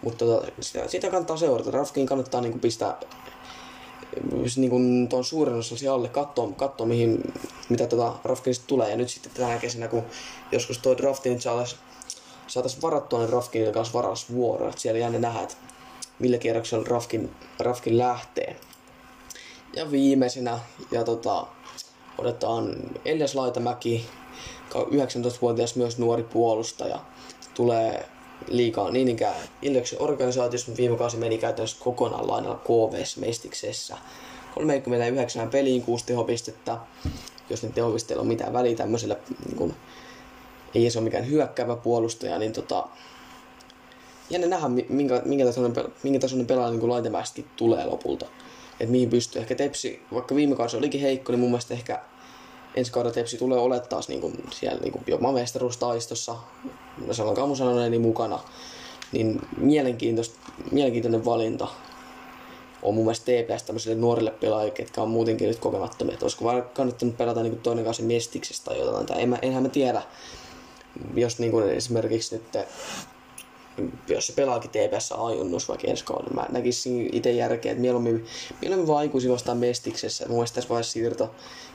Mutta 0.02 0.24
tota, 0.24 0.46
sitä, 0.60 0.88
sitä, 0.88 1.10
kannattaa 1.10 1.36
seurata. 1.36 1.70
Rafkin 1.70 2.06
kannattaa 2.06 2.40
niinku 2.40 2.58
pistää 2.58 2.96
niinku 4.56 4.76
tuon 5.08 5.24
suuren 5.24 5.56
osan 5.56 5.92
alle, 5.92 6.08
katsoa, 6.08 6.48
katsoa 6.56 6.86
mihin, 6.86 7.32
mitä 7.68 7.86
tota 7.86 8.14
Rafkinista 8.24 8.64
tulee. 8.66 8.90
Ja 8.90 8.96
nyt 8.96 9.08
sitten 9.08 9.32
tänä 9.32 9.58
kesänä, 9.58 9.88
kun 9.88 10.02
joskus 10.52 10.78
toi 10.78 10.96
drafti 10.96 11.30
nyt 11.30 11.42
saataisiin 11.42 11.80
saatais 12.46 12.82
varattua 12.82 13.20
ne 13.20 13.26
Rafkinin 13.26 13.72
kanssa 13.72 13.94
varas 13.94 14.32
vuoro. 14.32 14.68
Että 14.68 14.80
siellä 14.80 15.00
jännä 15.00 15.18
nähdä, 15.18 15.40
että 15.40 15.54
millä 16.18 16.38
kierroksella 16.38 16.84
Rafkin, 16.88 17.30
Rafkin 17.58 17.98
lähtee. 17.98 18.56
Ja 19.76 19.90
viimeisenä, 19.90 20.58
ja 20.90 21.04
tota, 21.04 21.46
otetaan 22.18 22.76
Elias 23.04 23.34
Laitamäki, 23.34 24.06
19-vuotias 24.74 25.76
myös 25.76 25.98
nuori 25.98 26.22
puolustaja, 26.22 27.00
tulee 27.54 28.08
liikaa 28.48 28.90
niin 28.90 29.08
ikään 29.08 29.36
Ilveksen 29.62 30.02
organisaatiossa, 30.02 30.76
viime 30.76 30.96
kausi 30.96 31.16
meni 31.16 31.38
käytännössä 31.38 31.84
kokonaan 31.84 32.28
lainalla 32.28 32.60
KVS 32.64 33.16
Mestiksessä. 33.16 33.96
39 34.54 35.50
peliin, 35.50 35.82
6 35.82 36.06
tehopistettä, 36.06 36.76
jos 37.50 37.62
ne 37.62 37.68
tehopisteillä 37.68 38.20
on 38.20 38.26
mitään 38.26 38.52
väliä 38.52 38.76
tämmöisellä, 38.76 39.16
niin 39.46 39.56
kun, 39.56 39.74
ei 40.74 40.90
se 40.90 40.98
ole 40.98 41.04
mikään 41.04 41.28
hyökkäävä 41.28 41.76
puolustaja, 41.76 42.38
niin 42.38 42.52
tota, 42.52 42.86
jännä 44.30 44.46
nähdä, 44.46 44.68
minkä, 44.68 45.22
minkä 45.24 45.44
tasoinen, 45.44 45.84
minkä 46.02 46.18
tasoinen 46.18 46.46
pelaaja 46.46 46.70
niin 46.70 46.88
laitemästi 46.88 47.46
tulee 47.56 47.86
lopulta. 47.86 48.26
Että 48.80 48.92
mihin 48.92 49.10
pystyy. 49.10 49.40
Ehkä 49.40 49.54
Tepsi, 49.54 50.02
vaikka 50.12 50.34
viime 50.34 50.56
kausi 50.56 50.76
olikin 50.76 51.00
heikko, 51.00 51.32
niin 51.32 51.40
mun 51.40 51.50
mielestä 51.50 51.74
ehkä 51.74 52.00
ensi 52.74 52.92
kaudella 52.92 53.14
Tepsi 53.14 53.38
tulee 53.38 53.58
olettaa 53.58 54.00
niin 54.08 54.20
kuin 54.20 54.44
siellä 54.52 54.80
niin 54.80 54.92
kuin 54.92 55.04
jopa 55.06 55.32
mestaruustaistossa, 55.32 56.36
sanon 57.10 57.34
Kamusanoneeni 57.34 57.98
mukana, 57.98 58.40
niin 59.12 59.40
mielenkiintoinen 59.56 61.24
valinta 61.24 61.68
on 62.82 62.94
mun 62.94 63.04
mielestä 63.04 63.32
TPS 63.32 63.62
tämmöisille 63.62 63.96
nuorille 63.96 64.30
pelaajille, 64.30 64.74
ketkä 64.74 65.02
on 65.02 65.08
muutenkin 65.08 65.48
nyt 65.48 65.58
kokemattomia. 65.58 66.12
Että 66.12 66.24
olisiko 66.24 66.44
vaan 66.44 66.62
kannattanut 66.74 67.16
pelata 67.16 67.42
niin 67.42 67.58
toinen 67.58 67.84
kanssa 67.84 68.02
Mestiksestä 68.02 68.64
tai 68.64 68.78
jotain, 68.78 69.06
tai 69.06 69.22
en, 69.22 69.38
enhän 69.42 69.62
mä 69.62 69.68
tiedä, 69.68 70.02
jos 71.14 71.38
niin 71.38 71.50
kuin 71.50 71.68
esimerkiksi 71.68 72.34
nyt 72.34 72.66
jos 74.08 74.26
se 74.26 74.32
pelaakin 74.32 74.70
TPS 74.70 75.12
ajunnus 75.12 75.68
vaikka 75.68 75.86
ensi 75.86 76.04
kauden. 76.04 76.34
Mä 76.34 76.46
näkisin 76.48 77.10
itse 77.12 77.32
järkeä, 77.32 77.72
että 77.72 77.80
mieluummin, 77.82 78.26
mieluummin 78.60 78.88
vaan 78.88 78.98
aikuisin 78.98 79.32
vastaan 79.32 79.58
Mestiksessä. 79.58 80.24
Mun 80.28 80.36
mielestä 80.36 80.54
tässä 80.54 80.68
vaiheessa 80.68 80.92
siirto 80.92 81.30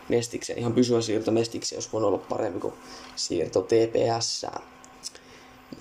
Mestikseen, 0.09 0.59
ihan 0.59 0.73
pysyvä 0.73 1.01
siirto 1.01 1.31
Mestikseen, 1.31 1.77
jos 1.77 1.93
voinut 1.93 2.07
olla 2.07 2.25
parempi 2.29 2.59
kuin 2.59 2.73
siirto 3.15 3.61
TPS. 3.61 4.45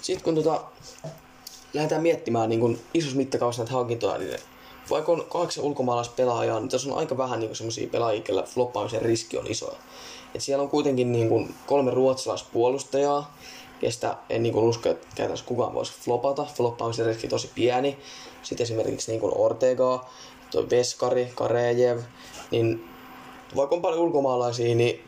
Sitten 0.03 0.25
kun 0.25 0.35
tota, 0.35 0.61
lähdetään 1.75 2.03
miettimään 2.03 2.49
niin 2.49 2.61
kun 2.61 2.79
isossa 2.95 3.17
mittakaavassa 3.17 3.63
näitä 3.63 3.75
hankintoja, 3.75 4.19
niin 4.19 4.39
vaikka 4.91 5.13
on 5.13 5.27
kahdeksan 5.29 5.65
ulkomaalaispelaajaa, 5.65 6.61
niin 6.61 6.69
tässä 6.69 6.91
on 6.91 6.99
aika 6.99 7.19
vähän 7.19 7.41
niin 7.41 7.57
sellaisia 7.57 7.89
pelaajia, 7.89 8.23
joilla 8.29 8.43
floppaamisen 8.43 9.03
riski 9.03 9.39
on 9.39 9.47
iso. 9.47 9.77
Et 10.35 10.41
siellä 10.41 10.63
on 10.63 10.71
kuitenkin 10.71 11.13
niin 11.13 11.29
kuin 11.29 11.55
kolme 11.67 11.91
ruotsalaispuolustajaa, 11.91 13.37
kestä 13.83 14.17
en 14.31 14.43
niin 14.43 14.53
kuin 14.53 14.65
usko, 14.65 14.89
että 14.89 15.07
käytännössä 15.15 15.47
kukaan 15.47 15.75
voisi 15.75 15.93
flopata. 16.05 16.45
Floppaamisen 16.45 17.07
riski 17.07 17.29
tosi 17.29 17.51
pieni. 17.55 17.99
Sitten 18.43 18.65
esimerkiksi 18.65 19.11
niin 19.11 19.21
kuin 19.21 19.33
Ortega, 19.37 20.07
toi 20.51 20.71
Veskari, 20.71 21.33
Karejev, 21.35 21.99
niin 22.51 22.85
vaikka 23.57 23.77
on 23.77 23.83
paljon 23.83 24.01
ulkomaalaisia, 24.01 24.75
niin 24.75 25.05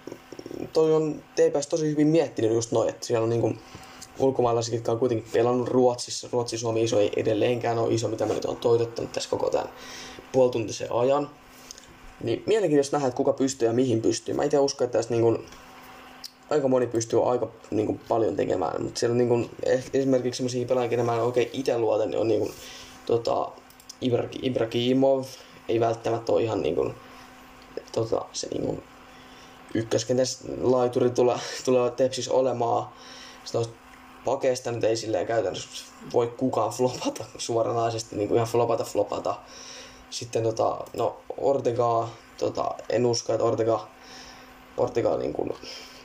toi 0.73 0.93
on 0.93 1.23
TPS 1.35 1.67
tosi 1.67 1.87
hyvin 1.87 2.07
miettinyt 2.07 2.53
just 2.53 2.73
noin, 2.73 2.89
että 2.89 3.07
siellä 3.07 3.25
on 3.25 3.31
niin 3.31 3.41
kuin 3.41 3.59
ulkomaalaisia, 4.19 4.75
jotka 4.75 4.93
on 4.93 4.99
kuitenkin 4.99 5.31
pelannut 5.33 5.69
Ruotsissa. 5.69 6.29
Ruotsi 6.33 6.59
Suomi 6.59 6.83
iso 6.83 7.01
ei 7.01 7.13
edelleenkään 7.17 7.79
ole 7.79 7.95
iso, 7.95 8.09
mitä 8.09 8.27
mä 8.27 8.35
nyt 8.35 8.45
on 8.45 8.57
toitottanut 8.57 9.13
tässä 9.13 9.31
koko 9.31 9.51
tämän 9.51 9.69
puolituntisen 10.33 10.93
ajan. 10.93 11.31
Niin 12.21 12.43
mielenkiintoista 12.47 12.97
nähdä, 12.97 13.09
että 13.09 13.17
kuka 13.17 13.33
pystyy 13.33 13.69
ja 13.69 13.75
mihin 13.75 14.03
pystyy. 14.03 14.35
Mä 14.35 14.45
itse 14.45 14.59
uskon, 14.59 14.85
että 14.85 14.99
tässä 14.99 15.15
niin 15.15 15.23
kuin 15.23 15.47
aika 16.51 16.69
moni 16.69 16.87
pystyy 16.87 17.31
aika 17.31 17.49
niin 17.71 17.87
kuin, 17.87 18.01
paljon 18.09 18.37
tekemään, 18.37 18.83
mutta 18.83 19.01
siellä 19.01 19.13
on 19.13 19.19
niin 19.19 19.29
kuin, 19.29 19.51
esimerkiksi 19.95 20.37
sellaisia 20.37 20.67
pelaajia, 20.67 20.91
ketä 20.91 21.03
mä 21.03 21.15
en 21.15 21.23
oikein 21.23 21.51
itse 21.53 21.79
luotan, 21.79 22.11
niin 22.11 22.21
on 22.21 22.29
niin 22.29 22.41
kuin, 22.41 22.53
tota, 23.07 23.51
Ibrahimov, 24.43 25.25
ei 25.69 25.81
välttämättä 25.81 26.33
ole 26.33 26.43
ihan 26.43 26.63
niin 26.63 26.75
kuin, 26.75 26.95
tota, 27.93 28.25
se 28.33 28.49
niin 28.49 28.67
kuin, 28.67 28.83
ykköskentäs 29.75 30.39
laituri 30.61 31.11
tulee, 31.11 31.37
tulee 31.65 31.91
Tepsis 31.91 32.29
olemaan. 32.29 32.89
Sitten 33.45 33.75
pakeista 34.25 34.73
nyt 34.73 34.85
ei 34.85 34.97
silleen 34.97 35.27
käytännössä 35.27 35.85
voi 36.13 36.27
kukaan 36.27 36.71
flopata 36.71 37.25
suoranaisesti, 37.39 38.17
niin 38.17 38.29
kuin 38.29 38.37
ihan 38.37 38.49
flopata 38.49 38.85
flopata. 38.85 39.37
Sitten 40.11 40.43
tota, 40.43 40.79
no 40.97 41.17
Ortega, 41.37 42.09
tota, 42.39 42.75
en 42.89 43.07
usko, 43.07 43.33
että 43.33 43.45
Ortega, 43.45 43.89
Ortega 44.77 45.17
niin 45.17 45.33
kuin, 45.33 45.55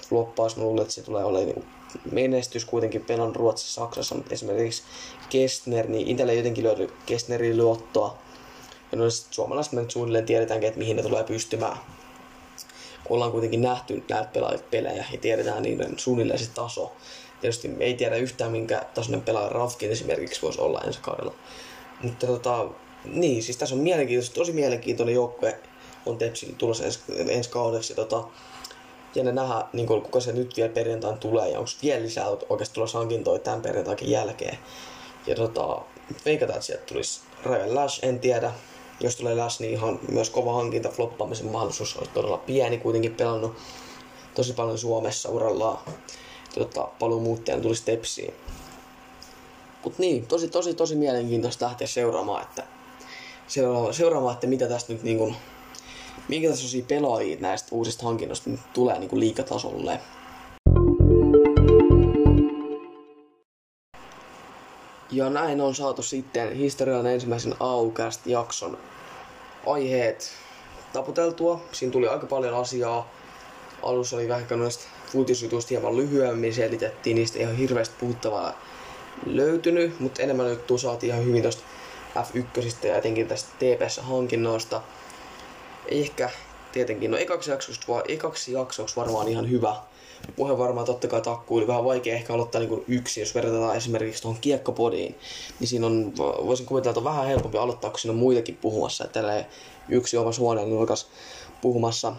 floppaus. 0.10 0.57
Mä 0.57 0.64
luulen, 0.64 0.81
että 0.81 0.94
se 0.94 1.02
tulee 1.02 1.23
olemaan 1.23 1.56
niin 1.56 1.65
menestys 2.11 2.65
kuitenkin 2.65 3.06
pelon 3.06 3.36
Ruotsissa, 3.36 3.81
Saksassa, 3.81 4.15
mutta 4.15 4.34
esimerkiksi 4.34 4.84
Kestner, 5.30 5.88
niin 5.88 6.07
itsellä 6.07 6.34
jotenkin 6.34 6.64
löydy 6.64 6.90
Kestnerin 7.06 7.57
luottoa. 7.57 8.18
Ja 8.91 8.98
no 8.98 9.10
suomalaiset 9.10 9.73
me 9.73 9.81
nyt 9.81 9.91
suunnilleen 9.91 10.26
tiedetäänkin, 10.26 10.68
että 10.68 10.80
mihin 10.80 10.95
ne 10.95 11.03
tulee 11.03 11.23
pystymään. 11.23 11.77
Kun 13.03 13.15
ollaan 13.15 13.31
kuitenkin 13.31 13.61
nähty 13.61 14.03
näitä 14.10 14.30
pelaajat 14.34 14.72
pelejä 14.72 15.06
ja 15.11 15.19
tiedetään 15.22 15.64
niiden 15.64 15.99
suunnilleen 15.99 16.40
se 16.40 16.49
taso. 16.53 16.94
Tietysti 17.41 17.72
ei 17.80 17.94
tiedä 17.94 18.15
yhtään, 18.15 18.52
minkä 18.52 18.86
tasoinen 18.94 19.22
pelaaja 19.22 19.49
Rafkin 19.49 19.91
esimerkiksi 19.91 20.41
voisi 20.41 20.61
olla 20.61 20.81
ensi 20.88 20.99
kaudella. 21.02 21.34
Mutta 22.03 22.27
tota, 22.27 22.68
niin, 23.06 23.44
siis 23.44 23.57
tässä 23.57 23.76
on 23.76 23.81
mielenkiintoista, 23.81 24.36
tosi 24.36 24.52
mielenkiintoinen 24.52 25.15
joukkue 25.15 25.60
on 26.06 26.18
Tepsillä 26.18 26.56
tulossa 26.57 26.84
ensi, 26.86 26.99
ensi 27.27 27.49
kaudeksi. 27.49 27.95
Tota, 27.95 28.23
jännä 29.15 29.31
nähdä, 29.31 29.65
niin 29.73 29.88
kuin, 29.88 30.02
kuka 30.02 30.19
se 30.19 30.31
nyt 30.31 30.57
vielä 30.57 30.73
perjantain 30.73 31.18
tulee 31.18 31.49
ja 31.49 31.60
onko 31.60 31.72
vielä 31.84 32.02
lisää 32.02 32.27
oikeasti 32.49 32.76
tulossa 32.76 32.98
hankintoja 32.98 33.40
tämän 33.40 33.61
perjantainkin 33.61 34.11
jälkeen. 34.11 34.57
Ja 35.27 35.36
tota, 35.36 35.81
veikataan, 36.26 36.57
että 36.57 36.65
sieltä 36.65 36.86
tulisi 36.86 37.22
Ryan 37.44 37.76
Lash, 37.76 38.06
en 38.06 38.19
tiedä. 38.19 38.52
Jos 38.99 39.15
tulee 39.15 39.36
Lash, 39.36 39.61
niin 39.61 39.73
ihan 39.73 39.99
myös 40.11 40.30
kova 40.30 40.53
hankinta, 40.53 40.90
floppaamisen 40.90 41.48
mahdollisuus 41.48 41.98
olisi 41.98 42.11
todella 42.14 42.38
pieni, 42.38 42.77
kuitenkin 42.77 43.15
pelannut 43.15 43.56
tosi 44.36 44.53
paljon 44.53 44.77
Suomessa 44.77 45.30
urallaan. 45.30 45.77
Tota, 46.56 46.88
paluumuuttajan 46.99 47.61
tulisi 47.61 47.86
tepsiin. 47.86 48.34
Mut 49.84 49.99
niin, 49.99 50.27
tosi, 50.27 50.48
tosi, 50.48 50.73
tosi 50.73 50.95
mielenkiintoista 50.95 51.65
lähteä 51.65 51.88
seuraamaan, 51.88 52.44
että 52.44 52.64
seuraamaan 53.91 54.34
että 54.34 54.48
mitä 54.48 54.68
tästä 54.68 54.94
nyt 54.94 55.03
niin 55.03 55.18
kuin 55.18 55.36
minkä 56.30 56.49
tasoisia 56.49 56.85
pelaajia 56.88 57.38
näistä 57.39 57.68
uusista 57.72 58.06
hankinnoista 58.06 58.49
nyt 58.49 58.60
tulee 58.73 58.99
niin 58.99 59.10
kuin 59.10 59.19
liikatasolle? 59.19 59.99
Ja 65.11 65.30
näin 65.30 65.61
on 65.61 65.76
saatu 65.76 66.03
sitten 66.03 66.56
historian 66.56 67.07
ensimmäisen 67.07 67.56
aukast 67.60 68.27
jakson 68.27 68.77
aiheet 69.68 70.31
taputeltua. 70.93 71.61
Siinä 71.72 71.91
tuli 71.91 72.07
aika 72.07 72.27
paljon 72.27 72.56
asiaa. 72.56 73.10
Alussa 73.84 74.15
oli 74.15 74.27
vähän 74.27 74.45
noista 74.49 74.84
futisjutuista 75.11 75.69
hieman 75.69 75.97
lyhyemmin 75.97 76.53
selitettiin, 76.53 77.15
niistä 77.15 77.39
ihan 77.39 77.56
hirveästi 77.56 77.95
puhuttavaa 77.99 78.60
löytynyt, 79.26 79.99
mutta 79.99 80.22
enemmän 80.22 80.49
juttua 80.49 80.77
saatiin 80.77 81.14
ihan 81.14 81.26
hyvin 81.26 81.41
tuosta 81.41 81.64
F1 82.15 82.88
ja 82.88 82.97
etenkin 82.97 83.27
tästä 83.27 83.49
TPS-hankinnoista 83.60 84.81
ehkä 85.91 86.30
tietenkin. 86.72 87.11
No 87.11 87.18
ekaksi 87.18 87.52
jaksoksi, 87.52 87.82
ekaksi 88.07 88.52
jaksoksi 88.52 88.95
varmaan 88.95 89.28
ihan 89.28 89.49
hyvä. 89.49 89.76
Puhe 90.36 90.57
varmaan 90.57 90.86
totta 90.86 91.07
kai 91.07 91.22
takkuili. 91.22 91.68
Vähän 91.68 91.86
vaikea 91.86 92.16
ehkä 92.16 92.34
aloittaa 92.34 92.61
niin 92.61 92.84
yksi, 92.88 93.20
jos 93.20 93.36
verrataan 93.36 93.78
esimerkiksi 93.78 94.22
tuohon 94.22 94.41
kiekkopodiin. 94.41 95.16
Niin 95.60 95.68
siinä 95.68 95.86
on, 95.86 96.14
voisin 96.18 96.66
kuvitella, 96.66 96.91
että 96.91 96.99
on 96.99 97.16
vähän 97.16 97.28
helpompi 97.28 97.57
aloittaa, 97.57 97.90
kun 97.90 97.99
siinä 97.99 98.14
on 98.14 98.20
muitakin 98.20 98.57
puhumassa. 98.57 99.06
Että 99.06 99.45
yksi 99.90 100.18
omassa 100.18 100.41
huoneen 100.41 100.70
nurkas 100.70 101.07
puhumassa 101.61 102.14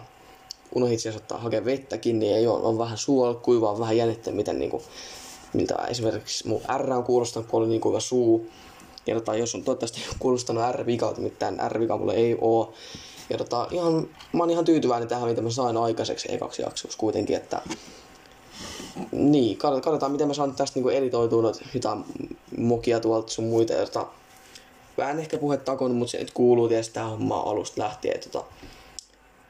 unohdin 0.75 0.95
itse 0.95 1.09
ottaa 1.09 1.37
hakea 1.37 1.65
vettäkin, 1.65 2.19
niin 2.19 2.35
ei 2.35 2.47
ole, 2.47 2.63
on 2.63 2.77
vähän 2.77 2.97
suola, 2.97 3.33
kuivaa, 3.33 3.79
vähän 3.79 3.97
jännittää, 3.97 4.33
miten 4.33 4.59
niin 4.59 4.71
kuin, 4.71 4.83
miltä 5.53 5.75
esimerkiksi 5.75 6.47
mun 6.47 6.61
R 6.77 6.93
on 6.93 7.03
kuulostanut, 7.03 7.49
kun 7.49 7.61
oli 7.61 7.69
niin 7.69 7.81
kuiva 7.81 7.99
suu. 7.99 8.49
Ja 9.07 9.35
jos 9.37 9.55
on 9.55 9.63
toivottavasti 9.63 10.01
kuulostanut 10.19 10.63
R-vikalta, 10.71 11.21
mitään 11.21 11.59
R-vika 11.67 11.97
mulle 11.97 12.13
ei 12.13 12.37
oo. 12.41 12.73
Tota, 13.37 13.67
ihan, 13.71 13.93
mä 14.33 14.43
oon 14.43 14.49
ihan 14.49 14.65
tyytyväinen 14.65 15.07
tähän, 15.07 15.29
mitä 15.29 15.41
mä 15.41 15.49
sain 15.49 15.77
aikaiseksi 15.77 16.33
ekaksi 16.33 16.61
jaksoksi 16.61 16.97
kuitenkin, 16.97 17.35
että 17.35 17.61
niin, 19.11 19.57
katsotaan 19.57 20.11
miten 20.11 20.27
mä 20.27 20.33
saan 20.33 20.55
tästä 20.55 20.77
niinku 20.77 20.89
editoitua 20.89 21.41
noita 21.41 21.97
mokia 22.57 22.99
tuolta 22.99 23.31
sun 23.31 23.45
muita. 23.45 23.73
Ja 23.73 23.85
tota, 23.85 24.07
vähän 24.97 25.19
ehkä 25.19 25.37
puhe 25.37 25.57
takon, 25.57 25.95
mutta 25.95 26.11
se 26.11 26.17
nyt 26.17 26.31
kuuluu 26.31 26.67
tietysti 26.67 26.93
tähän 26.93 27.09
hommaan 27.09 27.47
alusta 27.47 27.81
lähtien. 27.81 28.19
Tota, 28.19 28.45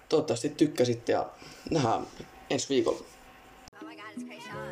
toivottavasti 0.09 0.49
tykkäsitte 0.49 1.11
ja 1.11 1.29
nähdään 1.71 2.07
ensi 2.49 2.69
viikolla. 2.69 2.99
Oh 3.81 3.87
my 3.87 3.95
God, 3.95 4.70